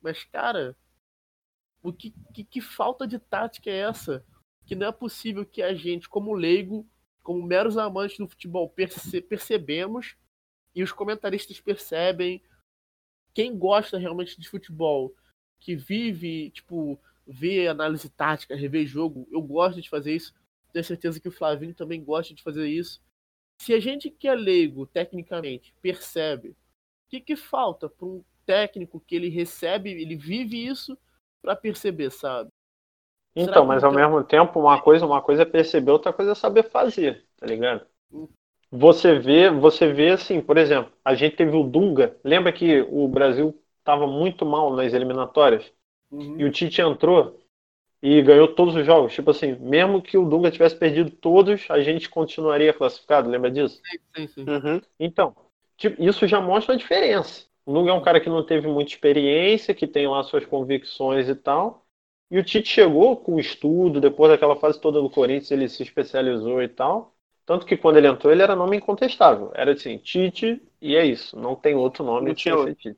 Mas, 0.00 0.22
cara, 0.24 0.76
o 1.82 1.92
que, 1.92 2.14
que, 2.32 2.44
que 2.44 2.60
falta 2.60 3.06
de 3.06 3.18
tática 3.18 3.68
é 3.70 3.78
essa? 3.78 4.24
Que 4.64 4.74
não 4.76 4.86
é 4.86 4.92
possível 4.92 5.44
que 5.44 5.60
a 5.62 5.74
gente, 5.74 6.08
como 6.08 6.32
leigo, 6.34 6.86
como 7.22 7.42
meros 7.42 7.76
amantes 7.76 8.18
do 8.18 8.28
futebol, 8.28 8.68
perce- 8.68 9.20
percebemos 9.20 10.16
e 10.74 10.82
os 10.82 10.92
comentaristas 10.92 11.60
percebem. 11.60 12.42
Quem 13.34 13.56
gosta 13.56 13.98
realmente 13.98 14.40
de 14.40 14.48
futebol, 14.48 15.14
que 15.60 15.74
vive, 15.76 16.50
tipo, 16.50 16.98
vê 17.26 17.68
análise 17.68 18.08
tática, 18.10 18.54
rever 18.56 18.86
jogo, 18.86 19.26
eu 19.30 19.40
gosto 19.40 19.80
de 19.80 19.88
fazer 19.88 20.14
isso. 20.14 20.34
Tenho 20.72 20.84
certeza 20.84 21.20
que 21.20 21.28
o 21.28 21.32
Flavinho 21.32 21.74
também 21.74 22.02
gosta 22.02 22.34
de 22.34 22.42
fazer 22.42 22.66
isso. 22.68 23.00
Se 23.60 23.74
a 23.74 23.80
gente 23.80 24.10
que 24.10 24.28
é 24.28 24.34
leigo, 24.34 24.86
tecnicamente, 24.86 25.74
percebe, 25.80 26.50
o 26.50 26.56
que, 27.10 27.20
que 27.20 27.36
falta 27.36 27.88
para 27.88 28.06
um 28.06 28.24
técnico 28.46 29.00
que 29.00 29.14
ele 29.14 29.28
recebe, 29.28 29.90
ele 29.90 30.16
vive 30.16 30.66
isso 30.66 30.98
para 31.42 31.56
perceber, 31.56 32.10
sabe? 32.10 32.50
Então, 33.34 33.64
mas 33.66 33.82
ao 33.82 33.92
tem- 33.92 33.98
mesmo 33.98 34.22
tempo, 34.24 34.60
uma 34.60 34.80
coisa, 34.82 35.06
uma 35.06 35.22
coisa 35.22 35.42
é 35.42 35.44
perceber, 35.46 35.90
outra 35.90 36.12
coisa 36.12 36.32
é 36.32 36.34
saber 36.34 36.64
fazer, 36.70 37.26
tá 37.38 37.46
ligado? 37.46 37.86
Você 38.72 39.18
vê, 39.18 39.50
você 39.50 39.92
vê 39.92 40.10
assim, 40.10 40.40
por 40.40 40.56
exemplo, 40.56 40.90
a 41.04 41.14
gente 41.14 41.36
teve 41.36 41.54
o 41.54 41.62
Dunga, 41.62 42.16
lembra 42.24 42.50
que 42.52 42.80
o 42.90 43.06
Brasil 43.06 43.54
estava 43.78 44.06
muito 44.06 44.46
mal 44.46 44.74
nas 44.74 44.94
eliminatórias 44.94 45.70
e 46.10 46.44
o 46.44 46.50
Tite 46.50 46.80
entrou 46.80 47.38
e 48.02 48.22
ganhou 48.22 48.48
todos 48.48 48.74
os 48.74 48.86
jogos. 48.86 49.12
Tipo 49.12 49.30
assim, 49.30 49.56
mesmo 49.60 50.02
que 50.02 50.18
o 50.18 50.24
Dunga 50.24 50.50
tivesse 50.50 50.74
perdido 50.76 51.10
todos, 51.10 51.66
a 51.70 51.80
gente 51.80 52.08
continuaria 52.08 52.72
classificado, 52.72 53.28
lembra 53.28 53.50
disso? 53.50 53.80
Sim, 54.16 54.26
sim. 54.28 54.42
Uhum. 54.48 54.80
Então, 54.98 55.36
tipo, 55.76 56.02
isso 56.02 56.26
já 56.26 56.40
mostra 56.40 56.74
a 56.74 56.78
diferença. 56.78 57.46
O 57.66 57.74
Dunga 57.74 57.90
é 57.90 57.94
um 57.94 58.02
cara 58.02 58.20
que 58.20 58.28
não 58.30 58.44
teve 58.44 58.66
muita 58.68 58.90
experiência, 58.90 59.74
que 59.74 59.86
tem 59.86 60.08
lá 60.08 60.22
suas 60.22 60.46
convicções 60.46 61.28
e 61.28 61.34
tal. 61.34 61.84
E 62.30 62.38
o 62.38 62.44
Tite 62.44 62.68
chegou 62.68 63.16
com 63.18 63.38
estudo, 63.38 64.00
depois 64.00 64.32
daquela 64.32 64.56
fase 64.56 64.80
toda 64.80 65.00
do 65.00 65.10
Corinthians, 65.10 65.50
ele 65.50 65.68
se 65.68 65.82
especializou 65.82 66.62
e 66.62 66.68
tal. 66.68 67.14
Tanto 67.44 67.66
que 67.66 67.76
quando 67.76 67.96
ele 67.98 68.06
entrou, 68.08 68.32
ele 68.32 68.42
era 68.42 68.56
nome 68.56 68.76
incontestável. 68.76 69.50
Era 69.54 69.72
assim, 69.72 69.98
Tite, 69.98 70.62
e 70.80 70.96
é 70.96 71.04
isso. 71.04 71.38
Não 71.38 71.56
tem 71.56 71.74
outro 71.74 72.04
nome 72.04 72.28
Não 72.28 72.34
que 72.34 72.42
tinha 72.42 72.56
Tite. 72.56 72.96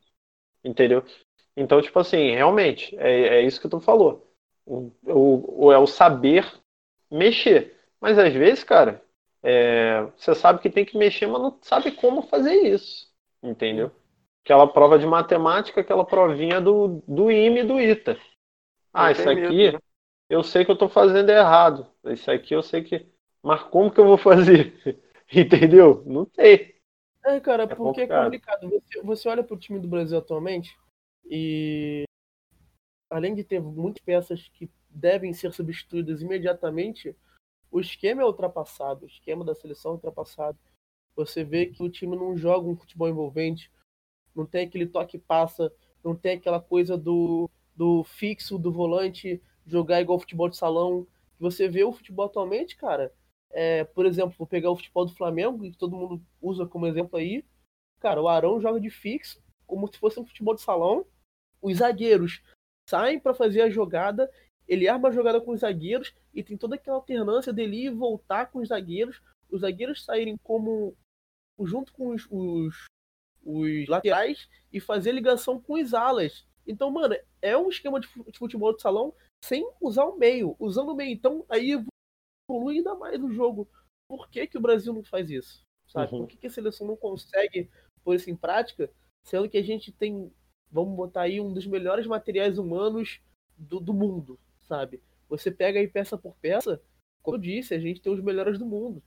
Entendeu? 0.63 1.03
Então, 1.55 1.81
tipo 1.81 1.99
assim, 1.99 2.31
realmente, 2.31 2.95
é, 2.97 3.39
é 3.39 3.41
isso 3.43 3.61
que 3.61 3.69
tu 3.69 3.79
falou. 3.79 4.31
O, 4.65 4.91
o, 5.05 5.65
o- 5.67 5.71
é 5.71 5.77
o 5.77 5.87
saber 5.87 6.51
mexer. 7.11 7.75
Mas 8.01 8.17
às 8.19 8.33
vezes, 8.33 8.63
cara, 8.63 9.03
é, 9.43 10.01
você 10.17 10.35
sabe 10.35 10.61
que 10.61 10.69
tem 10.69 10.85
que 10.85 10.97
mexer, 10.97 11.27
mas 11.27 11.41
não 11.41 11.57
sabe 11.61 11.91
como 11.91 12.23
fazer 12.23 12.53
isso. 12.55 13.07
Entendeu? 13.43 13.91
Aquela 14.43 14.67
prova 14.71 14.99
de 14.99 15.05
matemática, 15.07 15.81
aquela 15.81 16.05
provinha 16.05 16.61
do, 16.61 17.03
do 17.07 17.31
IME 17.31 17.61
e 17.61 17.63
do 17.63 17.79
ITA. 17.79 18.17
Ah, 18.93 19.11
isso 19.11 19.29
tem 19.29 19.31
medo, 19.31 19.53
aqui 19.53 19.71
né? 19.71 19.79
eu 20.29 20.43
sei 20.43 20.65
que 20.65 20.71
eu 20.71 20.77
tô 20.77 20.89
fazendo 20.89 21.29
errado. 21.29 21.87
Isso 22.05 22.29
aqui 22.31 22.53
eu 22.55 22.63
sei 22.63 22.83
que. 22.83 23.07
Mas 23.45 23.61
como 23.63 23.91
que 23.91 23.99
eu 23.99 24.05
vou 24.05 24.17
fazer? 24.17 24.73
Entendeu? 25.31 26.03
Não 26.03 26.27
sei. 26.33 26.75
É, 27.23 27.39
cara, 27.39 27.63
É 27.63 27.67
porque 27.67 28.01
é 28.01 28.07
complicado. 28.07 28.23
complicado. 28.23 28.69
Você, 28.69 29.01
você 29.03 29.29
olha 29.29 29.43
pro 29.43 29.55
time 29.55 29.79
do 29.79 29.87
Brasil 29.87 30.17
atualmente 30.17 30.75
e 31.25 32.05
além 33.07 33.35
de 33.35 33.43
ter 33.43 33.61
muitas 33.61 34.03
peças 34.03 34.47
que 34.47 34.67
devem 34.89 35.31
ser 35.31 35.53
substituídas 35.53 36.23
imediatamente, 36.23 37.15
o 37.71 37.79
esquema 37.79 38.23
é 38.23 38.25
ultrapassado, 38.25 39.05
o 39.05 39.07
esquema 39.07 39.45
da 39.45 39.53
seleção 39.53 39.91
é 39.91 39.93
ultrapassado. 39.93 40.57
Você 41.15 41.43
vê 41.43 41.67
que 41.67 41.83
o 41.83 41.89
time 41.89 42.15
não 42.15 42.35
joga 42.35 42.67
um 42.67 42.75
futebol 42.75 43.07
envolvente. 43.07 43.71
não 44.35 44.45
tem 44.45 44.65
aquele 44.65 44.87
toque 44.87 45.19
passa, 45.19 45.71
não 46.03 46.15
tem 46.15 46.37
aquela 46.37 46.59
coisa 46.59 46.97
do, 46.97 47.47
do 47.75 48.03
fixo, 48.03 48.57
do 48.57 48.71
volante, 48.71 49.39
jogar 49.67 50.01
igual 50.01 50.19
futebol 50.19 50.49
de 50.49 50.57
salão. 50.57 51.05
Você 51.39 51.67
vê 51.67 51.83
o 51.83 51.93
futebol 51.93 52.25
atualmente, 52.25 52.75
cara, 52.75 53.13
é, 53.57 53.85
por 53.85 54.05
exemplo, 54.05 54.35
vou 54.37 54.45
pegar 54.45 54.69
o 54.69 54.75
futebol 54.75 55.05
do 55.05 55.15
Flamengo, 55.15 55.61
que 55.61 55.77
todo 55.77 55.95
mundo 55.95 56.21
usa 56.41 56.67
como 56.67 56.85
exemplo 56.87 57.17
aí. 57.17 57.41
Cara, 58.01 58.21
o 58.21 58.27
Arão 58.27 58.59
joga 58.59 58.81
de 58.81 58.89
fixo, 58.89 59.41
como 59.65 59.87
se 59.87 59.97
fosse 59.97 60.19
um 60.19 60.25
futebol 60.25 60.53
de 60.53 60.61
salão. 60.61 61.05
Os 61.61 61.77
zagueiros 61.77 62.43
saem 62.89 63.17
para 63.17 63.33
fazer 63.33 63.61
a 63.61 63.69
jogada, 63.69 64.29
ele 64.67 64.89
arma 64.89 65.07
a 65.07 65.11
jogada 65.11 65.39
com 65.39 65.51
os 65.51 65.61
zagueiros 65.61 66.13
e 66.33 66.43
tem 66.43 66.57
toda 66.57 66.75
aquela 66.75 66.97
alternância 66.97 67.53
dele 67.53 67.77
ir 67.77 67.85
e 67.85 67.89
voltar 67.89 68.47
com 68.47 68.59
os 68.59 68.67
zagueiros, 68.67 69.21
os 69.49 69.61
zagueiros 69.61 70.03
saírem 70.03 70.35
como 70.43 70.93
junto 71.61 71.93
com 71.93 72.09
os, 72.09 72.27
os, 72.29 72.87
os 73.41 73.87
laterais 73.87 74.49
e 74.73 74.81
fazer 74.81 75.13
ligação 75.13 75.61
com 75.61 75.81
os 75.81 75.93
alas. 75.93 76.45
Então, 76.67 76.91
mano, 76.91 77.15
é 77.41 77.57
um 77.57 77.69
esquema 77.69 78.01
de 78.01 78.07
futebol 78.33 78.75
de 78.75 78.81
salão 78.81 79.13
sem 79.41 79.65
usar 79.79 80.03
o 80.03 80.17
meio, 80.17 80.57
usando 80.59 80.89
o 80.89 80.95
meio. 80.95 81.13
Então, 81.13 81.45
aí 81.47 81.81
evolui 82.49 82.77
ainda 82.77 82.95
mais 82.95 83.21
o 83.21 83.31
jogo. 83.31 83.67
Por 84.07 84.29
que, 84.29 84.47
que 84.47 84.57
o 84.57 84.61
Brasil 84.61 84.93
não 84.93 85.03
faz 85.03 85.29
isso? 85.29 85.63
Sabe? 85.87 86.13
Uhum. 86.13 86.19
Por 86.21 86.27
que, 86.27 86.37
que 86.37 86.47
a 86.47 86.51
seleção 86.51 86.87
não 86.87 86.95
consegue 86.95 87.69
pôr 88.03 88.15
isso 88.15 88.29
em 88.29 88.35
prática, 88.35 88.91
sendo 89.23 89.49
que 89.49 89.57
a 89.57 89.63
gente 89.63 89.91
tem, 89.91 90.31
vamos 90.71 90.95
botar 90.95 91.21
aí, 91.21 91.41
um 91.41 91.51
dos 91.51 91.65
melhores 91.65 92.05
materiais 92.05 92.57
humanos 92.57 93.19
do, 93.57 93.79
do 93.79 93.93
mundo, 93.93 94.39
sabe? 94.59 95.01
Você 95.27 95.49
pega 95.51 95.79
aí 95.79 95.87
peça 95.87 96.17
por 96.17 96.35
peça, 96.35 96.81
como 97.23 97.37
eu 97.37 97.41
disse, 97.41 97.73
a 97.73 97.79
gente 97.79 98.01
tem 98.01 98.13
os 98.13 98.21
melhores 98.21 98.59
do 98.59 98.65
mundo. 98.65 99.01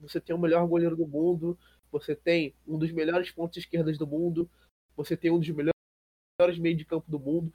Você 0.00 0.20
tem 0.20 0.34
o 0.34 0.38
melhor 0.38 0.66
goleiro 0.66 0.96
do 0.96 1.06
mundo, 1.06 1.58
você 1.90 2.14
tem 2.14 2.54
um 2.66 2.76
dos 2.76 2.92
melhores 2.92 3.30
pontos 3.30 3.56
esquerdas 3.56 3.96
do 3.96 4.06
mundo, 4.06 4.50
você 4.96 5.16
tem 5.16 5.30
um 5.30 5.38
dos 5.38 5.48
melhores 5.48 6.58
meio 6.58 6.76
de 6.76 6.84
campo 6.84 7.10
do 7.10 7.18
mundo, 7.18 7.52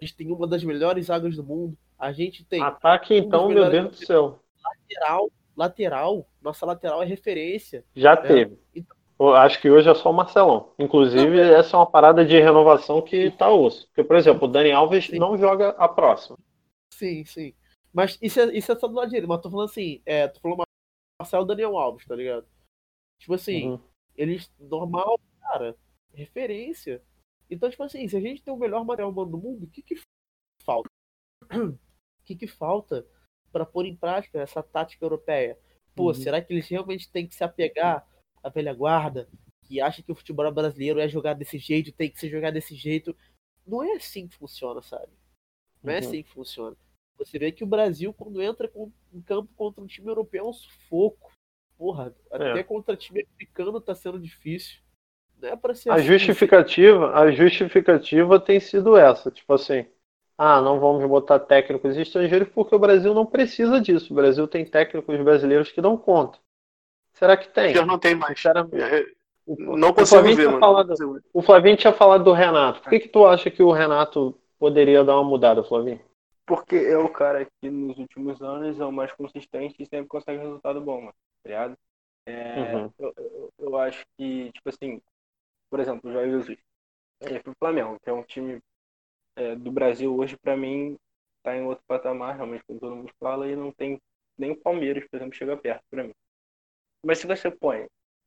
a 0.00 0.04
gente 0.04 0.16
tem 0.16 0.30
uma 0.30 0.46
das 0.46 0.62
melhores 0.62 1.06
zagas 1.06 1.34
do 1.34 1.42
mundo, 1.42 1.76
a 1.98 2.12
gente 2.12 2.44
tem. 2.44 2.62
Ataque, 2.62 3.14
um 3.14 3.16
então, 3.18 3.48
meu 3.48 3.70
Deus 3.70 3.90
do 3.90 4.06
céu. 4.06 4.41
Lateral, 4.62 5.30
lateral, 5.56 6.28
nossa 6.40 6.66
lateral 6.66 7.02
é 7.02 7.06
referência. 7.06 7.84
Já 7.94 8.14
né? 8.16 8.22
teve. 8.22 8.58
Então, 8.74 9.34
acho 9.34 9.60
que 9.60 9.70
hoje 9.70 9.88
é 9.88 9.94
só 9.94 10.10
o 10.10 10.14
Marcelão. 10.14 10.72
Inclusive, 10.78 11.36
não, 11.36 11.54
essa 11.56 11.76
é 11.76 11.78
uma 11.78 11.90
parada 11.90 12.24
de 12.24 12.40
renovação 12.40 13.00
que 13.02 13.30
tá 13.32 13.50
osso. 13.50 13.86
Porque, 13.88 14.04
por 14.04 14.16
exemplo, 14.16 14.48
o 14.48 14.50
Dani 14.50 14.72
Alves 14.72 15.06
sim. 15.06 15.18
não 15.18 15.36
joga 15.36 15.70
a 15.70 15.88
próxima. 15.88 16.38
Sim, 16.92 17.24
sim. 17.24 17.54
Mas 17.92 18.18
isso 18.22 18.40
é, 18.40 18.56
isso 18.56 18.72
é 18.72 18.76
só 18.76 18.88
do 18.88 18.94
lado 18.94 19.08
direito. 19.08 19.28
Mas 19.28 19.40
tô 19.40 19.50
falando 19.50 19.68
assim, 19.68 20.02
é, 20.06 20.28
tô 20.28 20.40
falando 20.40 20.62
Marcelo 21.20 21.44
Daniel 21.44 21.76
Alves, 21.76 22.06
tá 22.06 22.16
ligado? 22.16 22.46
Tipo 23.18 23.34
assim, 23.34 23.70
uhum. 23.70 23.80
eles, 24.16 24.50
normal, 24.58 25.20
cara, 25.40 25.76
referência. 26.12 27.02
Então, 27.48 27.70
tipo 27.70 27.82
assim, 27.82 28.08
se 28.08 28.16
a 28.16 28.20
gente 28.20 28.42
tem 28.42 28.52
o 28.52 28.56
melhor 28.56 28.84
material 28.84 29.10
humano 29.10 29.30
do 29.30 29.38
mundo, 29.38 29.64
o 29.64 29.70
que 29.70 29.82
que 29.82 29.94
falta? 30.64 30.88
O 32.22 32.24
que 32.24 32.36
que 32.36 32.46
falta 32.46 33.04
para 33.52 33.66
pôr 33.66 33.86
em 33.86 33.94
prática 33.94 34.40
essa 34.40 34.62
tática 34.62 35.04
europeia? 35.04 35.58
Pô, 35.94 36.08
uhum. 36.08 36.14
será 36.14 36.40
que 36.40 36.52
eles 36.52 36.66
realmente 36.68 37.10
têm 37.10 37.26
que 37.26 37.34
se 37.34 37.44
apegar 37.44 38.06
à 38.42 38.48
velha 38.48 38.72
guarda, 38.72 39.28
que 39.62 39.80
acha 39.80 40.02
que 40.02 40.10
o 40.10 40.14
futebol 40.14 40.50
brasileiro 40.50 40.98
é 40.98 41.08
jogar 41.08 41.34
desse 41.34 41.58
jeito, 41.58 41.92
tem 41.92 42.10
que 42.10 42.18
ser 42.18 42.28
jogado 42.28 42.54
desse 42.54 42.74
jeito? 42.74 43.14
Não 43.66 43.82
é 43.82 43.92
assim 43.92 44.26
que 44.26 44.36
funciona, 44.36 44.82
sabe? 44.82 45.12
Não 45.82 45.92
é 45.92 45.98
uhum. 45.98 46.00
assim 46.00 46.22
que 46.22 46.30
funciona. 46.30 46.76
Você 47.18 47.38
vê 47.38 47.52
que 47.52 47.62
o 47.62 47.66
Brasil, 47.66 48.12
quando 48.12 48.42
entra 48.42 48.70
em 49.12 49.20
campo 49.20 49.52
contra 49.54 49.82
um 49.82 49.86
time 49.86 50.08
europeu, 50.08 50.44
é 50.44 50.48
um 50.48 50.52
sufoco. 50.52 51.30
Porra, 51.76 52.14
até 52.30 52.60
é. 52.60 52.62
contra 52.62 52.96
time 52.96 53.22
africano 53.22 53.80
tá 53.80 53.94
sendo 53.94 54.18
difícil. 54.18 54.80
Não 55.40 55.48
é 55.48 55.56
pra 55.56 55.74
ser 55.74 55.90
a 55.90 55.94
assim, 55.94 56.04
justificativa, 56.04 57.12
a 57.14 57.30
justificativa 57.32 58.38
tem 58.38 58.60
sido 58.60 58.96
essa, 58.96 59.30
tipo 59.30 59.52
assim, 59.52 59.86
ah, 60.36 60.60
não 60.60 60.80
vamos 60.80 61.04
botar 61.08 61.38
técnicos 61.38 61.96
estrangeiros 61.96 62.48
porque 62.48 62.74
o 62.74 62.78
Brasil 62.78 63.14
não 63.14 63.26
precisa 63.26 63.80
disso. 63.80 64.12
O 64.12 64.16
Brasil 64.16 64.46
tem 64.48 64.64
técnicos 64.64 65.20
brasileiros 65.20 65.70
que 65.70 65.80
dão 65.80 65.96
conta. 65.96 66.38
Será 67.12 67.36
que 67.36 67.48
tem? 67.48 67.74
Já 67.74 67.84
não 67.84 67.98
tem 67.98 68.14
mais. 68.14 68.42
É, 68.44 69.06
não 69.46 69.92
consigo 69.92 70.22
ver, 70.34 70.46
mano. 70.46 70.60
Falado, 70.60 71.22
o 71.32 71.42
Flavinho 71.42 71.76
tinha 71.76 71.92
falado 71.92 72.24
do 72.24 72.32
Renato. 72.32 72.80
Por 72.80 72.90
que, 72.90 73.00
que 73.00 73.08
tu 73.08 73.26
acha 73.26 73.50
que 73.50 73.62
o 73.62 73.72
Renato 73.72 74.38
poderia 74.58 75.04
dar 75.04 75.16
uma 75.16 75.28
mudada, 75.28 75.62
Flavinho? 75.62 76.00
Porque 76.46 76.76
é 76.76 76.98
o 76.98 77.08
cara 77.08 77.46
que 77.60 77.70
nos 77.70 77.98
últimos 77.98 78.40
anos 78.42 78.80
é 78.80 78.84
o 78.84 78.92
mais 78.92 79.12
consistente 79.12 79.76
e 79.78 79.86
sempre 79.86 80.08
consegue 80.08 80.38
resultado 80.38 80.80
bom, 80.80 81.00
mano. 81.00 81.14
Tá 81.42 81.48
ligado? 81.48 81.78
É, 82.26 82.74
uhum. 82.74 82.92
eu, 82.98 83.12
eu, 83.16 83.52
eu, 83.58 83.76
acho 83.78 84.04
que, 84.16 84.50
tipo 84.52 84.68
assim, 84.68 85.00
por 85.70 85.80
exemplo, 85.80 86.08
o 86.08 86.12
Jorge 86.12 86.30
Jesus. 86.30 86.58
Ele 87.20 87.34
foi 87.34 87.40
pro 87.40 87.56
Flamengo, 87.58 87.98
que 88.02 88.10
é 88.10 88.12
um 88.12 88.22
time 88.22 88.60
é, 89.36 89.54
do 89.54 89.70
Brasil 89.70 90.14
hoje, 90.16 90.36
para 90.36 90.56
mim, 90.56 90.96
tá 91.42 91.56
em 91.56 91.64
outro 91.64 91.84
patamar, 91.86 92.36
realmente, 92.36 92.64
como 92.64 92.80
todo 92.80 92.96
mundo 92.96 93.12
fala, 93.18 93.48
e 93.48 93.56
não 93.56 93.72
tem 93.72 94.00
nem 94.38 94.52
o 94.52 94.56
Palmeiras, 94.56 95.06
por 95.08 95.16
exemplo, 95.16 95.34
chega 95.34 95.56
perto 95.56 95.82
para 95.90 96.04
mim. 96.04 96.14
Mas 97.04 97.18
se 97.18 97.26
você 97.26 97.50
põe 97.50 97.86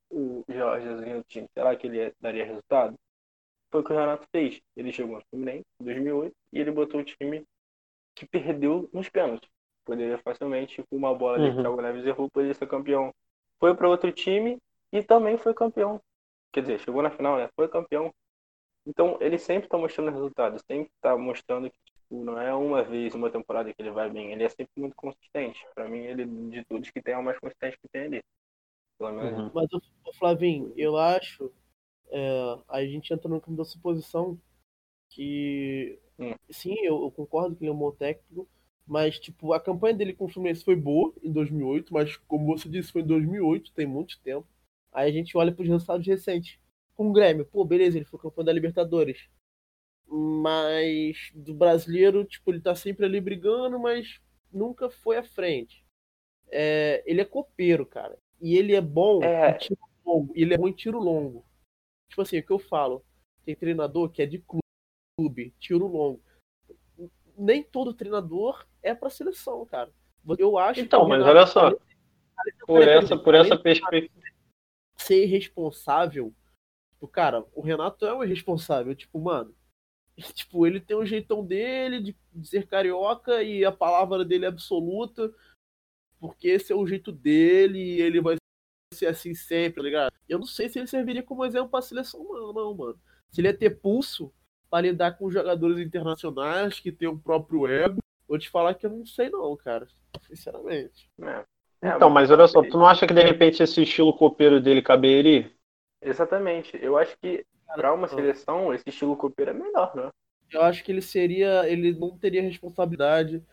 o 0.10 0.44
Jorge 0.48 0.86
Jesus 0.86 1.08
no 1.08 1.24
time, 1.24 1.48
será 1.54 1.76
que 1.76 1.88
ele 1.88 2.14
daria 2.20 2.46
resultado? 2.46 2.96
Foi 3.72 3.82
o 3.82 3.84
que 3.84 3.92
o 3.92 3.98
Renato 3.98 4.28
fez. 4.32 4.62
Ele 4.76 4.92
chegou 4.92 5.16
no 5.16 5.24
Fluminense 5.30 5.66
em 5.82 5.86
2008 5.86 6.36
e 6.54 6.60
ele 6.60 6.72
botou 6.72 7.02
o 7.02 7.04
time 7.04 7.46
que 8.14 8.26
perdeu 8.26 8.90
nos 8.94 9.10
pênaltis. 9.10 9.50
Poderia 9.84 10.18
facilmente, 10.20 10.84
com 10.84 10.96
uma 10.96 11.14
bola 11.14 11.38
uhum. 11.38 11.56
de 11.56 11.62
Thiago 11.62 11.82
Neves 11.82 12.06
errou, 12.06 12.30
poderia 12.30 12.54
ser 12.54 12.68
campeão. 12.68 13.14
Foi 13.60 13.76
para 13.76 13.90
outro 13.90 14.12
time 14.12 14.58
e 14.92 15.04
também 15.04 15.38
foi 15.38 15.54
campeão. 15.54 16.02
Quer 16.52 16.62
dizer, 16.62 16.80
chegou 16.80 17.02
na 17.02 17.12
final, 17.12 17.38
né? 17.38 17.50
Foi 17.56 17.68
campeão. 17.68 18.14
Então, 18.86 19.18
ele 19.20 19.38
sempre 19.38 19.66
está 19.66 19.78
mostrando 19.78 20.12
resultados, 20.12 20.62
sempre 20.68 20.92
está 20.96 21.18
mostrando 21.18 21.70
que 21.70 21.78
tipo, 21.86 22.24
não 22.24 22.40
é 22.40 22.54
uma 22.54 22.84
vez, 22.84 23.16
uma 23.16 23.32
temporada 23.32 23.74
que 23.74 23.82
ele 23.82 23.92
vai 23.92 24.10
bem, 24.10 24.32
ele 24.32 24.44
é 24.44 24.50
sempre 24.50 24.74
muito 24.78 24.96
consistente. 24.96 25.66
Para 25.74 25.88
mim, 25.88 26.00
ele 26.00 26.26
de 26.26 26.64
todos 26.66 26.90
que 26.90 27.02
tem 27.02 27.14
é 27.14 27.18
o 27.18 27.24
mais 27.24 27.40
consistente 27.40 27.78
que 27.80 27.88
tem 27.92 28.04
ali. 28.04 28.24
Pelo 28.98 29.14
menos. 29.14 29.40
Uhum. 29.40 29.52
Mas, 29.54 29.68
o 29.74 30.14
Flavinho, 30.14 30.72
eu 30.78 30.98
acho, 30.98 31.52
é, 32.10 32.60
a 32.68 32.86
gente 32.86 33.14
entra 33.14 33.28
no 33.28 33.42
campo 33.42 33.58
da 33.58 33.66
suposição 33.66 34.40
que 35.10 36.00
Hum. 36.20 36.34
Sim, 36.50 36.76
eu, 36.80 37.04
eu, 37.04 37.12
concordo 37.12 37.56
que 37.56 37.64
ele 37.64 37.72
é 37.72 37.74
um 37.74 37.78
bom 37.78 37.92
técnico, 37.92 38.48
mas 38.88 39.20
tipo, 39.20 39.54
a 39.54 39.60
campanha 39.60 39.96
dele 39.96 40.14
com 40.14 40.26
o 40.26 40.30
Fluminense 40.30 40.64
foi 40.64 40.76
boa 40.76 41.14
em 41.22 41.32
2008, 41.32 41.94
mas 41.94 42.16
como 42.18 42.46
você 42.46 42.70
disse, 42.70 42.92
foi 42.92 43.02
em 43.02 43.08
2008, 43.08 43.74
tem 43.74 43.86
muito 43.86 44.20
tempo. 44.22 44.48
Aí 44.94 45.10
a 45.10 45.14
gente 45.14 45.38
olha 45.38 45.52
para 45.54 45.64
os 45.64 45.68
resultados 45.68 46.08
recentes. 46.08 46.58
Com 46.96 47.10
o 47.10 47.14
Grêmio, 47.14 47.46
pô, 47.46 47.66
beleza, 47.66 47.98
ele 47.98 48.06
foi 48.06 48.20
campeão 48.20 48.44
da 48.44 48.54
Libertadores. 48.54 49.28
Mas 50.08 51.32
do 51.34 51.54
brasileiro, 51.54 52.24
tipo, 52.24 52.52
ele 52.52 52.62
tá 52.62 52.76
sempre 52.76 53.06
ali 53.06 53.20
brigando, 53.20 53.80
mas 53.80 54.22
nunca 54.52 54.90
foi 54.90 55.18
à 55.18 55.24
frente. 55.24 55.86
É, 56.50 57.04
ele 57.06 57.22
é 57.22 57.26
copeiro, 57.26 57.86
cara. 57.86 58.18
E 58.40 58.56
ele 58.56 58.76
é 58.76 58.82
bom 58.82 59.24
é... 59.24 59.52
em 59.52 59.58
tiro 59.58 59.80
longo. 60.06 60.34
Ele 60.36 60.54
é 60.54 60.58
bom 60.58 60.68
em 60.68 60.74
tiro 60.74 61.00
longo. 61.00 61.46
Tipo 62.10 62.22
assim, 62.22 62.40
o 62.40 62.46
que 62.46 62.52
eu 62.52 62.60
falo? 62.60 63.04
Tem 63.44 63.56
treinador 63.56 64.10
que 64.10 64.22
é 64.22 64.26
de 64.26 64.44
clube 65.18 65.54
tiro 65.60 65.88
longo. 65.88 66.22
Nem 67.38 67.62
todo 67.62 67.94
treinador 67.94 68.66
é 68.82 68.94
para 68.94 69.10
seleção, 69.10 69.66
cara. 69.66 69.92
Eu 70.38 70.58
acho 70.58 70.80
Então, 70.80 71.08
mas 71.08 71.24
olha 71.24 71.46
só. 71.46 71.72
Por 72.66 72.82
essa, 72.88 73.18
por 73.18 73.36
essa 73.36 73.58
perspectiva. 73.58 74.14
Ser 74.98 75.24
irresponsável. 75.24 76.34
Tipo, 77.06 77.08
cara, 77.08 77.46
o 77.54 77.62
Renato 77.62 78.06
é 78.06 78.14
o 78.14 78.24
irresponsável. 78.24 78.96
Tipo, 78.96 79.20
mano. 79.20 79.54
Tipo, 80.34 80.66
ele 80.66 80.80
tem 80.80 80.98
um 80.98 81.06
jeitão 81.06 81.46
dele 81.46 82.00
de 82.34 82.48
ser 82.48 82.68
carioca 82.68 83.44
e 83.44 83.66
a 83.66 83.72
palavra 83.72 84.24
dele 84.24 84.46
é 84.46 84.48
absoluta. 84.48 85.34
Porque 86.20 86.48
esse 86.48 86.72
é 86.72 86.76
o 86.76 86.88
jeito 86.88 87.12
dele 87.12 87.80
e 87.80 88.02
ele 88.02 88.22
vai 88.22 88.36
ser 88.94 89.08
assim 89.08 89.36
sempre, 89.36 89.76
tá 89.76 89.82
ligado? 89.82 90.14
Eu 90.28 90.40
não 90.40 90.46
sei 90.46 90.70
se 90.70 90.80
ele 90.80 90.88
serviria 90.88 91.22
como 91.22 91.46
exemplo 91.46 91.70
pra 91.70 91.82
seleção, 91.82 92.24
não, 92.24 92.54
não, 92.54 92.74
mano. 92.74 93.00
Se 93.30 93.42
ele 93.42 93.50
ia 93.50 93.58
ter 93.58 93.82
pulso, 93.82 94.34
para 94.70 94.88
lidar 94.88 95.18
com 95.18 95.30
jogadores 95.30 95.78
internacionais 95.80 96.80
que 96.80 96.92
tem 96.92 97.08
o 97.08 97.20
próprio 97.20 97.68
ego. 97.68 98.00
Vou 98.28 98.40
te 98.40 98.50
falar 98.50 98.74
que 98.74 98.86
eu 98.86 98.90
não 98.90 99.06
sei 99.06 99.30
não, 99.30 99.56
cara. 99.58 99.88
Sinceramente. 100.28 101.10
É. 101.22 101.46
É, 101.82 101.96
então, 101.96 102.10
mas 102.10 102.32
olha 102.32 102.48
só, 102.48 102.64
tu 102.64 102.78
não 102.78 102.88
acha 102.88 103.06
que 103.06 103.14
de 103.14 103.22
repente 103.22 103.62
esse 103.62 103.84
estilo 103.84 104.18
copeiro 104.18 104.60
dele 104.60 104.82
caberia? 104.82 105.52
Exatamente. 106.02 106.78
Eu 106.82 106.98
acho 106.98 107.18
que 107.18 107.46
para 107.68 107.94
uma 107.94 108.08
seleção 108.08 108.74
esse 108.74 108.88
estilo 108.88 109.18
copeiro 109.18 109.52
é 109.52 109.54
melhor, 109.54 109.96
né? 109.96 110.10
Eu 110.52 110.62
acho 110.62 110.84
que 110.84 110.92
ele 110.92 111.02
seria, 111.02 111.68
ele 111.68 111.94
não 111.94 112.18
teria 112.18 112.42
responsabilidade, 112.42 113.44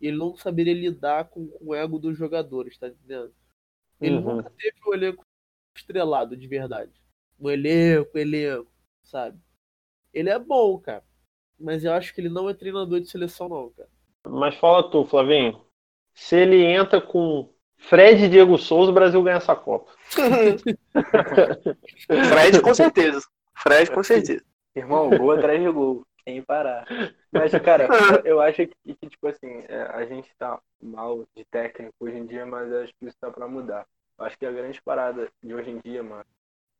ele 0.00 0.16
não 0.16 0.36
saberia 0.36 0.74
lidar 0.74 1.28
com, 1.28 1.46
com 1.46 1.66
o 1.66 1.74
ego 1.74 1.98
dos 1.98 2.16
jogadores, 2.18 2.76
tá 2.76 2.88
entendendo? 2.88 3.32
Ele 4.00 4.16
uhum. 4.16 4.36
nunca 4.36 4.50
teve 4.50 4.76
o 4.84 4.90
um 4.90 4.94
elenco 4.94 5.24
estrelado 5.76 6.36
de 6.36 6.46
verdade. 6.46 6.92
O 7.38 7.50
elenco, 7.50 8.18
elenco, 8.18 8.70
sabe? 9.04 9.38
Ele 10.12 10.28
é 10.28 10.38
bom, 10.38 10.78
cara. 10.78 11.04
Mas 11.58 11.84
eu 11.84 11.92
acho 11.92 12.12
que 12.12 12.20
ele 12.20 12.28
não 12.28 12.50
é 12.50 12.54
treinador 12.54 13.00
de 13.00 13.08
seleção, 13.08 13.48
não, 13.48 13.70
cara. 13.70 13.88
Mas 14.26 14.56
fala 14.56 14.90
tu, 14.90 15.04
Flavinho. 15.06 15.64
Se 16.12 16.36
ele 16.36 16.64
entra 16.64 17.00
com 17.00 17.51
Fred 17.88 18.24
e 18.24 18.28
Diego 18.28 18.56
Souza, 18.58 18.90
o 18.90 18.94
Brasil 18.94 19.22
ganha 19.22 19.36
essa 19.36 19.54
Copa. 19.54 19.92
Fred, 22.06 22.60
com 22.62 22.74
certeza. 22.74 23.20
Fred, 23.56 23.90
com 23.90 24.02
certeza. 24.02 24.44
Irmão, 24.74 25.10
gol 25.10 25.32
atrás 25.32 25.60
de 25.60 25.70
gol, 25.70 26.04
sem 26.24 26.42
parar. 26.42 26.86
Mas, 27.30 27.52
cara, 27.62 27.86
eu 28.24 28.40
acho 28.40 28.66
que, 28.66 28.94
que 28.94 29.08
tipo 29.08 29.26
assim, 29.28 29.64
é, 29.68 29.82
a 29.92 30.04
gente 30.06 30.30
tá 30.38 30.58
mal 30.82 31.24
de 31.36 31.44
técnico 31.50 31.92
hoje 32.00 32.16
em 32.16 32.26
dia, 32.26 32.46
mas 32.46 32.72
acho 32.72 32.92
que 32.98 33.06
isso 33.06 33.16
tá 33.20 33.30
pra 33.30 33.46
mudar. 33.46 33.86
Eu 34.18 34.24
acho 34.24 34.38
que 34.38 34.46
a 34.46 34.52
grande 34.52 34.80
parada 34.82 35.28
de 35.42 35.54
hoje 35.54 35.70
em 35.70 35.78
dia, 35.80 36.02
mano, 36.02 36.24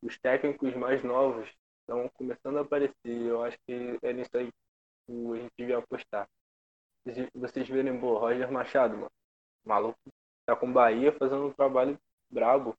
os 0.02 0.18
técnicos 0.18 0.74
mais 0.74 1.02
novos 1.04 1.48
estão 1.80 2.08
começando 2.14 2.58
a 2.58 2.62
aparecer. 2.62 2.94
Eu 3.04 3.42
acho 3.44 3.58
que 3.66 3.98
é 4.02 4.12
nisso 4.12 4.30
aí 4.34 4.48
que 5.06 5.12
a 5.12 5.36
gente 5.36 5.52
devia 5.58 5.78
apostar. 5.78 6.26
Vocês- 7.04 7.28
Vocês 7.34 7.68
verem, 7.68 7.98
pô, 7.98 8.18
Roger 8.18 8.50
Machado, 8.50 8.94
mano. 8.96 9.10
O 9.64 9.68
maluco 9.68 9.98
tá 10.46 10.56
com 10.56 10.68
o 10.68 10.72
Bahia 10.72 11.12
fazendo 11.12 11.46
um 11.46 11.52
trabalho 11.52 11.98
brabo. 12.30 12.76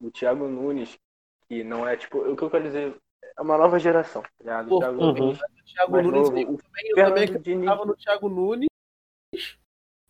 O 0.00 0.10
Thiago 0.10 0.46
Nunes, 0.46 0.98
que 1.48 1.64
não 1.64 1.86
é 1.86 1.96
tipo. 1.96 2.18
O 2.18 2.36
que 2.36 2.42
eu 2.42 2.50
quero 2.50 2.64
dizer 2.64 2.96
é 3.36 3.40
uma 3.40 3.56
nova 3.56 3.78
geração, 3.78 4.22
tá 4.22 4.28
ligado? 4.40 4.68
Pô, 4.68 4.76
O 4.76 4.80
Thiago 4.80 5.02
uhum. 5.02 5.12
Nunes, 5.12 5.40
O 5.40 5.64
Thiago 5.64 6.02
Nunes, 6.02 6.12
novo, 6.12 6.38
eu 6.38 6.44
também, 6.58 6.88
eu 6.88 6.96
também 6.96 7.24
acreditava 7.24 7.84
no 7.84 7.96
Thiago 7.96 8.28
Nunes 8.28 8.68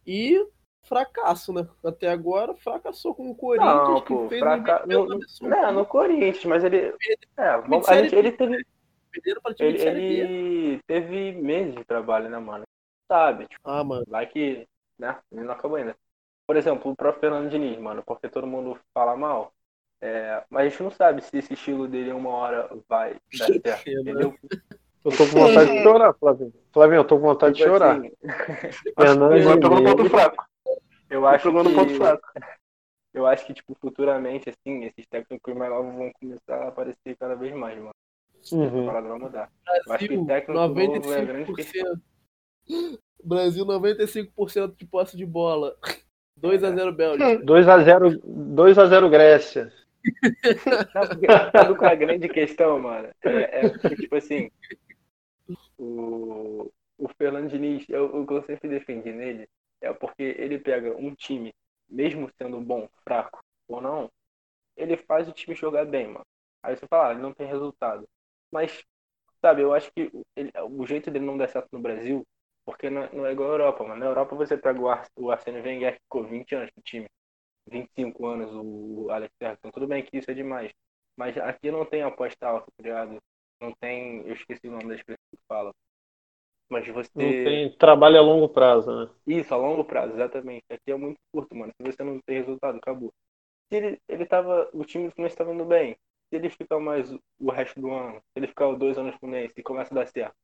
e 0.06 0.46
fracasso, 0.86 1.52
né? 1.52 1.68
Até 1.84 2.08
agora 2.08 2.54
fracassou 2.54 3.14
com 3.14 3.30
o 3.30 3.34
Corinthians, 3.34 3.74
Não, 3.74 4.00
que 4.00 4.14
pô, 4.14 4.28
fez 4.28 4.40
fraca... 4.40 4.84
um 4.84 5.04
no, 5.04 5.12
absurdo. 5.14 5.50
não, 5.50 5.72
no 5.72 5.86
Corinthians, 5.86 6.44
mas 6.44 6.64
ele. 6.64 6.94
É, 7.36 7.58
vamos, 7.58 7.88
a 7.88 8.02
gente, 8.02 8.14
ele 8.14 8.32
teve, 8.32 8.64
time 9.54 9.78
ele, 9.78 10.20
ele 10.20 10.82
teve 10.86 11.32
meses 11.32 11.74
de 11.74 11.84
trabalho, 11.84 12.28
né, 12.28 12.38
mano? 12.38 12.64
Sabe, 13.10 13.46
tipo, 13.46 13.68
Ah, 13.68 13.84
mano. 13.84 14.04
vai 14.08 14.26
que, 14.26 14.66
né, 14.98 15.18
ele 15.30 15.42
não 15.42 15.54
acabou 15.54 15.76
ainda. 15.76 15.96
Por 16.46 16.56
exemplo, 16.56 16.90
o 16.92 16.96
próprio 16.96 17.20
Fernando 17.20 17.50
Diniz, 17.50 17.78
mano, 17.78 18.02
porque 18.06 18.28
todo 18.28 18.46
mundo 18.46 18.78
fala 18.94 19.16
mal. 19.16 19.52
É, 20.00 20.44
mas 20.50 20.66
a 20.66 20.68
gente 20.68 20.82
não 20.82 20.90
sabe 20.90 21.22
se 21.22 21.36
esse 21.38 21.54
estilo 21.54 21.88
dele 21.88 22.12
uma 22.12 22.30
hora 22.30 22.68
vai 22.88 23.16
dar 23.36 23.46
certo, 23.46 23.66
É, 23.88 23.94
mano. 23.94 24.00
entendeu? 24.02 24.34
Eu 25.04 25.10
tô 25.12 25.18
com 25.18 25.24
vontade 25.26 25.74
de 25.74 25.82
chorar, 25.82 26.14
Flavinho. 26.14 26.52
Flavinho, 26.72 26.98
eu 27.00 27.04
tô 27.06 27.16
com 27.16 27.22
vontade 27.26 27.54
de 27.56 27.62
Tipo 27.62 27.70
chorar. 27.72 27.96
assim, 27.98 28.12
Fernando 28.98 29.32
Agora 29.34 29.60
pegou 29.60 29.70
no 29.70 29.82
Diniz. 29.82 29.96
ponto 29.96 30.10
fraco. 30.10 30.44
eu 31.10 31.26
acho 31.26 31.44
Pegou 31.44 31.64
no 31.64 31.72
ponto 31.74 31.88
que, 31.88 31.96
fraco. 31.96 32.28
eu 33.14 33.26
acho 33.26 33.46
que, 33.46 33.54
tipo, 33.54 33.74
futuramente, 33.80 34.50
assim, 34.50 34.84
esses 34.84 35.06
técnicos 35.06 35.54
mais 35.54 35.70
novos 35.70 35.94
vão 35.94 36.12
começar 36.20 36.56
a 36.64 36.68
aparecer 36.68 37.16
cada 37.18 37.34
vez 37.34 37.54
mais, 37.54 37.78
mano. 37.78 37.90
A 38.52 38.54
Uhum. 38.54 38.86
parada 38.86 39.08
vai 39.08 39.18
mudar. 39.18 39.50
Eu 39.66 39.72
acho 39.74 39.84
que 39.84 39.88
Brasil, 40.14 40.26
técnico 40.26 40.52
novo 40.52 41.12
é 41.12 41.18
a 41.20 41.24
grande 41.24 41.50
95%. 41.52 42.02
Brasil, 43.24 43.64
95% 43.64 44.76
de 44.76 44.86
posse 44.86 45.16
de 45.16 45.26
bola. 45.26 45.76
2x0 46.36 46.92
Bélgica. 46.92 47.38
2x0 47.44 48.18
2x0 48.24 49.08
Grécia. 49.08 49.72
Sabe 51.52 51.74
qual 51.76 51.90
é 51.90 51.92
a 51.92 51.96
grande 51.96 52.28
questão, 52.28 52.78
mano? 52.78 53.08
É, 53.22 53.64
é 53.64 53.68
porque, 53.68 53.96
tipo 53.96 54.16
assim, 54.16 54.50
o, 55.78 56.70
o 56.98 57.08
Fernando 57.16 57.50
Diniz, 57.50 57.84
eu, 57.88 58.04
o 58.06 58.26
que 58.26 58.32
eu 58.34 58.42
sempre 58.42 58.68
defendi 58.68 59.12
nele 59.12 59.48
é 59.80 59.92
porque 59.92 60.22
ele 60.38 60.58
pega 60.58 60.96
um 60.96 61.14
time, 61.14 61.54
mesmo 61.88 62.30
sendo 62.38 62.60
bom, 62.60 62.88
fraco 63.04 63.40
ou 63.68 63.80
não, 63.80 64.10
ele 64.76 64.96
faz 64.96 65.28
o 65.28 65.32
time 65.32 65.56
jogar 65.56 65.86
bem, 65.86 66.08
mano. 66.08 66.26
Aí 66.62 66.76
você 66.76 66.86
fala, 66.88 67.08
ah, 67.08 67.12
ele 67.12 67.22
não 67.22 67.34
tem 67.34 67.46
resultado. 67.46 68.08
Mas, 68.52 68.84
sabe, 69.40 69.62
eu 69.62 69.74
acho 69.74 69.90
que 69.92 70.10
ele- 70.36 70.52
o 70.70 70.86
jeito 70.86 71.10
dele 71.10 71.24
não 71.26 71.38
dar 71.38 71.48
certo 71.48 71.68
no 71.72 71.80
Brasil, 71.80 72.24
porque 72.66 72.90
não, 72.90 73.04
é- 73.04 73.12
não 73.14 73.26
é 73.26 73.32
igual 73.32 73.50
a 73.50 73.54
Europa, 73.54 73.84
mano. 73.84 74.00
Na 74.00 74.06
Europa 74.06 74.36
você 74.36 74.58
pega 74.58 74.80
o, 74.80 74.88
o 75.26 75.32
Arsene 75.32 75.60
Wenger, 75.62 75.94
que 75.94 76.00
ficou 76.02 76.24
20 76.24 76.54
anos 76.56 76.70
no 76.76 76.82
time. 76.84 77.08
25 77.68 78.26
anos 78.26 78.50
o 78.54 79.08
Alex 79.10 79.34
Ferguson. 79.38 79.70
Tudo 79.72 79.88
bem 79.88 80.04
que 80.04 80.18
isso 80.18 80.30
é 80.30 80.34
demais. 80.34 80.72
Mas 81.18 81.36
aqui 81.38 81.70
não 81.70 81.86
tem 81.86 82.02
aposta 82.02 82.46
alta, 82.48 82.66
tá 82.76 82.82
ligado? 82.84 83.18
Não 83.62 83.72
tem. 83.80 84.20
Eu 84.26 84.34
esqueci 84.34 84.68
o 84.68 84.72
nome 84.72 84.88
da 84.88 84.96
expressão 84.96 85.24
que 85.32 85.40
fala. 85.48 85.72
Mas 86.70 86.86
você. 86.88 87.10
Não 87.14 87.32
tem 87.44 87.70
trabalho 87.78 88.18
a 88.18 88.22
longo 88.22 88.48
prazo, 88.48 88.90
né? 89.06 89.10
Isso, 89.26 89.52
a 89.54 89.56
longo 89.56 89.84
prazo, 89.84 90.14
exatamente. 90.14 90.64
Aqui 90.70 90.92
é 90.92 90.96
muito 90.96 91.18
curto, 91.32 91.54
mano. 91.54 91.72
Se 91.80 91.82
você 91.92 92.02
não 92.04 92.20
tem 92.26 92.38
resultado, 92.38 92.78
acabou. 92.78 93.12
Se 93.70 93.76
ele, 93.78 94.00
ele 94.08 94.26
tava. 94.26 94.68
O 94.72 94.84
time 94.84 95.12
não 95.18 95.26
estava 95.26 95.52
indo 95.54 95.64
bem. 95.64 95.94
Se 96.30 96.36
ele 96.36 96.50
ficar 96.50 96.80
mais 96.80 97.12
o- 97.12 97.50
resto 97.52 97.80
do 97.80 97.90
ano, 97.92 98.20
se 98.20 98.38
ele 98.38 98.48
ficar 98.48 98.72
dois 98.74 98.98
anos 98.98 99.16
com 99.18 99.26
o 99.26 99.30
Ney, 99.30 99.50
se 99.50 99.62
começa 99.62 99.94
a 99.94 99.96
dar 99.96 100.06
certo, 100.08 100.34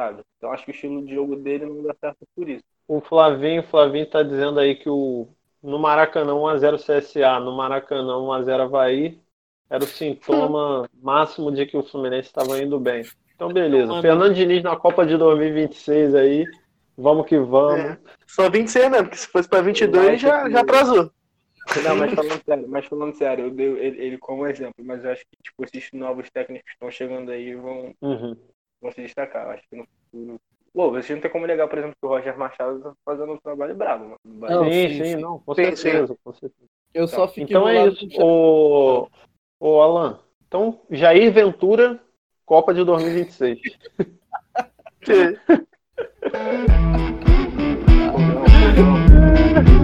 sabe? 0.00 0.22
Então 0.38 0.50
acho 0.50 0.64
que 0.64 0.70
o 0.70 0.74
estilo 0.74 1.04
de 1.04 1.14
jogo 1.14 1.36
dele 1.36 1.66
não 1.66 1.82
dá 1.82 1.94
certo 2.00 2.26
por 2.34 2.48
isso. 2.48 2.64
O 2.88 3.00
Flavinho, 3.00 3.62
Flavinho 3.64 4.06
tá 4.06 4.22
dizendo 4.22 4.58
aí 4.58 4.74
que 4.74 4.88
o 4.88 5.28
no 5.62 5.78
Maracanã 5.78 6.32
1x0 6.32 6.78
CSA, 6.78 7.38
no 7.38 7.54
Maracanã 7.54 8.14
1x0 8.14 8.62
Havaí, 8.62 9.20
era 9.68 9.84
o 9.84 9.86
sintoma 9.86 10.88
máximo 11.02 11.52
de 11.52 11.66
que 11.66 11.76
o 11.76 11.82
Fluminense 11.82 12.28
estava 12.28 12.60
indo 12.62 12.80
bem. 12.80 13.04
Então, 13.34 13.52
beleza. 13.52 13.86
Mano. 13.88 14.02
Fernando 14.02 14.34
Diniz 14.34 14.62
na 14.62 14.74
Copa 14.74 15.04
de 15.04 15.16
2026 15.18 16.14
aí. 16.14 16.44
Vamos 16.96 17.26
que 17.26 17.38
vamos. 17.38 17.78
É. 17.78 17.98
Só 18.26 18.48
26 18.48 18.90
mesmo, 18.90 19.04
porque 19.04 19.18
se 19.18 19.28
fosse 19.28 19.48
pra 19.48 19.60
22 19.60 20.20
já, 20.20 20.48
já 20.48 20.60
atrasou. 20.60 21.10
Não, 21.84 21.96
mas 21.96 22.12
falando 22.14 22.42
sério, 22.44 22.68
mas 22.68 22.86
falando 22.86 23.16
sério, 23.16 23.44
eu 23.46 23.50
dei 23.50 23.66
ele, 23.66 24.02
ele 24.02 24.18
como 24.18 24.46
exemplo, 24.46 24.84
mas 24.84 25.04
eu 25.04 25.10
acho 25.10 25.22
que 25.22 25.42
tipo, 25.42 25.64
esses 25.64 25.90
novos 25.92 26.28
técnicos 26.30 26.66
que 26.66 26.72
estão 26.72 26.90
chegando 26.90 27.30
aí 27.30 27.54
vão, 27.54 27.94
Uhum 28.02 28.36
vão 28.80 28.92
se 28.92 29.02
destacar. 29.02 29.50
Acho 29.50 29.62
que 29.68 29.76
no 29.76 29.84
futuro. 29.84 30.40
Pô, 30.72 30.90
você 30.92 31.14
não 31.14 31.20
tem 31.20 31.30
como 31.30 31.46
negar, 31.46 31.68
por 31.68 31.78
exemplo, 31.78 31.96
que 32.00 32.06
o 32.06 32.08
Roger 32.08 32.38
Machado 32.38 32.80
tá 32.80 32.92
fazendo 33.04 33.32
um 33.32 33.38
trabalho 33.38 33.74
brabo, 33.74 34.04
mano. 34.04 34.18
Não, 34.24 34.70
sim, 34.70 34.88
sim, 34.88 35.04
sim, 35.04 35.16
não, 35.16 35.40
com 35.40 35.54
sim, 35.54 35.74
certeza, 35.74 36.16
com 36.22 36.32
certeza. 36.32 36.70
Eu 36.94 37.08
tá. 37.08 37.16
só 37.16 37.26
fiquei. 37.26 37.44
Então 37.44 37.68
é 37.68 37.88
isso. 37.88 38.06
De... 38.06 38.16
O... 38.20 39.08
o 39.58 39.80
Alan. 39.80 40.20
Então, 40.46 40.80
Jair 40.90 41.32
Ventura, 41.32 42.00
Copa 42.46 42.72
de 42.72 42.84
2026. 42.84 43.58
Sim. 45.02 45.36